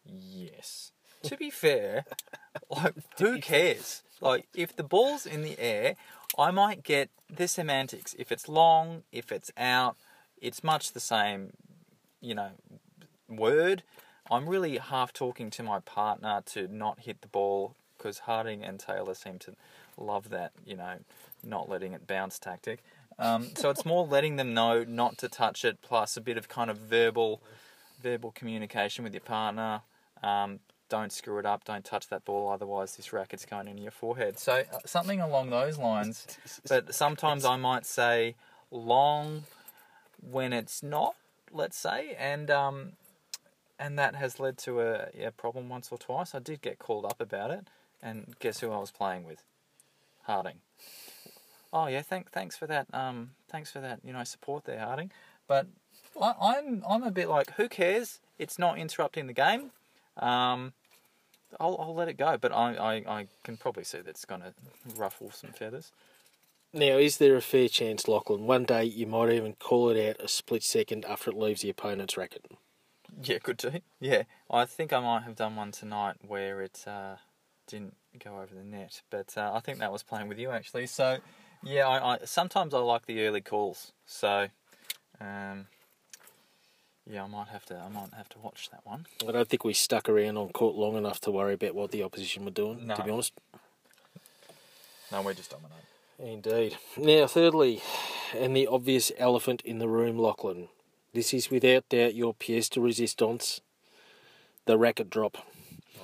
yes. 0.05 0.93
To 1.24 1.36
be 1.36 1.51
fair, 1.51 2.05
like 2.70 2.95
who 3.18 3.38
cares? 3.40 4.03
Like 4.20 4.47
if 4.55 4.76
the 4.76 4.82
ball's 4.82 5.26
in 5.26 5.43
the 5.43 5.59
air, 5.59 5.97
I 6.38 6.51
might 6.51 6.82
get 6.82 7.11
the 7.28 7.49
semantics. 7.49 8.14
If 8.18 8.30
it's 8.30 8.49
long, 8.49 9.03
if 9.11 9.32
it's 9.32 9.51
out, 9.57 9.97
it's 10.40 10.62
much 10.62 10.93
the 10.93 11.01
same, 11.01 11.53
you 12.20 12.34
know, 12.34 12.51
word. 13.28 13.82
I'm 14.30 14.49
really 14.49 14.78
half 14.78 15.12
talking 15.12 15.51
to 15.51 15.62
my 15.62 15.80
partner 15.80 16.43
to 16.47 16.68
not 16.68 17.01
hit 17.01 17.22
the 17.22 17.28
ball 17.28 17.74
because 18.03 18.21
Harding 18.21 18.65
and 18.65 18.81
Taylor 18.81 19.15
seem 19.15 19.39
to 19.41 19.55
love 19.97 20.31
that, 20.31 20.53
you 20.67 20.77
know, 20.77 20.97
not 21.45 21.69
letting 21.69 21.93
it 21.93 22.07
bounce 22.07 22.39
tactic. 22.39 22.83
Um, 23.19 23.51
so 23.57 23.71
it's 23.71 23.85
more 23.85 24.07
letting 24.07 24.37
them 24.37 24.55
know 24.55 24.85
not 24.85 25.19
to 25.19 25.29
touch 25.29 25.65
it, 25.65 25.79
plus 25.83 26.17
a 26.17 26.21
bit 26.21 26.37
of 26.37 26.49
kind 26.49 26.71
of 26.71 26.79
verbal, 26.79 27.43
verbal 28.03 28.33
communication 28.33 29.05
with 29.05 29.13
your 29.13 29.21
partner. 29.21 29.83
Um, 30.23 30.61
don't 30.89 31.13
screw 31.13 31.39
it 31.39 31.47
up. 31.47 31.65
Don't 31.65 31.85
touch 31.85 32.09
that 32.09 32.25
ball, 32.25 32.51
otherwise 32.51 32.97
this 32.97 33.13
racket's 33.13 33.47
going 33.47 33.69
into 33.69 33.83
your 33.83 33.93
forehead. 33.93 34.39
So 34.39 34.65
uh, 34.73 34.79
something 34.85 35.21
along 35.21 35.51
those 35.51 35.79
lines. 35.79 36.27
But 36.69 36.95
sometimes 36.95 37.45
I 37.45 37.57
might 37.57 37.87
say 37.87 38.35
long 38.71 39.45
when 40.21 40.53
it's 40.53 40.83
not. 40.83 41.15
Let's 41.55 41.77
say, 41.77 42.17
and 42.19 42.51
um, 42.51 42.93
and 43.79 43.99
that 43.99 44.15
has 44.15 44.41
led 44.41 44.57
to 44.59 44.81
a, 44.81 45.09
a 45.23 45.31
problem 45.33 45.69
once 45.69 45.91
or 45.91 45.99
twice. 45.99 46.35
I 46.35 46.39
did 46.39 46.63
get 46.63 46.79
called 46.79 47.05
up 47.05 47.21
about 47.21 47.51
it, 47.51 47.67
and 48.03 48.35
guess 48.41 48.61
who 48.61 48.71
I 48.71 48.79
was 48.79 48.91
playing 48.91 49.25
with? 49.25 49.43
Harding. 50.25 50.57
Oh 51.73 51.87
yeah, 51.87 52.03
thank, 52.03 52.31
thanks 52.31 52.57
for 52.57 52.67
that. 52.67 52.87
Um, 52.93 53.31
thanks 53.51 53.71
for 53.71 53.81
that. 53.81 54.01
You 54.05 54.13
know, 54.13 54.25
support 54.25 54.65
there, 54.65 54.81
Harding. 54.81 55.11
But 55.49 55.67
I, 56.21 56.35
I'm 56.41 56.85
I'm 56.89 57.03
a 57.03 57.11
bit 57.11 57.29
like, 57.29 57.53
who 57.53 57.69
cares? 57.69 58.21
It's 58.39 58.59
not 58.59 58.79
interrupting 58.79 59.27
the 59.27 59.33
game. 59.33 59.71
Um, 60.17 60.73
I'll 61.59 61.77
I'll 61.81 61.95
let 61.95 62.09
it 62.09 62.17
go. 62.19 62.37
But 62.39 62.53
I, 62.53 62.75
I, 62.75 62.95
I 63.21 63.27
can 63.45 63.57
probably 63.57 63.85
see 63.85 63.99
that 63.99 64.09
it's 64.09 64.25
going 64.25 64.43
to 64.43 64.53
ruffle 64.97 65.31
some 65.31 65.53
feathers. 65.53 65.93
Now, 66.75 66.97
is 66.97 67.19
there 67.19 67.37
a 67.37 67.43
fair 67.43 67.69
chance, 67.69 68.09
Lachlan, 68.09 68.47
one 68.47 68.65
day 68.65 68.85
you 68.85 69.07
might 69.07 69.31
even 69.31 69.53
call 69.55 69.91
it 69.91 70.09
out 70.09 70.25
a 70.25 70.27
split 70.27 70.63
second 70.63 71.05
after 71.05 71.31
it 71.31 71.37
leaves 71.37 71.61
the 71.61 71.69
opponent's 71.69 72.17
racket? 72.17 72.47
Yeah, 73.23 73.39
could 73.39 73.59
do. 73.59 73.81
Yeah, 74.01 74.23
I 74.51 74.65
think 74.65 74.91
I 74.91 75.01
might 75.01 75.25
have 75.25 75.37
done 75.37 75.55
one 75.55 75.73
tonight 75.73 76.17
where 76.27 76.63
it 76.63 76.83
uh, 76.87 77.17
didn't 77.73 77.97
go 78.23 78.35
over 78.37 78.55
the 78.55 78.62
net, 78.64 79.01
but 79.11 79.33
uh, 79.37 79.51
I 79.55 79.61
think 79.61 79.79
that 79.79 79.91
was 79.91 80.03
playing 80.03 80.29
with 80.29 80.39
you 80.39 80.51
actually. 80.51 80.87
So, 80.87 81.18
yeah, 81.64 81.89
I, 81.89 82.14
I 82.14 82.18
sometimes 82.25 82.75
I 82.75 82.79
like 82.79 83.07
the 83.07 83.23
early 83.27 83.41
calls. 83.41 83.93
So, 84.05 84.49
um, 85.20 85.66
yeah, 87.11 87.25
I 87.25 87.27
might 87.29 87.49
have 87.49 87.64
to. 87.66 87.77
I 87.79 87.89
might 87.89 88.12
have 88.14 88.29
to 88.31 88.39
watch 88.39 88.68
that 88.70 88.81
one. 88.85 89.07
I 89.27 89.33
don't 89.33 89.49
think 89.49 89.64
we 89.64 89.73
stuck 89.73 90.09
around 90.09 90.37
on 90.37 90.51
court 90.51 90.77
long 90.77 90.97
enough 90.97 91.20
to 91.23 91.31
worry 91.31 91.55
about 91.55 91.75
what 91.75 91.91
the 91.91 92.03
opposition 92.03 92.45
were 92.45 92.51
doing, 92.51 92.87
No. 92.87 92.95
to 92.95 93.03
be 93.03 93.11
honest. 93.11 93.33
No, 95.11 95.23
we 95.23 95.35
just 95.35 95.51
dominate. 95.51 95.79
Indeed. 96.18 96.77
Now, 96.97 97.27
thirdly, 97.27 97.81
and 98.37 98.55
the 98.55 98.66
obvious 98.66 99.11
elephant 99.18 99.62
in 99.64 99.79
the 99.79 99.89
room, 99.89 100.18
Lachlan. 100.18 100.68
This 101.14 101.35
is 101.35 101.51
without 101.51 101.89
doubt 101.89 102.14
your 102.14 102.35
pièce 102.35 102.70
de 102.70 102.81
résistance, 102.81 103.61
the 104.66 104.79
racket 104.79 105.11
drop. 105.11 105.39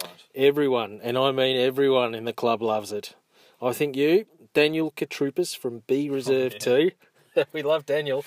Right. 0.03 0.13
Everyone, 0.35 1.01
and 1.03 1.19
I 1.19 1.33
mean 1.33 1.57
everyone 1.57 2.15
in 2.15 2.25
the 2.25 2.33
club 2.33 2.63
loves 2.63 2.93
it. 2.93 3.15
I 3.61 3.73
think 3.73 3.97
you, 3.97 4.27
Daniel 4.55 4.93
Katroupas 4.93 5.57
from 5.57 5.83
B 5.87 6.09
oh, 6.09 6.15
Reserve 6.15 6.55
yeah. 6.55 6.59
2, 6.59 6.91
we 7.53 7.63
love 7.63 7.87
Daniel, 7.87 8.25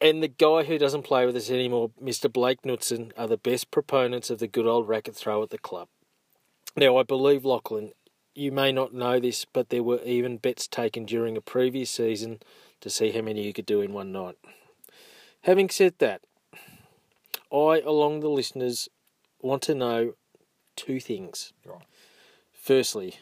and 0.00 0.22
the 0.22 0.28
guy 0.28 0.62
who 0.62 0.78
doesn't 0.78 1.02
play 1.02 1.26
with 1.26 1.36
us 1.36 1.50
anymore, 1.50 1.90
Mr. 2.02 2.32
Blake 2.32 2.64
Knudsen, 2.64 3.12
are 3.16 3.26
the 3.26 3.36
best 3.36 3.70
proponents 3.70 4.30
of 4.30 4.38
the 4.38 4.46
good 4.46 4.66
old 4.66 4.88
racket 4.88 5.16
throw 5.16 5.42
at 5.42 5.50
the 5.50 5.58
club. 5.58 5.88
Now, 6.76 6.96
I 6.96 7.02
believe, 7.02 7.44
Lachlan, 7.44 7.92
you 8.34 8.52
may 8.52 8.70
not 8.70 8.94
know 8.94 9.18
this, 9.18 9.44
but 9.44 9.70
there 9.70 9.82
were 9.82 10.00
even 10.04 10.36
bets 10.36 10.68
taken 10.68 11.04
during 11.04 11.36
a 11.36 11.40
previous 11.40 11.90
season 11.90 12.38
to 12.80 12.88
see 12.88 13.10
how 13.10 13.20
many 13.20 13.44
you 13.44 13.52
could 13.52 13.66
do 13.66 13.80
in 13.80 13.92
one 13.92 14.12
night. 14.12 14.36
Having 15.42 15.70
said 15.70 15.94
that, 15.98 16.20
I, 17.52 17.82
along 17.84 18.20
the 18.20 18.28
listeners, 18.28 18.88
want 19.40 19.62
to 19.62 19.74
know 19.74 20.14
two 20.78 21.00
things. 21.00 21.52
Right. 21.66 21.82
Firstly, 22.52 23.16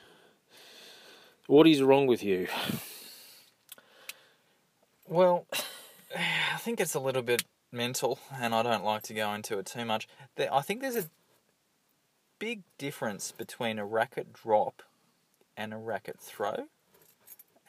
what 1.47 1.67
is 1.67 1.83
wrong 1.83 2.07
with 2.07 2.23
you? 2.23 2.49
Well, 5.09 5.47
I 6.15 6.59
think 6.59 6.81
it's 6.81 6.95
a 6.95 7.01
little 7.01 7.23
bit 7.23 7.45
mental, 7.73 8.19
and 8.41 8.55
I 8.55 8.63
don't 8.63 8.85
like 8.85 9.03
to 9.05 9.15
go 9.15 9.33
into 9.33 9.59
it 9.59 9.67
too 9.67 9.85
much. 9.85 10.07
I 10.39 10.61
think 10.61 10.81
there's 10.81 10.97
a 10.97 11.11
big 12.39 12.63
difference 12.79 13.33
between 13.33 13.79
a 13.79 13.87
racket 13.87 14.33
drop 14.33 14.83
and 15.57 15.73
a 15.73 15.79
racket 15.79 16.21
throw, 16.21 16.67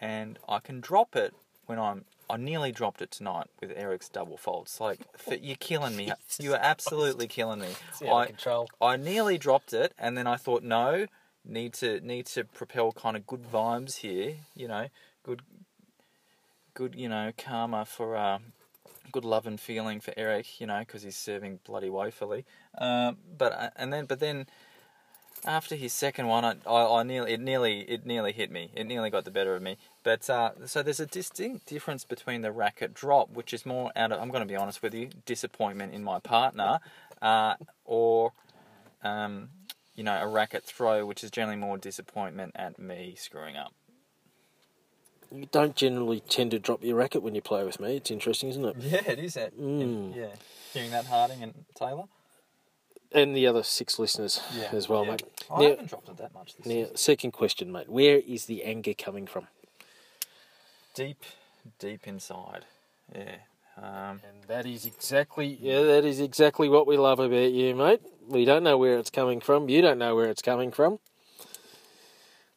and 0.01 0.37
I 0.47 0.59
can 0.59 0.81
drop 0.81 1.15
it 1.15 1.33
when 1.65 1.79
I'm. 1.79 2.05
I 2.29 2.37
nearly 2.37 2.71
dropped 2.71 3.01
it 3.01 3.11
tonight 3.11 3.47
with 3.61 3.71
Eric's 3.75 4.09
double 4.09 4.37
faults. 4.37 4.79
Like 4.79 4.99
you're 5.41 5.55
killing 5.55 5.95
me. 5.95 6.11
You 6.39 6.53
are 6.53 6.59
absolutely 6.61 7.27
killing 7.27 7.59
me. 7.59 7.69
I, 8.11 8.27
control. 8.27 8.69
I 8.81 8.97
nearly 8.97 9.37
dropped 9.37 9.73
it, 9.73 9.93
and 9.97 10.17
then 10.17 10.27
I 10.27 10.35
thought, 10.35 10.63
no, 10.63 11.07
need 11.45 11.73
to 11.75 11.99
need 12.01 12.25
to 12.27 12.43
propel 12.43 12.91
kind 12.91 13.15
of 13.15 13.25
good 13.25 13.43
vibes 13.43 13.97
here. 13.97 14.35
You 14.55 14.67
know, 14.67 14.87
good, 15.23 15.41
good. 16.73 16.95
You 16.95 17.09
know, 17.09 17.31
karma 17.37 17.85
for 17.85 18.15
uh, 18.15 18.39
good 19.11 19.25
love 19.25 19.47
and 19.47 19.59
feeling 19.59 19.99
for 19.99 20.13
Eric. 20.17 20.59
You 20.59 20.67
know, 20.67 20.79
because 20.79 21.03
he's 21.03 21.17
serving 21.17 21.59
bloody 21.65 21.89
woefully. 21.89 22.45
Um, 22.77 23.17
but 23.37 23.53
uh, 23.53 23.69
and 23.75 23.93
then 23.93 24.05
but 24.05 24.19
then 24.19 24.47
after 25.45 25.75
his 25.75 25.93
second 25.93 26.27
one, 26.27 26.43
I, 26.43 26.55
I, 26.65 26.99
I 26.99 27.03
nearly 27.03 27.33
it 27.33 27.39
nearly 27.39 27.81
it 27.81 28.05
nearly 28.05 28.31
hit 28.31 28.51
me. 28.51 28.71
It 28.75 28.85
nearly 28.85 29.09
got 29.09 29.25
the 29.25 29.31
better 29.31 29.55
of 29.55 29.61
me. 29.61 29.77
But 30.03 30.29
uh, 30.29 30.51
so 30.65 30.83
there's 30.83 30.99
a 30.99 31.05
distinct 31.05 31.67
difference 31.67 32.05
between 32.05 32.41
the 32.41 32.51
racket 32.51 32.93
drop, 32.93 33.29
which 33.31 33.53
is 33.53 33.65
more 33.65 33.91
out 33.95 34.11
of 34.11 34.21
I'm 34.21 34.29
going 34.29 34.41
to 34.41 34.47
be 34.47 34.55
honest 34.55 34.81
with 34.81 34.93
you, 34.93 35.09
disappointment 35.25 35.93
in 35.93 36.03
my 36.03 36.19
partner, 36.19 36.79
uh, 37.21 37.55
or 37.85 38.33
um, 39.03 39.49
you 39.95 40.03
know 40.03 40.19
a 40.21 40.27
racket 40.27 40.63
throw, 40.63 41.05
which 41.05 41.23
is 41.23 41.31
generally 41.31 41.57
more 41.57 41.77
disappointment 41.77 42.53
at 42.55 42.79
me 42.79 43.15
screwing 43.17 43.55
up. 43.55 43.73
You 45.31 45.47
don't 45.51 45.75
generally 45.75 46.21
tend 46.21 46.51
to 46.51 46.59
drop 46.59 46.83
your 46.83 46.95
racket 46.95 47.21
when 47.21 47.35
you 47.35 47.41
play 47.41 47.65
with 47.65 47.81
me. 47.81 47.97
It's 47.97 48.11
interesting, 48.11 48.49
isn't 48.49 48.63
it? 48.63 48.75
Yeah, 48.79 49.01
it 49.05 49.19
is. 49.19 49.33
That, 49.33 49.57
Mm. 49.59 50.15
Yeah, 50.15 50.27
hearing 50.73 50.91
that 50.91 51.05
Harding 51.05 51.43
and 51.43 51.53
Taylor. 51.75 52.05
And 53.13 53.35
the 53.35 53.47
other 53.47 53.63
six 53.63 53.97
listeners 53.99 54.41
as 54.71 54.89
well, 54.89 55.05
yeah. 55.05 55.11
mate. 55.11 55.23
I 55.49 55.61
Now, 55.61 55.69
haven't 55.69 55.89
dropped 55.89 56.09
it 56.09 56.17
that 56.17 56.33
much 56.33 56.55
this 56.55 56.65
now, 56.65 56.71
season. 56.83 56.97
second 56.97 57.31
question, 57.31 57.71
mate. 57.71 57.89
Where 57.89 58.17
is 58.17 58.45
the 58.45 58.63
anger 58.63 58.93
coming 58.93 59.25
from? 59.27 59.47
Deep, 60.93 61.23
deep 61.79 62.05
inside. 62.07 62.65
Yeah. 63.15 63.35
Um, 63.77 64.21
And 64.27 64.43
that 64.47 64.65
is 64.65 64.85
exactly 64.85 65.57
yeah, 65.61 65.83
that 65.83 66.03
is 66.03 66.19
exactly 66.19 66.67
what 66.67 66.87
we 66.87 66.97
love 66.97 67.19
about 67.19 67.51
you, 67.51 67.75
mate. 67.75 68.01
We 68.27 68.43
don't 68.43 68.63
know 68.63 68.77
where 68.77 68.97
it's 68.97 69.11
coming 69.11 69.39
from. 69.39 69.69
You 69.69 69.81
don't 69.81 69.99
know 69.99 70.15
where 70.15 70.29
it's 70.29 70.41
coming 70.41 70.71
from. 70.71 70.99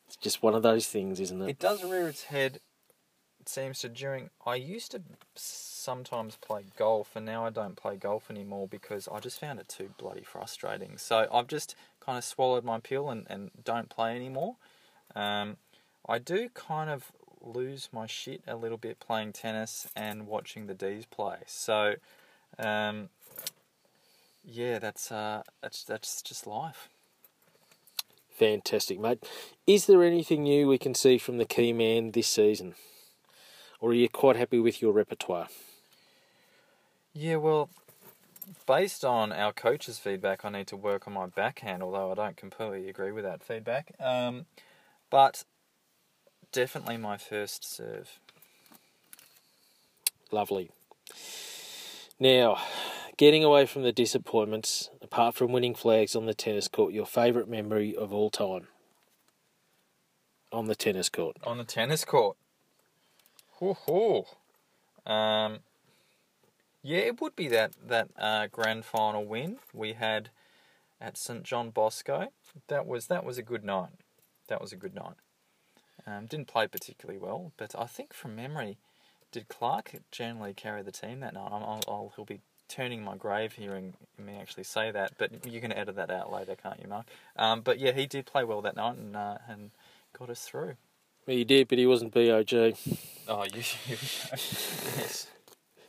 It's 0.06 0.16
just 0.16 0.42
one 0.42 0.54
of 0.54 0.62
those 0.62 0.86
things, 0.88 1.20
isn't 1.20 1.40
it? 1.42 1.50
It 1.50 1.58
does 1.58 1.84
rear 1.84 2.08
its 2.08 2.24
head. 2.24 2.60
It 3.38 3.48
seems 3.48 3.80
to 3.80 3.88
during. 3.88 4.30
I 4.44 4.56
used 4.56 4.90
to 4.92 5.02
sometimes 5.80 6.36
play 6.36 6.64
golf, 6.76 7.16
and 7.16 7.26
now 7.26 7.44
I 7.44 7.50
don't 7.50 7.76
play 7.76 7.96
golf 7.96 8.30
anymore 8.30 8.68
because 8.68 9.08
I 9.08 9.20
just 9.20 9.40
found 9.40 9.58
it 9.58 9.68
too 9.68 9.90
bloody 9.98 10.22
frustrating. 10.22 10.98
So 10.98 11.26
I've 11.32 11.46
just 11.46 11.74
kind 11.98 12.18
of 12.18 12.24
swallowed 12.24 12.64
my 12.64 12.78
pill 12.78 13.10
and, 13.10 13.26
and 13.28 13.50
don't 13.64 13.88
play 13.88 14.14
anymore. 14.14 14.56
Um, 15.14 15.56
I 16.08 16.18
do 16.18 16.48
kind 16.54 16.90
of 16.90 17.12
lose 17.40 17.88
my 17.92 18.06
shit 18.06 18.42
a 18.46 18.56
little 18.56 18.78
bit 18.78 19.00
playing 19.00 19.32
tennis 19.32 19.88
and 19.96 20.26
watching 20.26 20.66
the 20.66 20.74
D's 20.74 21.06
play. 21.06 21.38
So, 21.46 21.94
um, 22.58 23.08
yeah, 24.44 24.78
that's 24.78 25.10
uh, 25.10 25.42
that's 25.62 25.84
that's 25.84 26.22
just 26.22 26.46
life. 26.46 26.88
Fantastic, 28.30 28.98
mate. 28.98 29.22
Is 29.66 29.86
there 29.86 30.02
anything 30.02 30.44
new 30.44 30.66
we 30.66 30.78
can 30.78 30.94
see 30.94 31.18
from 31.18 31.36
the 31.36 31.44
key 31.44 31.72
man 31.72 32.12
this 32.12 32.28
season? 32.28 32.74
Or 33.80 33.90
are 33.90 33.94
you 33.94 34.08
quite 34.08 34.36
happy 34.36 34.58
with 34.58 34.80
your 34.80 34.92
repertoire? 34.92 35.48
Yeah, 37.12 37.36
well, 37.36 37.68
based 38.66 39.04
on 39.04 39.32
our 39.32 39.52
coach's 39.52 39.98
feedback, 39.98 40.44
I 40.44 40.50
need 40.50 40.66
to 40.68 40.76
work 40.76 41.06
on 41.06 41.14
my 41.14 41.26
backhand, 41.26 41.82
although 41.82 42.12
I 42.12 42.14
don't 42.14 42.36
completely 42.36 42.88
agree 42.88 43.12
with 43.12 43.24
that 43.24 43.42
feedback. 43.42 43.92
Um, 43.98 44.46
but 45.10 45.44
definitely 46.52 46.96
my 46.96 47.16
first 47.16 47.64
serve. 47.64 48.18
Lovely. 50.30 50.70
Now, 52.20 52.58
getting 53.16 53.42
away 53.42 53.66
from 53.66 53.82
the 53.82 53.92
disappointments, 53.92 54.90
apart 55.02 55.34
from 55.34 55.52
winning 55.52 55.74
flags 55.74 56.14
on 56.14 56.26
the 56.26 56.34
tennis 56.34 56.68
court, 56.68 56.92
your 56.92 57.06
favourite 57.06 57.48
memory 57.48 57.96
of 57.96 58.12
all 58.12 58.30
time 58.30 58.68
on 60.52 60.66
the 60.66 60.74
tennis 60.74 61.08
court? 61.08 61.36
On 61.44 61.58
the 61.58 61.64
tennis 61.64 62.04
court. 62.04 62.36
Hoo 63.58 63.74
hoo. 63.74 64.24
Um, 65.10 65.60
yeah, 66.82 66.98
it 66.98 67.20
would 67.20 67.36
be 67.36 67.48
that 67.48 67.72
that 67.86 68.08
uh, 68.18 68.46
grand 68.50 68.84
final 68.84 69.24
win 69.24 69.58
we 69.72 69.94
had 69.94 70.30
at 71.00 71.16
St 71.16 71.42
John 71.42 71.70
Bosco. 71.70 72.28
That 72.68 72.86
was 72.86 73.06
that 73.06 73.24
was 73.24 73.38
a 73.38 73.42
good 73.42 73.64
night. 73.64 73.90
That 74.48 74.60
was 74.60 74.72
a 74.72 74.76
good 74.76 74.94
night. 74.94 75.14
Um, 76.06 76.26
didn't 76.26 76.48
play 76.48 76.66
particularly 76.66 77.18
well, 77.18 77.52
but 77.56 77.74
I 77.78 77.86
think 77.86 78.14
from 78.14 78.34
memory, 78.34 78.78
did 79.32 79.48
Clark 79.48 79.94
generally 80.10 80.54
carry 80.54 80.82
the 80.82 80.90
team 80.90 81.20
that 81.20 81.34
night? 81.34 81.50
I'll, 81.52 81.80
I'll, 81.86 82.12
he'll 82.16 82.24
be 82.24 82.40
turning 82.68 83.02
my 83.02 83.16
grave 83.16 83.52
hearing 83.52 83.94
me 84.16 84.36
actually 84.40 84.64
say 84.64 84.90
that, 84.90 85.12
but 85.18 85.46
you 85.46 85.60
can 85.60 85.72
edit 85.72 85.96
that 85.96 86.10
out 86.10 86.32
later, 86.32 86.56
can't 86.56 86.80
you, 86.80 86.88
Mark? 86.88 87.06
Um, 87.36 87.60
but 87.60 87.78
yeah, 87.78 87.92
he 87.92 88.06
did 88.06 88.26
play 88.26 88.44
well 88.44 88.62
that 88.62 88.76
night 88.76 88.96
and 88.96 89.14
uh, 89.14 89.38
and 89.48 89.70
got 90.18 90.30
us 90.30 90.42
through. 90.42 90.74
He 91.26 91.44
did, 91.44 91.68
but 91.68 91.78
he 91.78 91.86
wasn't 91.86 92.12
BOG. 92.12 92.74
Oh, 93.28 93.44
you, 93.44 93.62
you 93.86 93.96
yes. 94.32 95.26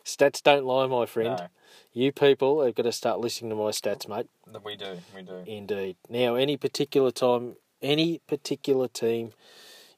Stats 0.06 0.42
don't 0.42 0.66
lie, 0.66 0.88
my 0.88 1.06
friend. 1.06 1.38
No. 1.38 1.48
You 1.94 2.12
people 2.12 2.64
have 2.64 2.76
got 2.76 2.84
to 2.84 2.92
start 2.92 3.20
listening 3.20 3.50
to 3.50 3.56
my 3.56 3.72
stats, 3.72 4.08
mate. 4.08 4.28
We 4.64 4.76
do, 4.76 4.98
we 5.16 5.22
do. 5.24 5.44
Indeed. 5.46 5.98
Now, 6.10 6.36
any 6.36 6.58
particular 6.58 7.12
time, 7.12 7.56
any 7.82 8.20
particular 8.28 8.88
team 8.88 9.34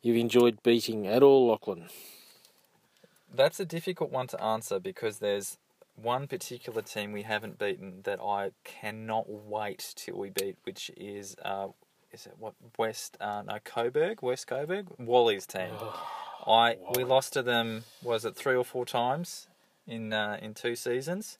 you've 0.02 0.18
enjoyed 0.18 0.62
beating 0.64 1.08
at 1.08 1.22
all, 1.24 1.48
Lachlan? 1.48 1.90
That's 3.34 3.60
a 3.60 3.66
difficult 3.66 4.12
one 4.12 4.28
to 4.28 4.44
answer 4.44 4.80
because 4.80 5.20
there's 5.20 5.58
one 5.96 6.28
particular 6.28 6.82
team 6.82 7.12
we 7.12 7.24
haven't 7.24 7.60
beaten 7.60 8.02
that 8.04 8.20
I 8.20 8.52
cannot 8.64 9.30
wait 9.30 9.94
till 9.96 10.18
we 10.18 10.30
beat, 10.30 10.58
which 10.64 10.92
is 10.98 11.36
uh, 11.44 11.68
is 12.12 12.26
it 12.28 12.34
what 12.40 12.54
West 12.78 13.18
uh, 13.20 13.44
no 13.46 13.58
Coburg 13.64 14.22
West 14.22 14.48
Coburg 14.48 14.88
Wally's 14.98 15.46
team. 15.46 15.72
I 16.46 16.78
we 16.96 17.04
lost 17.04 17.34
to 17.34 17.44
them 17.44 17.84
was 18.04 18.26
it 18.26 18.36
three 18.36 18.56
or 18.56 18.66
four 18.66 18.86
times 18.86 19.48
in 19.88 20.14
uh, 20.14 20.38
in 20.42 20.54
two 20.54 20.76
seasons, 20.76 21.38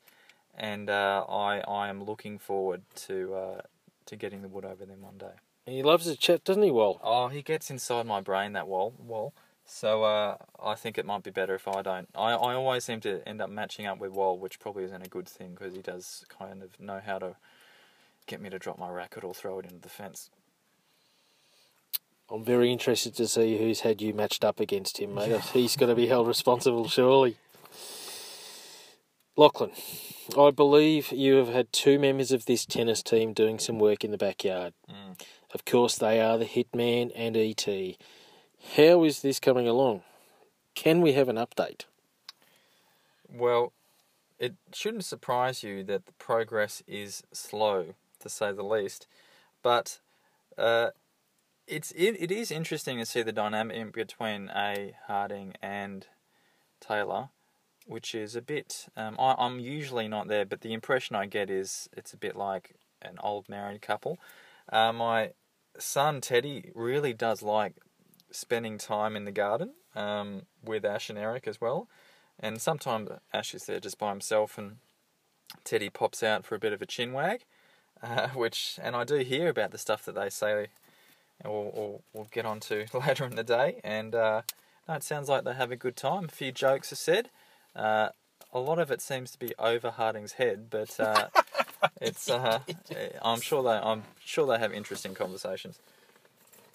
and 0.56 0.90
uh, 0.90 1.26
I 1.28 1.60
I 1.60 1.90
am 1.90 2.04
looking 2.04 2.38
forward 2.40 2.82
to 3.08 3.34
uh, 3.34 3.62
to 4.06 4.16
getting 4.16 4.42
the 4.42 4.48
wood 4.48 4.66
over 4.66 4.86
them 4.86 5.02
one 5.02 5.18
day. 5.18 5.34
He 5.66 5.82
loves 5.82 6.06
to 6.06 6.18
chat, 6.18 6.44
doesn't 6.44 6.64
he, 6.64 6.72
Wall? 6.72 7.00
Oh, 7.02 7.30
he 7.30 7.42
gets 7.42 7.70
inside 7.70 8.06
my 8.06 8.20
brain 8.20 8.54
that 8.54 8.68
wall 8.68 8.94
wall. 9.00 9.34
So 9.66 10.04
uh, 10.04 10.38
I 10.62 10.76
think 10.76 10.98
it 10.98 11.06
might 11.06 11.24
be 11.24 11.32
better 11.32 11.56
if 11.56 11.68
I 11.68 11.82
don't. 11.82 12.10
I, 12.16 12.32
I 12.32 12.54
always 12.54 12.84
seem 12.84 13.00
to 13.02 13.26
end 13.28 13.42
up 13.42 13.50
matching 13.50 13.86
up 13.86 13.98
with 13.98 14.12
Wall, 14.12 14.38
which 14.38 14.60
probably 14.60 14.84
isn't 14.84 15.06
a 15.06 15.10
good 15.10 15.28
thing 15.28 15.52
because 15.52 15.74
he 15.74 15.82
does 15.82 16.26
kind 16.28 16.62
of 16.62 16.78
know 16.80 17.00
how 17.04 17.18
to 17.20 17.38
get 18.28 18.42
me 18.42 18.50
to 18.50 18.60
drop 18.60 18.78
my 18.78 18.90
racket 18.90 19.24
or 19.24 19.34
throw 19.34 19.60
it 19.60 19.66
into 19.66 19.80
the 19.80 19.90
fence. 19.90 20.30
I'm 22.30 22.44
very 22.44 22.72
interested 22.72 23.16
to 23.16 23.28
see 23.28 23.58
who's 23.58 23.82
had 23.82 24.02
you 24.02 24.14
matched 24.14 24.44
up 24.44 24.60
against 24.60 24.98
him, 25.00 25.16
mate. 25.16 25.40
He's 25.54 25.76
got 25.76 25.88
to 25.88 25.96
be 25.96 26.08
held 26.08 26.28
responsible, 26.28 26.88
surely. 26.88 27.38
Lachlan, 29.36 29.72
I 30.38 30.52
believe 30.52 31.12
you 31.12 31.36
have 31.36 31.48
had 31.48 31.74
two 31.74 31.98
members 31.98 32.32
of 32.32 32.46
this 32.46 32.66
tennis 32.66 33.02
team 33.02 33.34
doing 33.34 33.58
some 33.58 33.80
work 33.80 34.04
in 34.04 34.12
the 34.12 34.18
backyard. 34.18 34.74
Mm. 34.90 35.20
Of 35.54 35.66
course, 35.66 35.98
they 35.98 36.22
are 36.22 36.38
the 36.38 36.46
Hitman 36.46 37.12
and 37.16 37.36
ET. 37.36 37.68
How 38.76 39.04
is 39.04 39.22
this 39.22 39.40
coming 39.40 39.68
along? 39.68 40.04
Can 40.76 41.02
we 41.02 41.14
have 41.14 41.30
an 41.30 41.36
update? 41.36 41.86
Well, 43.28 43.74
it 44.40 44.54
shouldn't 44.72 45.06
surprise 45.06 45.64
you 45.64 45.84
that 45.86 46.06
the 46.06 46.12
progress 46.14 46.84
is 46.88 47.24
slow, 47.32 47.96
to 48.20 48.30
say 48.30 48.52
the 48.52 48.64
least. 48.64 49.08
But 49.64 50.00
uh, 50.58 50.90
it's 51.68 51.92
it, 51.92 52.18
it 52.20 52.32
is 52.32 52.52
interesting 52.52 53.00
to 53.00 53.06
see 53.06 53.24
the 53.24 53.32
dynamic 53.32 53.94
between 53.94 54.52
A 54.56 54.94
Harding 55.08 55.54
and 55.62 56.08
Taylor, 56.80 57.30
which 57.86 58.16
is 58.16 58.36
a 58.36 58.42
bit. 58.42 58.88
Um, 58.96 59.16
I, 59.20 59.36
I'm 59.38 59.60
usually 59.60 60.08
not 60.08 60.28
there, 60.28 60.46
but 60.46 60.62
the 60.62 60.74
impression 60.74 61.16
I 61.16 61.26
get 61.26 61.50
is 61.50 61.90
it's 61.96 62.14
a 62.14 62.18
bit 62.18 62.36
like 62.36 62.76
an 63.02 63.18
old 63.22 63.50
married 63.50 63.82
couple. 63.82 64.20
Uh, 64.72 64.94
my 64.94 65.32
son 65.78 66.22
Teddy 66.22 66.72
really 66.74 67.14
does 67.14 67.42
like 67.42 67.76
spending 68.32 68.78
time 68.78 69.16
in 69.16 69.26
the 69.26 69.32
garden 69.32 69.74
um, 69.96 70.44
with 70.64 70.86
Ash 70.86 71.10
and 71.10 71.20
Eric 71.20 71.48
as 71.48 71.60
well, 71.60 71.88
and 72.40 72.62
sometimes 72.62 73.10
Ash 73.34 73.54
is 73.54 73.66
there 73.66 73.80
just 73.80 73.98
by 73.98 74.10
himself, 74.10 74.58
and 74.58 74.78
Teddy 75.64 75.90
pops 75.90 76.24
out 76.24 76.46
for 76.46 76.56
a 76.56 76.60
bit 76.60 76.74
of 76.74 76.82
a 76.82 76.86
chin 76.86 77.14
wag, 77.14 77.42
uh, 78.04 78.30
which 78.30 78.80
and 78.82 78.96
I 78.96 79.04
do 79.04 79.18
hear 79.18 79.50
about 79.50 79.72
the 79.72 79.78
stuff 79.78 80.06
that 80.06 80.16
they 80.16 80.30
say 80.30 80.68
and 81.42 81.52
we'll, 81.52 81.72
we'll, 81.74 82.02
we'll 82.14 82.28
get 82.32 82.46
on 82.46 82.60
to 82.62 82.86
later 82.94 83.26
in 83.26 83.36
the 83.36 83.44
day. 83.44 83.80
And 83.84 84.16
uh, 84.16 84.42
no, 84.88 84.96
it 84.96 85.04
sounds 85.04 85.30
like 85.30 85.44
they 85.44 85.54
have 85.54 85.72
a 85.72 85.76
good 85.76 85.96
time. 85.96 86.26
A 86.26 86.30
few 86.30 86.52
jokes 86.52 86.92
are 86.92 86.98
said. 86.98 87.30
Uh, 87.76 88.10
a 88.54 88.60
lot 88.60 88.80
of 88.80 88.92
it 88.92 89.02
seems 89.02 89.32
to 89.32 89.40
be 89.40 89.54
over 89.58 89.90
Harding's 89.90 90.34
head, 90.34 90.68
but 90.70 91.00
uh, 91.00 91.28
it's. 92.02 92.30
Uh, 92.30 92.60
I'm 93.22 93.42
sure 93.42 93.64
they. 93.64 93.70
I'm 93.70 94.04
sure 94.24 94.46
they 94.46 94.60
have 94.60 94.74
interesting 94.74 95.14
conversations. 95.16 95.80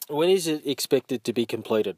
When 0.09 0.31
is 0.31 0.47
it 0.47 0.67
expected 0.67 1.23
to 1.25 1.33
be 1.33 1.47
completed? 1.47 1.97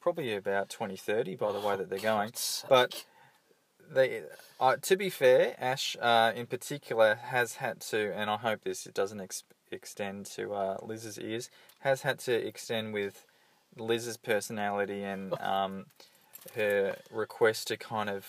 Probably 0.00 0.34
about 0.34 0.68
2030 0.68 1.36
by 1.36 1.52
the 1.52 1.60
way 1.60 1.76
that 1.76 1.88
they're 1.88 2.00
going. 2.00 2.32
But 2.68 3.04
they, 3.88 4.22
uh, 4.58 4.76
to 4.82 4.96
be 4.96 5.08
fair, 5.08 5.54
Ash 5.58 5.96
uh, 6.00 6.32
in 6.34 6.46
particular 6.46 7.14
has 7.14 7.56
had 7.56 7.80
to, 7.82 8.12
and 8.14 8.28
I 8.28 8.36
hope 8.36 8.64
this 8.64 8.84
doesn't 8.84 9.20
ex- 9.20 9.44
extend 9.70 10.26
to 10.26 10.52
uh, 10.52 10.78
Liz's 10.82 11.18
ears, 11.18 11.50
has 11.80 12.02
had 12.02 12.18
to 12.20 12.32
extend 12.32 12.92
with 12.92 13.24
Liz's 13.76 14.16
personality 14.16 15.02
and 15.04 15.32
um, 15.40 15.86
her 16.54 16.96
request 17.10 17.68
to 17.68 17.76
kind 17.76 18.10
of 18.10 18.26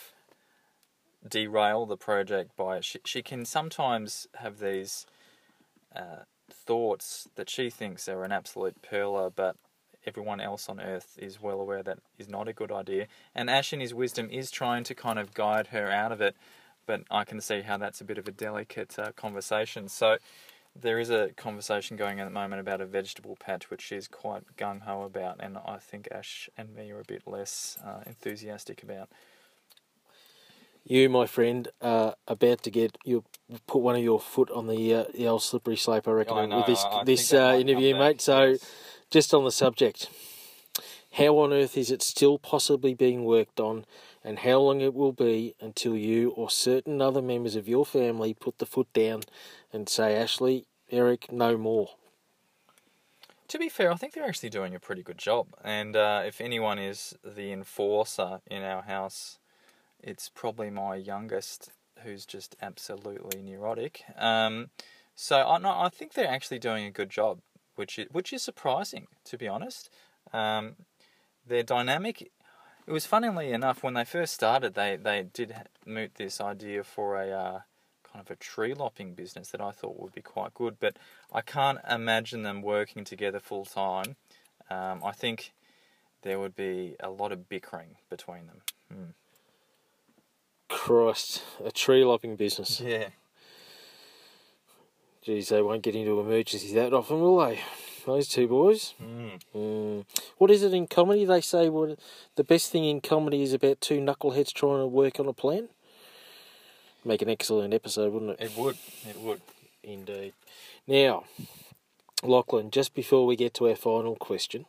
derail 1.27 1.85
the 1.85 1.97
project 1.97 2.55
by 2.57 2.81
she, 2.81 2.99
she 3.05 3.21
can 3.21 3.45
sometimes 3.45 4.27
have 4.35 4.59
these 4.59 5.05
uh, 5.95 6.23
thoughts 6.51 7.27
that 7.35 7.49
she 7.49 7.69
thinks 7.69 8.07
are 8.07 8.23
an 8.23 8.31
absolute 8.31 8.81
perler, 8.81 9.31
but 9.33 9.55
everyone 10.05 10.41
else 10.41 10.67
on 10.67 10.81
earth 10.81 11.17
is 11.17 11.41
well 11.41 11.61
aware 11.61 11.83
that 11.83 11.99
is 12.17 12.27
not 12.27 12.47
a 12.47 12.53
good 12.53 12.71
idea. 12.71 13.07
And 13.33 13.49
Ash, 13.49 13.73
in 13.73 13.79
his 13.79 13.93
wisdom, 13.93 14.29
is 14.29 14.51
trying 14.51 14.83
to 14.85 14.95
kind 14.95 15.17
of 15.17 15.33
guide 15.33 15.67
her 15.67 15.89
out 15.89 16.11
of 16.11 16.21
it, 16.21 16.35
but 16.85 17.01
I 17.09 17.23
can 17.23 17.39
see 17.39 17.61
how 17.61 17.77
that's 17.77 18.01
a 18.01 18.05
bit 18.05 18.17
of 18.17 18.27
a 18.27 18.31
delicate 18.31 18.97
uh, 18.99 19.11
conversation. 19.13 19.87
So 19.87 20.17
there 20.75 20.99
is 20.99 21.09
a 21.09 21.29
conversation 21.35 21.97
going 21.97 22.19
on 22.19 22.27
at 22.27 22.29
the 22.29 22.33
moment 22.33 22.59
about 22.59 22.81
a 22.81 22.85
vegetable 22.85 23.35
patch, 23.35 23.69
which 23.69 23.81
she's 23.81 24.07
quite 24.07 24.43
gung 24.57 24.81
ho 24.81 25.03
about, 25.03 25.37
and 25.39 25.57
I 25.57 25.77
think 25.77 26.07
Ash 26.11 26.49
and 26.57 26.73
me 26.75 26.91
are 26.91 26.99
a 26.99 27.05
bit 27.05 27.23
less 27.27 27.77
uh, 27.85 28.01
enthusiastic 28.05 28.83
about. 28.83 29.09
You, 30.85 31.09
my 31.09 31.27
friend, 31.27 31.69
are 31.81 32.15
about 32.27 32.63
to 32.63 32.71
get 32.71 32.97
you 33.05 33.23
put 33.67 33.81
one 33.81 33.95
of 33.95 34.03
your 34.03 34.19
foot 34.19 34.51
on 34.51 34.67
the 34.67 34.93
uh, 34.93 35.03
the 35.13 35.27
old 35.27 35.43
slippery 35.43 35.77
slope. 35.77 36.07
I 36.07 36.11
reckon 36.11 36.37
I 36.37 36.45
know, 36.45 36.57
with 36.57 36.65
this 36.65 36.83
I- 36.83 36.99
I 36.99 37.03
this 37.03 37.33
uh, 37.33 37.57
interview, 37.59 37.95
mate. 37.95 38.19
So, 38.21 38.43
yes. 38.43 38.65
just 39.09 39.33
on 39.33 39.45
the 39.45 39.51
subject, 39.51 40.09
how 41.13 41.37
on 41.37 41.53
earth 41.53 41.77
is 41.77 41.89
it 41.89 42.01
still 42.01 42.37
possibly 42.37 42.93
being 42.93 43.23
worked 43.23 43.59
on, 43.61 43.85
and 44.23 44.39
how 44.39 44.59
long 44.59 44.81
it 44.81 44.93
will 44.93 45.11
be 45.11 45.55
until 45.59 45.97
you 45.97 46.29
or 46.31 46.49
certain 46.49 47.01
other 47.01 47.21
members 47.21 47.55
of 47.55 47.67
your 47.67 47.85
family 47.85 48.33
put 48.33 48.57
the 48.59 48.65
foot 48.65 48.91
down 48.93 49.23
and 49.71 49.89
say, 49.89 50.15
Ashley, 50.15 50.65
Eric, 50.89 51.31
no 51.31 51.57
more. 51.57 51.89
To 53.49 53.59
be 53.59 53.69
fair, 53.69 53.91
I 53.91 53.95
think 53.95 54.13
they're 54.13 54.25
actually 54.25 54.49
doing 54.49 54.73
a 54.73 54.79
pretty 54.79 55.03
good 55.03 55.17
job. 55.17 55.47
And 55.63 55.95
uh, 55.95 56.23
if 56.25 56.39
anyone 56.39 56.79
is 56.79 57.15
the 57.23 57.51
enforcer 57.51 58.39
in 58.49 58.63
our 58.63 58.83
house, 58.83 59.37
it's 59.99 60.29
probably 60.29 60.69
my 60.69 60.95
youngest 60.95 61.71
who's 62.03 62.25
just 62.25 62.55
absolutely 62.61 63.41
neurotic. 63.41 64.03
Um, 64.17 64.69
so 65.15 65.47
I, 65.47 65.57
no, 65.59 65.69
I 65.69 65.89
think 65.89 66.13
they're 66.13 66.27
actually 66.27 66.59
doing 66.59 66.85
a 66.85 66.91
good 66.91 67.09
job, 67.09 67.39
which 67.75 67.99
is, 67.99 68.07
which 68.11 68.33
is 68.33 68.41
surprising 68.41 69.07
to 69.25 69.37
be 69.37 69.47
honest. 69.47 69.89
Um, 70.31 70.75
their 71.45 71.63
dynamic. 71.63 72.31
It 72.85 72.91
was 72.91 73.05
funnily 73.05 73.51
enough 73.51 73.81
when 73.81 73.93
they 73.93 74.05
first 74.05 74.33
started, 74.33 74.73
they 74.73 74.97
they 74.97 75.23
did 75.23 75.55
moot 75.85 76.15
this 76.15 76.41
idea 76.41 76.83
for 76.83 77.21
a 77.21 77.29
uh, 77.29 77.59
kind 78.03 78.21
of 78.21 78.29
a 78.29 78.35
tree 78.35 78.73
lopping 78.73 79.13
business 79.13 79.49
that 79.49 79.61
I 79.61 79.71
thought 79.71 79.99
would 79.99 80.13
be 80.13 80.21
quite 80.21 80.53
good, 80.53 80.77
but 80.79 80.97
I 81.31 81.41
can't 81.41 81.79
imagine 81.89 82.43
them 82.43 82.61
working 82.61 83.03
together 83.05 83.39
full 83.39 83.65
time. 83.65 84.15
Um, 84.69 85.01
I 85.03 85.11
think 85.11 85.53
there 86.21 86.39
would 86.39 86.55
be 86.55 86.95
a 86.99 87.09
lot 87.09 87.31
of 87.31 87.49
bickering 87.49 87.95
between 88.09 88.47
them. 88.47 88.61
Hmm. 88.91 89.11
Christ, 90.69 91.43
a 91.63 91.71
tree 91.71 92.03
lopping 92.03 92.35
business. 92.35 92.81
Yeah. 92.81 93.09
Geez, 95.21 95.49
they 95.49 95.61
won't 95.61 95.83
get 95.83 95.95
into 95.95 96.19
emergencies 96.19 96.73
that 96.73 96.93
often, 96.93 97.21
will 97.21 97.37
they? 97.45 97.59
Those 98.05 98.27
two 98.27 98.47
boys. 98.47 98.93
Mm. 99.01 99.39
Mm. 99.55 100.05
What 100.37 100.51
is 100.51 100.63
it 100.63 100.73
in 100.73 100.87
comedy? 100.87 101.25
They 101.25 101.41
say 101.41 101.69
what 101.69 101.97
the 102.35 102.43
best 102.43 102.71
thing 102.71 102.85
in 102.85 103.01
comedy 103.01 103.43
is 103.43 103.53
about 103.53 103.81
two 103.81 103.99
knuckleheads 103.99 104.53
trying 104.53 104.79
to 104.79 104.87
work 104.87 105.19
on 105.19 105.27
a 105.27 105.33
plan. 105.33 105.69
Make 107.05 107.21
an 107.21 107.29
excellent 107.29 107.73
episode, 107.73 108.13
wouldn't 108.13 108.39
it? 108.39 108.45
It 108.45 108.57
would. 108.57 108.77
It 109.07 109.19
would. 109.19 109.41
Indeed. 109.83 110.33
Now, 110.87 111.25
Lachlan, 112.23 112.71
just 112.71 112.93
before 112.93 113.25
we 113.25 113.35
get 113.35 113.53
to 113.55 113.69
our 113.69 113.75
final 113.75 114.15
question, 114.15 114.65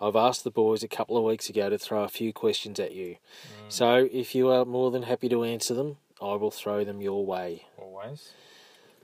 I've 0.00 0.16
asked 0.16 0.44
the 0.44 0.50
boys 0.50 0.82
a 0.82 0.88
couple 0.88 1.16
of 1.16 1.24
weeks 1.24 1.48
ago 1.48 1.68
to 1.68 1.78
throw 1.78 2.04
a 2.04 2.08
few 2.08 2.32
questions 2.32 2.78
at 2.78 2.92
you. 2.92 3.16
So 3.68 4.08
if 4.12 4.34
you 4.34 4.48
are 4.48 4.64
more 4.64 4.90
than 4.90 5.02
happy 5.02 5.28
to 5.28 5.44
answer 5.44 5.74
them, 5.74 5.98
I 6.22 6.34
will 6.34 6.50
throw 6.50 6.84
them 6.84 7.00
your 7.00 7.24
way. 7.26 7.66
Always. 7.76 8.32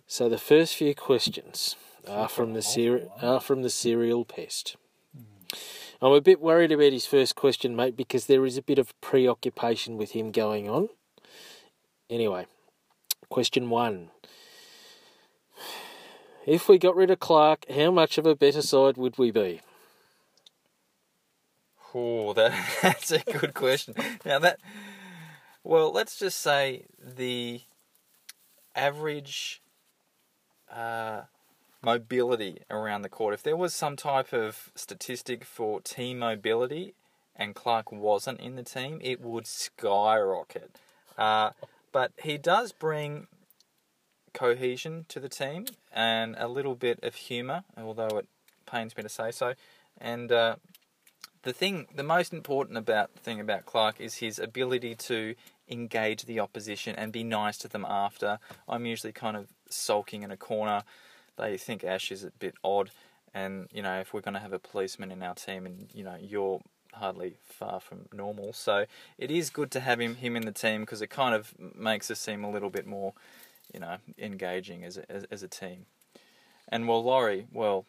So 0.07 0.29
the 0.29 0.39
first 0.39 0.75
few 0.75 0.95
questions 0.95 1.77
are 2.09 2.29
from 2.29 2.53
the 2.53 2.63
cere- 2.63 3.09
are 3.21 3.41
from 3.41 3.63
the 3.63 3.71
serial 3.71 4.25
pest. 4.25 4.77
I'm 6.03 6.13
a 6.13 6.21
bit 6.21 6.41
worried 6.41 6.73
about 6.73 6.93
his 6.93 7.07
first 7.07 7.35
question, 7.35 7.75
mate, 7.75 7.97
because 7.97 8.27
there 8.27 8.45
is 8.45 8.59
a 8.59 8.63
bit 8.63 8.79
of 8.79 8.99
preoccupation 9.01 9.97
with 9.97 10.11
him 10.11 10.33
going 10.33 10.69
on. 10.69 10.89
Anyway, 12.11 12.47
question 13.31 13.71
one. 13.71 14.11
If 16.47 16.69
we 16.69 16.79
got 16.79 16.95
rid 16.95 17.11
of 17.11 17.21
Clark, 17.21 17.65
how 17.71 17.91
much 17.91 18.19
of 18.19 18.27
a 18.27 18.37
better 18.37 18.61
side 18.61 18.99
would 18.99 19.17
we 19.17 19.31
be? 19.31 19.63
Oh, 21.95 22.33
that 22.35 22.53
that's 22.83 23.13
a 23.13 23.21
good 23.21 23.55
question. 23.55 23.95
Now 24.25 24.41
that, 24.41 24.61
well, 25.63 25.91
let's 25.93 26.19
just 26.19 26.41
say 26.41 26.87
the 27.03 27.63
average 28.75 29.63
uh, 30.71 31.23
mobility 31.85 32.59
around 32.71 33.03
the 33.03 33.09
court. 33.09 33.35
If 33.35 33.43
there 33.43 33.57
was 33.57 33.75
some 33.75 33.97
type 33.97 34.33
of 34.33 34.73
statistic 34.75 35.45
for 35.45 35.81
team 35.81 36.19
mobility, 36.19 36.95
and 37.37 37.55
Clark 37.55 37.91
wasn't 37.93 38.41
in 38.41 38.57
the 38.57 38.63
team, 38.63 39.01
it 39.03 39.21
would 39.21 39.47
skyrocket. 39.47 40.79
Uh, 41.19 41.51
but 41.93 42.13
he 42.23 42.39
does 42.39 42.73
bring 42.73 43.27
cohesion 44.33 45.07
to 45.09 45.21
the 45.21 45.29
team 45.29 45.67
and 45.93 46.35
a 46.39 46.49
little 46.49 46.75
bit 46.75 46.99
of 47.03 47.15
humour, 47.15 47.65
although 47.77 48.19
it 48.19 48.27
pains 48.67 48.97
me 48.97 49.03
to 49.03 49.09
say 49.09 49.31
so. 49.31 49.55
And 50.01 50.31
uh, 50.31 50.57
the 51.43 51.53
thing, 51.53 51.87
the 51.95 52.03
most 52.03 52.33
important 52.33 52.79
about 52.79 53.11
thing 53.11 53.41
about 53.41 53.67
Clark 53.67 54.01
is 54.01 54.17
his 54.17 54.39
ability 54.39 54.95
to 54.97 55.35
engage 55.69 56.25
the 56.25 56.41
opposition 56.41 56.95
and 56.97 57.13
be 57.13 57.25
nice 57.25 57.57
to 57.59 57.69
them 57.69 57.87
after. 57.89 58.39
I'm 58.69 58.87
usually 58.87 59.13
kind 59.13 59.37
of 59.37 59.49
sulking 59.69 60.23
in 60.23 60.31
a 60.31 60.37
corner. 60.37 60.83
They 61.37 61.57
think 61.57 61.85
Ash 61.85 62.13
is 62.13 62.25
a 62.25 62.31
bit 62.31 62.55
odd, 62.63 62.91
and 63.33 63.69
you 63.73 63.83
know 63.83 64.01
if 64.01 64.13
we're 64.13 64.21
going 64.21 64.35
to 64.35 64.41
have 64.41 64.53
a 64.53 64.59
policeman 64.59 65.11
in 65.11 65.23
our 65.23 65.35
team, 65.35 65.67
and 65.67 65.89
you 65.93 66.05
know 66.05 66.17
you're 66.21 66.61
hardly 66.95 67.37
far 67.43 67.81
from 67.81 68.07
normal, 68.13 68.53
so 68.53 68.87
it 69.19 69.31
is 69.31 69.51
good 69.51 69.71
to 69.73 69.81
have 69.81 70.01
him 70.01 70.17
him 70.17 70.37
in 70.37 70.45
the 70.45 70.53
team 70.53 70.83
because 70.83 71.03
it 71.03 71.11
kind 71.11 71.35
of 71.35 71.55
makes 71.77 72.11
us 72.11 72.21
seem 72.21 72.45
a 72.45 72.51
little 72.51 72.71
bit 72.71 72.87
more, 72.87 73.13
you 73.73 73.81
know, 73.81 73.97
engaging 74.19 74.85
as 74.85 74.97
a, 74.97 75.11
as, 75.11 75.25
as 75.31 75.43
a 75.43 75.49
team. 75.49 75.87
And 76.69 76.89
well, 76.89 77.03
Laurie, 77.03 77.47
well, 77.53 77.85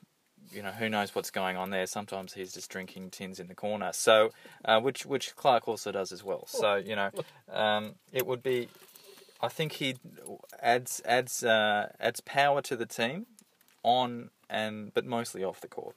you 0.51 0.61
know, 0.61 0.71
who 0.71 0.89
knows 0.89 1.15
what's 1.15 1.31
going 1.31 1.57
on 1.57 1.69
there? 1.69 1.87
Sometimes 1.87 2.33
he's 2.33 2.53
just 2.53 2.69
drinking 2.69 3.09
tins 3.11 3.39
in 3.39 3.47
the 3.47 3.55
corner. 3.55 3.91
So, 3.93 4.31
uh, 4.63 4.79
which 4.79 5.05
which 5.05 5.35
Clark 5.35 5.67
also 5.67 5.91
does 5.91 6.11
as 6.11 6.23
well. 6.23 6.45
So 6.47 6.75
you 6.75 6.95
know, 6.95 7.11
um, 7.51 7.95
it 8.11 8.25
would 8.25 8.43
be. 8.43 8.69
I 9.41 9.49
think 9.49 9.73
he 9.73 9.95
adds 10.61 11.01
adds 11.05 11.43
uh, 11.43 11.89
adds 11.99 12.21
power 12.21 12.61
to 12.63 12.75
the 12.75 12.85
team, 12.85 13.25
on 13.85 14.31
and 14.49 14.93
but 14.93 15.05
mostly 15.05 15.43
off 15.43 15.61
the 15.61 15.67
court. 15.67 15.95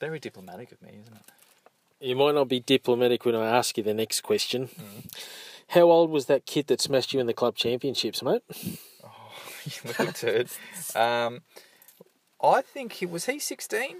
Very 0.00 0.18
diplomatic 0.18 0.72
of 0.72 0.80
me, 0.80 0.90
isn't 1.00 1.14
it? 1.14 1.22
You 2.00 2.14
might 2.16 2.34
not 2.34 2.48
be 2.48 2.60
diplomatic 2.60 3.24
when 3.24 3.34
I 3.34 3.46
ask 3.48 3.76
you 3.76 3.82
the 3.82 3.94
next 3.94 4.20
question. 4.20 4.68
How 5.68 5.82
old 5.82 6.10
was 6.10 6.26
that 6.26 6.46
kid 6.46 6.68
that 6.68 6.80
smashed 6.80 7.12
you 7.12 7.20
in 7.20 7.26
the 7.26 7.34
club 7.34 7.56
championships, 7.56 8.22
mate? 8.22 8.42
Oh, 9.04 9.32
you 9.64 9.88
little 9.88 10.12
turds. 10.12 10.58
Um, 10.94 11.42
I 12.42 12.62
think 12.62 12.94
he 12.94 13.06
was 13.06 13.26
he 13.26 13.38
sixteen. 13.38 13.98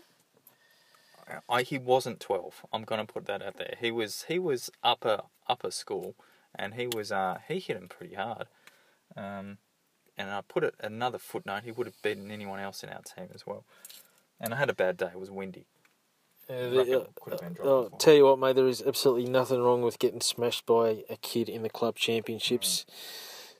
I 1.48 1.62
he 1.62 1.78
wasn't 1.78 2.20
twelve. 2.20 2.64
I'm 2.72 2.84
gonna 2.84 3.06
put 3.06 3.26
that 3.26 3.42
out 3.42 3.56
there. 3.56 3.74
He 3.80 3.90
was 3.90 4.24
he 4.28 4.38
was 4.38 4.70
upper 4.82 5.22
upper 5.48 5.70
school, 5.70 6.14
and 6.54 6.74
he 6.74 6.86
was 6.86 7.10
uh 7.10 7.38
he 7.48 7.58
hit 7.58 7.76
him 7.76 7.88
pretty 7.88 8.14
hard. 8.14 8.46
Um, 9.16 9.58
and 10.18 10.30
I 10.30 10.40
put 10.40 10.64
it 10.64 10.74
another 10.80 11.18
footnote. 11.18 11.62
He 11.64 11.72
would 11.72 11.86
have 11.86 12.00
beaten 12.02 12.30
anyone 12.30 12.60
else 12.60 12.82
in 12.82 12.88
our 12.88 13.02
team 13.02 13.28
as 13.34 13.46
well. 13.46 13.64
And 14.40 14.54
I 14.54 14.56
had 14.56 14.70
a 14.70 14.74
bad 14.74 14.96
day. 14.96 15.10
It 15.12 15.20
was 15.20 15.30
windy. 15.30 15.66
Reckon 16.48 16.94
uh, 16.94 17.04
could 17.20 17.32
have 17.32 17.40
been 17.40 17.56
uh, 17.64 17.68
I'll 17.68 17.90
tell 17.90 18.14
you 18.14 18.24
what, 18.24 18.38
mate, 18.38 18.54
there 18.54 18.68
is 18.68 18.82
absolutely 18.86 19.28
nothing 19.28 19.60
wrong 19.60 19.82
with 19.82 19.98
getting 19.98 20.20
smashed 20.20 20.64
by 20.64 21.02
a 21.10 21.16
kid 21.16 21.48
in 21.48 21.62
the 21.62 21.68
club 21.68 21.96
championships. 21.96 22.86
Mm. 22.88 22.92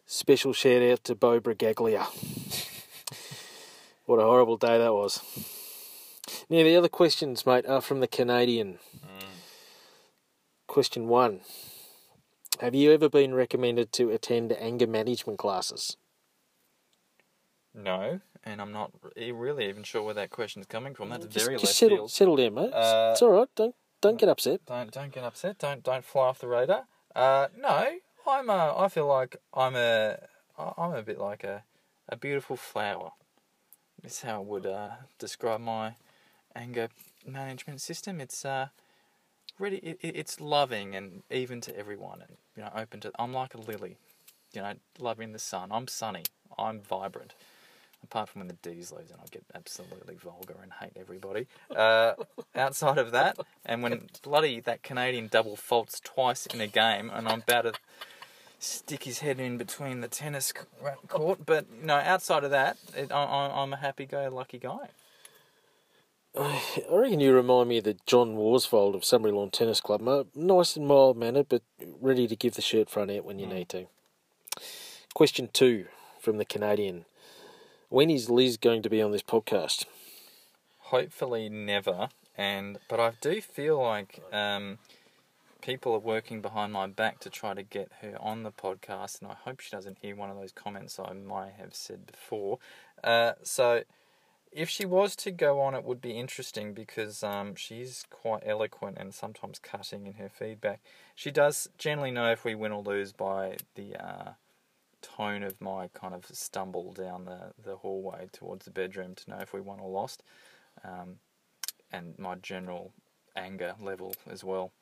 Special 0.07 0.53
shout 0.53 0.83
out 0.83 1.03
to 1.05 1.17
Bo 1.17 1.41
Brigaglia. 1.41 2.05
what 4.07 4.21
a 4.21 4.23
horrible 4.23 4.57
day 4.57 4.79
that 4.79 4.93
was. 4.93 5.21
Now, 6.49 6.63
the 6.63 6.77
other 6.77 6.89
questions, 6.89 7.45
mate, 7.45 7.67
are 7.67 7.81
from 7.81 7.99
the 7.99 8.07
Canadian. 8.07 8.79
Mm. 9.05 9.25
Question 10.69 11.09
one 11.09 11.41
Have 12.61 12.77
you 12.77 12.93
ever 12.93 13.09
been 13.09 13.35
recommended 13.35 13.93
to 13.95 14.11
attend 14.11 14.53
anger 14.53 14.87
management 14.87 15.41
classes? 15.41 15.97
No, 17.77 18.21
and 18.45 18.61
I'm 18.61 18.73
not 18.73 18.91
really 19.17 19.69
even 19.69 19.83
sure 19.83 20.03
where 20.03 20.15
that 20.15 20.31
question's 20.31 20.67
coming 20.67 20.95
from. 20.95 21.11
That's 21.11 21.27
Just, 21.27 21.47
very 21.47 21.59
just 21.59 21.77
settle, 21.77 21.97
field. 21.99 22.11
settle 22.11 22.37
down, 22.37 22.55
mate. 22.55 22.73
Uh, 22.73 23.11
it's 23.13 23.23
all 23.23 23.31
right. 23.31 23.49
Don't 23.55 23.75
don't 24.01 24.19
get 24.19 24.29
upset. 24.31 24.61
Don't 24.67 24.91
don't 24.91 25.13
get 25.13 25.25
upset. 25.25 25.59
Don't 25.59 25.83
don't 25.83 26.05
fly 26.05 26.29
off 26.29 26.39
the 26.39 26.49
radar. 26.49 26.85
Uh, 27.15 27.49
no, 27.59 27.87
I'm 28.27 28.49
a. 28.49 28.75
I 28.79 28.89
feel 28.89 29.07
like 29.07 29.37
I'm 29.53 29.77
a. 29.77 30.17
I'm 30.59 30.95
a 30.95 31.03
bit 31.03 31.19
like 31.19 31.45
a, 31.45 31.65
a 32.09 32.17
beautiful 32.17 32.57
flower. 32.57 33.11
That's 34.03 34.23
how 34.23 34.37
I 34.37 34.45
would 34.45 34.65
uh, 34.67 34.89
describe 35.19 35.61
my 35.61 35.95
anger 36.55 36.89
management 37.27 37.83
system. 37.83 38.21
It's 38.23 38.43
uh, 38.45 38.69
really 39.59 39.79
it- 39.79 39.99
it's 40.03 40.41
loving 40.41 40.95
and 40.95 41.25
even 41.31 41.61
to 41.63 41.77
everyone, 41.79 42.23
and 42.23 42.37
you 42.57 42.63
know, 42.63 42.71
open 42.75 43.01
to. 43.01 43.13
I'm 43.19 43.35
like 43.35 43.55
a 43.55 43.61
lily, 43.61 43.99
you 44.55 44.63
know, 44.63 44.73
loving 44.99 45.33
the 45.33 45.39
sun. 45.39 45.69
I'm 45.73 45.89
sunny. 45.89 46.23
I'm 46.59 46.81
vibrant. 46.81 47.35
Apart 48.05 48.29
from 48.29 48.41
when 48.41 48.49
the 48.49 48.55
D's 48.55 48.93
lose 48.93 49.11
and 49.11 49.21
I 49.21 49.27
get 49.31 49.45
absolutely 49.55 50.15
vulgar 50.15 50.55
and 50.63 50.73
hate 50.81 50.93
everybody. 50.97 51.47
Uh, 51.75 52.13
outside 52.55 52.99
of 52.99 53.11
that, 53.11 53.37
and 53.65 53.83
when 53.83 54.09
bloody 54.23 54.61
that 54.61 54.83
Canadian 54.83 55.27
double 55.27 55.57
faults 55.57 56.01
twice 56.01 56.47
in 56.47 56.61
a 56.61 56.69
game, 56.69 57.11
and 57.13 57.27
I'm 57.27 57.43
about 57.43 57.63
to 57.63 57.73
stick 58.59 59.05
his 59.05 59.21
head 59.21 59.41
in 59.41 59.59
between 59.59 60.01
the 60.01 60.09
tennis 60.09 60.53
court. 61.09 61.45
But 61.45 61.67
no, 61.73 61.95
outside 61.95 62.45
of 62.45 62.51
that, 62.51 62.79
it, 62.97 63.13
I, 63.13 63.51
I'm 63.55 63.73
a 63.73 63.77
happy-go-lucky 63.77 64.59
guy. 64.59 64.89
I 66.39 66.61
reckon 66.91 67.21
you 67.21 67.35
remind 67.35 67.69
me 67.69 67.79
of 67.79 67.85
the 67.85 67.97
John 68.07 68.37
Worsfold 68.37 68.95
of 68.95 69.05
Sunbury 69.05 69.33
Lawn 69.33 69.51
Tennis 69.51 69.81
Club. 69.81 70.03
Nice 70.35 70.77
and 70.77 70.87
mild 70.87 71.17
mannered, 71.17 71.49
but 71.49 71.63
ready 72.01 72.27
to 72.27 72.37
give 72.37 72.55
the 72.55 72.63
shirt 72.63 72.91
front 72.91 73.11
out 73.11 73.25
when 73.25 73.39
you 73.39 73.47
need 73.47 73.69
to. 73.71 73.87
Question 75.15 75.49
two 75.53 75.87
from 76.21 76.37
the 76.37 76.45
Canadian. 76.45 77.07
When 77.89 78.11
is 78.11 78.29
Liz 78.29 78.57
going 78.57 78.83
to 78.83 78.91
be 78.91 79.01
on 79.01 79.13
this 79.13 79.23
podcast? 79.23 79.85
Hopefully 80.79 81.49
never. 81.49 82.09
And 82.37 82.79
but 82.89 82.99
I 82.99 83.13
do 83.21 83.41
feel 83.41 83.81
like 83.81 84.23
um, 84.33 84.79
people 85.61 85.95
are 85.95 86.01
working 86.01 86.41
behind 86.41 86.73
my 86.73 86.89
back 86.89 87.21
to 87.21 87.31
try 87.31 87.55
to 87.55 87.63
get 87.63 87.91
her 88.03 88.17
on 88.21 88.43
the 88.43 88.51
podcast, 88.51 89.23
and 89.23 89.31
I 89.31 89.35
hope 89.35 89.61
she 89.61 89.71
doesn't 89.71 89.99
hear 90.03 90.17
one 90.17 90.31
of 90.31 90.37
those 90.37 90.51
comments 90.53 90.99
I 90.99 91.13
might 91.13 91.53
have 91.61 91.75
said 91.77 92.07
before. 92.07 92.59
Uh, 93.05 93.33
so 93.45 93.85
if 94.51 94.69
she 94.69 94.85
was 94.85 95.15
to 95.17 95.31
go 95.31 95.61
on, 95.61 95.75
it 95.75 95.85
would 95.85 96.01
be 96.01 96.19
interesting 96.19 96.75
because 96.75 97.23
um, 97.23 97.55
she's 97.55 98.05
quite 98.11 98.43
eloquent 98.45 98.97
and 98.99 99.15
sometimes 99.15 99.61
cutting 99.61 100.09
in 100.09 100.15
her 100.15 100.29
feedback. 100.29 100.81
She 101.15 101.31
does 101.31 101.69
generally 101.79 102.11
know 102.11 102.33
if 102.33 102.45
we 102.45 102.57
win 102.57 102.73
or 102.73 102.83
lose 102.83 103.13
by 103.13 103.59
the 103.77 103.95
uh, 103.95 104.31
tone 105.07 105.43
of 105.43 105.61
my 105.61 105.89
kind 105.89 106.15
of 106.15 106.27
stumble 106.27 106.93
down 106.93 107.25
the, 107.25 107.53
the 107.63 107.77
hallway 107.77 108.29
towards 108.33 108.65
the 108.65 108.71
bedroom 108.71 109.15
to 109.15 109.31
know 109.31 109.39
if 109.39 109.53
we 109.53 109.61
won 109.61 109.81
or 109.81 109.91
lost, 109.91 110.23
um, 110.85 111.17
and 111.93 112.19
my 112.19 112.35
general 112.37 112.93
anger 113.37 113.75
level 113.81 114.15
as 114.31 114.43
well. 114.43 114.73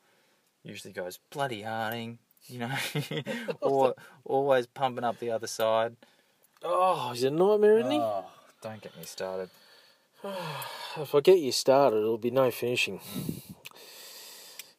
Usually 0.63 0.93
goes 0.93 1.19
bloody 1.29 1.61
Harding, 1.61 2.17
you 2.47 2.59
know, 2.59 2.75
or 3.61 3.95
always 4.23 4.65
pumping 4.65 5.03
up 5.03 5.19
the 5.19 5.31
other 5.31 5.47
side. 5.47 5.95
Oh, 6.63 7.11
he's 7.11 7.23
a 7.23 7.29
nightmare, 7.29 7.79
isn't 7.79 7.91
he? 7.91 7.99
Oh, 7.99 8.25
don't 8.61 8.81
get 8.81 8.97
me 8.97 9.03
started. 9.03 9.49
If 10.97 11.13
I 11.13 11.19
get 11.19 11.39
you 11.39 11.51
started, 11.51 11.97
it'll 11.97 12.17
be 12.17 12.31
no 12.31 12.49
finishing. 12.51 13.01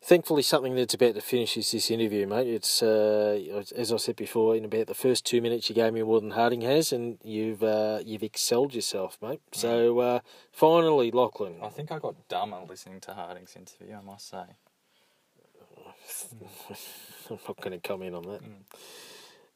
Thankfully, 0.07 0.42
something 0.42 0.76
that's 0.76 0.94
about 0.94 1.16
to 1.16 1.20
finish 1.20 1.57
is 1.57 1.72
this 1.72 1.90
interview, 1.90 2.28
mate. 2.28 2.46
It's 2.46 2.80
uh, 2.80 3.64
as 3.74 3.92
I 3.92 3.96
said 3.96 4.14
before, 4.14 4.54
in 4.54 4.64
about 4.64 4.86
the 4.86 4.94
first 4.94 5.26
two 5.26 5.40
minutes, 5.40 5.68
you 5.68 5.74
gave 5.74 5.92
me 5.92 6.04
more 6.04 6.20
than 6.20 6.30
Harding 6.30 6.61
has, 6.61 6.92
and 6.92 7.18
you've 7.24 7.64
uh, 7.64 7.98
you've 8.07 8.22
excelled 8.22 8.72
yourself, 8.72 9.18
mate. 9.20 9.40
So 9.50 9.98
uh, 9.98 10.20
finally, 10.52 11.11
Lachlan, 11.11 11.57
I 11.61 11.70
think 11.70 11.90
I 11.90 11.98
got 11.98 12.28
dumber 12.28 12.61
listening 12.68 13.00
to 13.00 13.14
Harding's 13.14 13.57
interview. 13.57 13.96
I 13.96 14.00
must 14.00 14.28
say. 14.28 14.44
I'm 17.28 17.38
not 17.48 17.61
going 17.61 17.72
to 17.72 17.88
comment 17.88 18.14
on 18.14 18.22
that. 18.28 18.42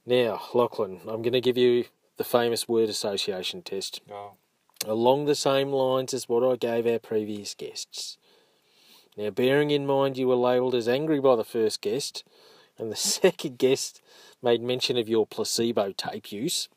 Now, 0.05 0.43
Lachlan, 0.53 0.99
I'm 1.03 1.23
going 1.23 1.33
to 1.33 1.41
give 1.41 1.59
you 1.59 1.85
the 2.17 2.25
famous 2.25 2.69
word 2.69 2.89
association 2.89 3.63
test. 3.63 4.01
Oh. 4.11 4.33
along 4.85 5.27
the 5.27 5.37
same 5.37 5.71
lines 5.71 6.13
as 6.13 6.29
what 6.29 6.43
I 6.43 6.57
gave 6.57 6.89
our 6.89 6.99
previous 6.99 7.55
guests. 7.55 8.19
Now, 9.17 9.31
bearing 9.31 9.71
in 9.71 9.87
mind 9.87 10.17
you 10.17 10.29
were 10.29 10.37
labelled 10.37 10.75
as 10.75 10.89
angry 10.89 11.21
by 11.21 11.37
the 11.37 11.45
first 11.45 11.81
guest, 11.81 12.25
and 12.79 12.91
the 12.91 12.97
second 13.23 13.59
guest 13.59 14.01
made 14.43 14.63
mention 14.63 14.97
of 14.97 15.09
your 15.09 15.27
placebo 15.27 15.93
tape 15.93 16.33
use, 16.33 16.69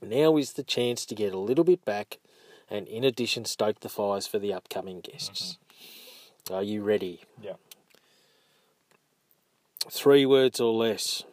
now 0.00 0.36
is 0.36 0.52
the 0.52 0.62
chance 0.62 1.04
to 1.06 1.14
get 1.14 1.32
a 1.32 1.38
little 1.38 1.64
bit 1.64 1.84
back 1.84 2.18
and, 2.70 2.86
in 2.88 3.04
addition, 3.04 3.44
stoke 3.44 3.80
the 3.80 3.88
fires 3.88 4.26
for 4.26 4.38
the 4.38 4.52
upcoming 4.52 5.00
guests. 5.00 5.58
Mm-hmm. 6.46 6.54
Are 6.54 6.62
you 6.62 6.82
ready? 6.82 7.22
Yeah. 7.40 7.54
Three 9.90 10.24
words 10.24 10.60
or 10.60 10.72
less, 10.72 11.24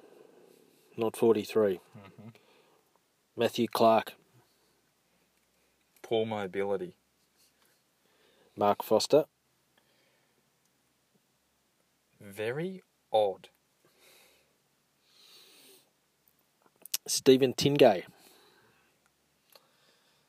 not 0.98 1.16
43. 1.16 1.80
Mm-hmm. 1.98 2.30
Matthew 3.38 3.68
Clark, 3.68 4.14
Poor 6.12 6.26
mobility. 6.26 6.98
Mark 8.58 8.84
Foster, 8.84 9.24
Very 12.22 12.84
odd. 13.12 13.50
Stephen 17.08 17.54
Tingay. 17.54 18.04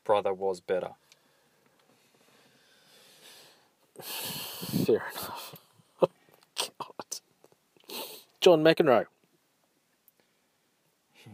Brother 0.03 0.33
was 0.33 0.59
better. 0.59 0.89
Fair 4.01 5.03
enough. 5.11 5.55
Oh, 6.01 6.09
God. 6.57 7.19
John 8.41 8.63
McEnroe. 8.63 9.05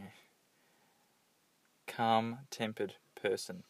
Calm 1.88 2.40
tempered 2.52 2.96
person. 3.20 3.64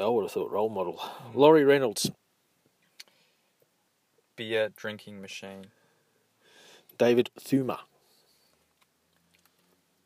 I 0.00 0.06
would 0.06 0.22
have 0.22 0.32
thought 0.32 0.52
role 0.52 0.70
model. 0.70 1.02
Laurie 1.34 1.64
Reynolds. 1.64 2.10
Beer 4.36 4.70
drinking 4.74 5.20
machine. 5.20 5.66
David 6.98 7.30
Thuma. 7.38 7.80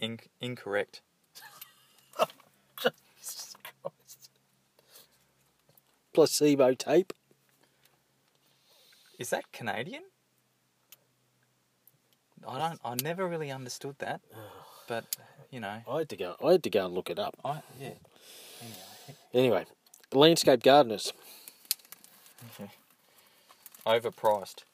Inc- 0.00 0.28
incorrect. 0.40 1.00
Placebo 6.12 6.74
tape. 6.74 7.12
Is 9.18 9.30
that 9.30 9.50
Canadian? 9.52 10.02
I 12.46 12.58
don't. 12.58 12.80
I 12.84 12.94
never 13.02 13.26
really 13.26 13.50
understood 13.50 13.96
that, 13.98 14.20
but 14.86 15.04
you 15.50 15.60
know, 15.60 15.82
I 15.88 15.98
had 15.98 16.08
to 16.10 16.16
go. 16.16 16.36
I 16.42 16.52
had 16.52 16.62
to 16.62 16.70
go 16.70 16.86
and 16.86 16.94
look 16.94 17.10
it 17.10 17.18
up. 17.18 17.36
I 17.44 17.62
yeah. 17.80 17.90
Anyway, 19.34 19.66
landscape 20.12 20.62
gardeners. 20.62 21.12
Overpriced. 23.88 24.64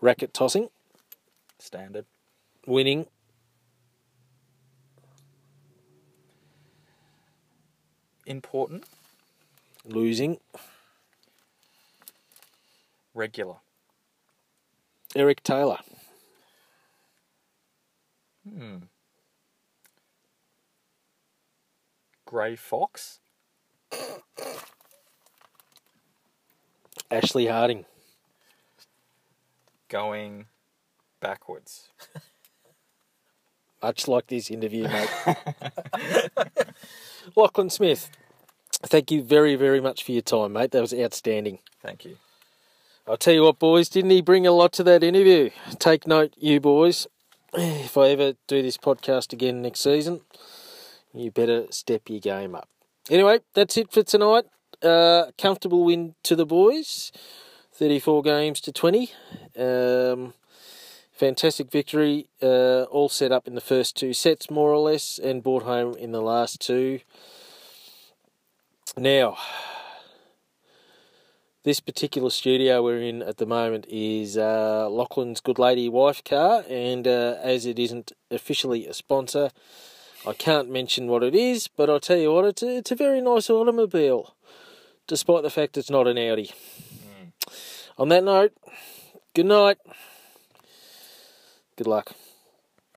Racket 0.00 0.32
tossing. 0.32 0.68
Standard. 1.58 2.04
Winning. 2.68 3.08
Important. 8.26 8.84
Losing. 9.84 10.38
Regular. 13.12 13.56
Eric 15.16 15.42
Taylor. 15.42 15.78
Hmm. 18.48 18.76
Grey 22.24 22.54
fox. 22.54 23.18
Ashley 27.10 27.46
Harding. 27.46 27.84
Going 29.88 30.46
backwards. 31.20 31.88
Much 33.82 34.08
like 34.08 34.26
this 34.26 34.50
interview, 34.50 34.84
mate. 34.88 35.08
Lachlan 37.36 37.70
Smith. 37.70 38.10
Thank 38.82 39.10
you 39.10 39.22
very, 39.22 39.54
very 39.54 39.80
much 39.80 40.04
for 40.04 40.12
your 40.12 40.22
time, 40.22 40.52
mate. 40.52 40.72
That 40.72 40.80
was 40.80 40.94
outstanding. 40.94 41.60
Thank 41.82 42.04
you. 42.04 42.16
I'll 43.06 43.16
tell 43.16 43.34
you 43.34 43.44
what, 43.44 43.58
boys, 43.58 43.88
didn't 43.88 44.10
he 44.10 44.20
bring 44.20 44.46
a 44.46 44.52
lot 44.52 44.72
to 44.74 44.84
that 44.84 45.02
interview? 45.02 45.50
Take 45.78 46.06
note, 46.06 46.34
you 46.36 46.60
boys. 46.60 47.06
If 47.54 47.96
I 47.96 48.08
ever 48.10 48.34
do 48.46 48.60
this 48.60 48.76
podcast 48.76 49.32
again 49.32 49.62
next 49.62 49.80
season, 49.80 50.20
you 51.14 51.30
better 51.30 51.64
step 51.70 52.02
your 52.10 52.20
game 52.20 52.54
up. 52.54 52.68
Anyway, 53.08 53.40
that's 53.54 53.78
it 53.78 53.90
for 53.90 54.02
tonight. 54.02 54.44
Comfortable 54.82 55.84
win 55.84 56.14
to 56.22 56.36
the 56.36 56.46
boys, 56.46 57.12
34 57.72 58.22
games 58.22 58.60
to 58.62 58.72
20. 58.72 59.10
Um, 59.58 60.34
fantastic 61.12 61.70
victory, 61.70 62.28
uh, 62.40 62.82
all 62.84 63.08
set 63.08 63.32
up 63.32 63.48
in 63.48 63.54
the 63.54 63.60
first 63.60 63.96
two 63.96 64.12
sets, 64.12 64.50
more 64.50 64.70
or 64.70 64.78
less, 64.78 65.18
and 65.18 65.42
brought 65.42 65.64
home 65.64 65.96
in 65.96 66.12
the 66.12 66.22
last 66.22 66.60
two. 66.60 67.00
Now, 68.96 69.36
this 71.64 71.80
particular 71.80 72.30
studio 72.30 72.82
we're 72.82 73.02
in 73.02 73.20
at 73.20 73.36
the 73.36 73.46
moment 73.46 73.86
is 73.88 74.38
uh, 74.38 74.88
Lachlan's 74.88 75.40
Good 75.40 75.58
Lady 75.58 75.88
wife 75.88 76.22
car, 76.24 76.64
and 76.68 77.06
uh, 77.06 77.36
as 77.42 77.66
it 77.66 77.78
isn't 77.78 78.12
officially 78.30 78.86
a 78.86 78.94
sponsor, 78.94 79.50
I 80.26 80.32
can't 80.32 80.70
mention 80.70 81.08
what 81.08 81.22
it 81.22 81.34
is, 81.34 81.68
but 81.68 81.90
I'll 81.90 82.00
tell 82.00 82.16
you 82.16 82.32
what, 82.32 82.44
it's 82.44 82.62
a, 82.62 82.78
it's 82.78 82.90
a 82.92 82.96
very 82.96 83.20
nice 83.20 83.50
automobile, 83.50 84.34
despite 85.08 85.42
the 85.42 85.50
fact 85.50 85.76
it's 85.76 85.90
not 85.90 86.06
an 86.06 86.16
Audi. 86.16 86.52
Mm. 87.02 87.32
On 87.98 88.08
that 88.10 88.22
note, 88.22 88.52
good 89.34 89.46
night. 89.46 89.78
Good 91.76 91.88
luck. 91.88 92.12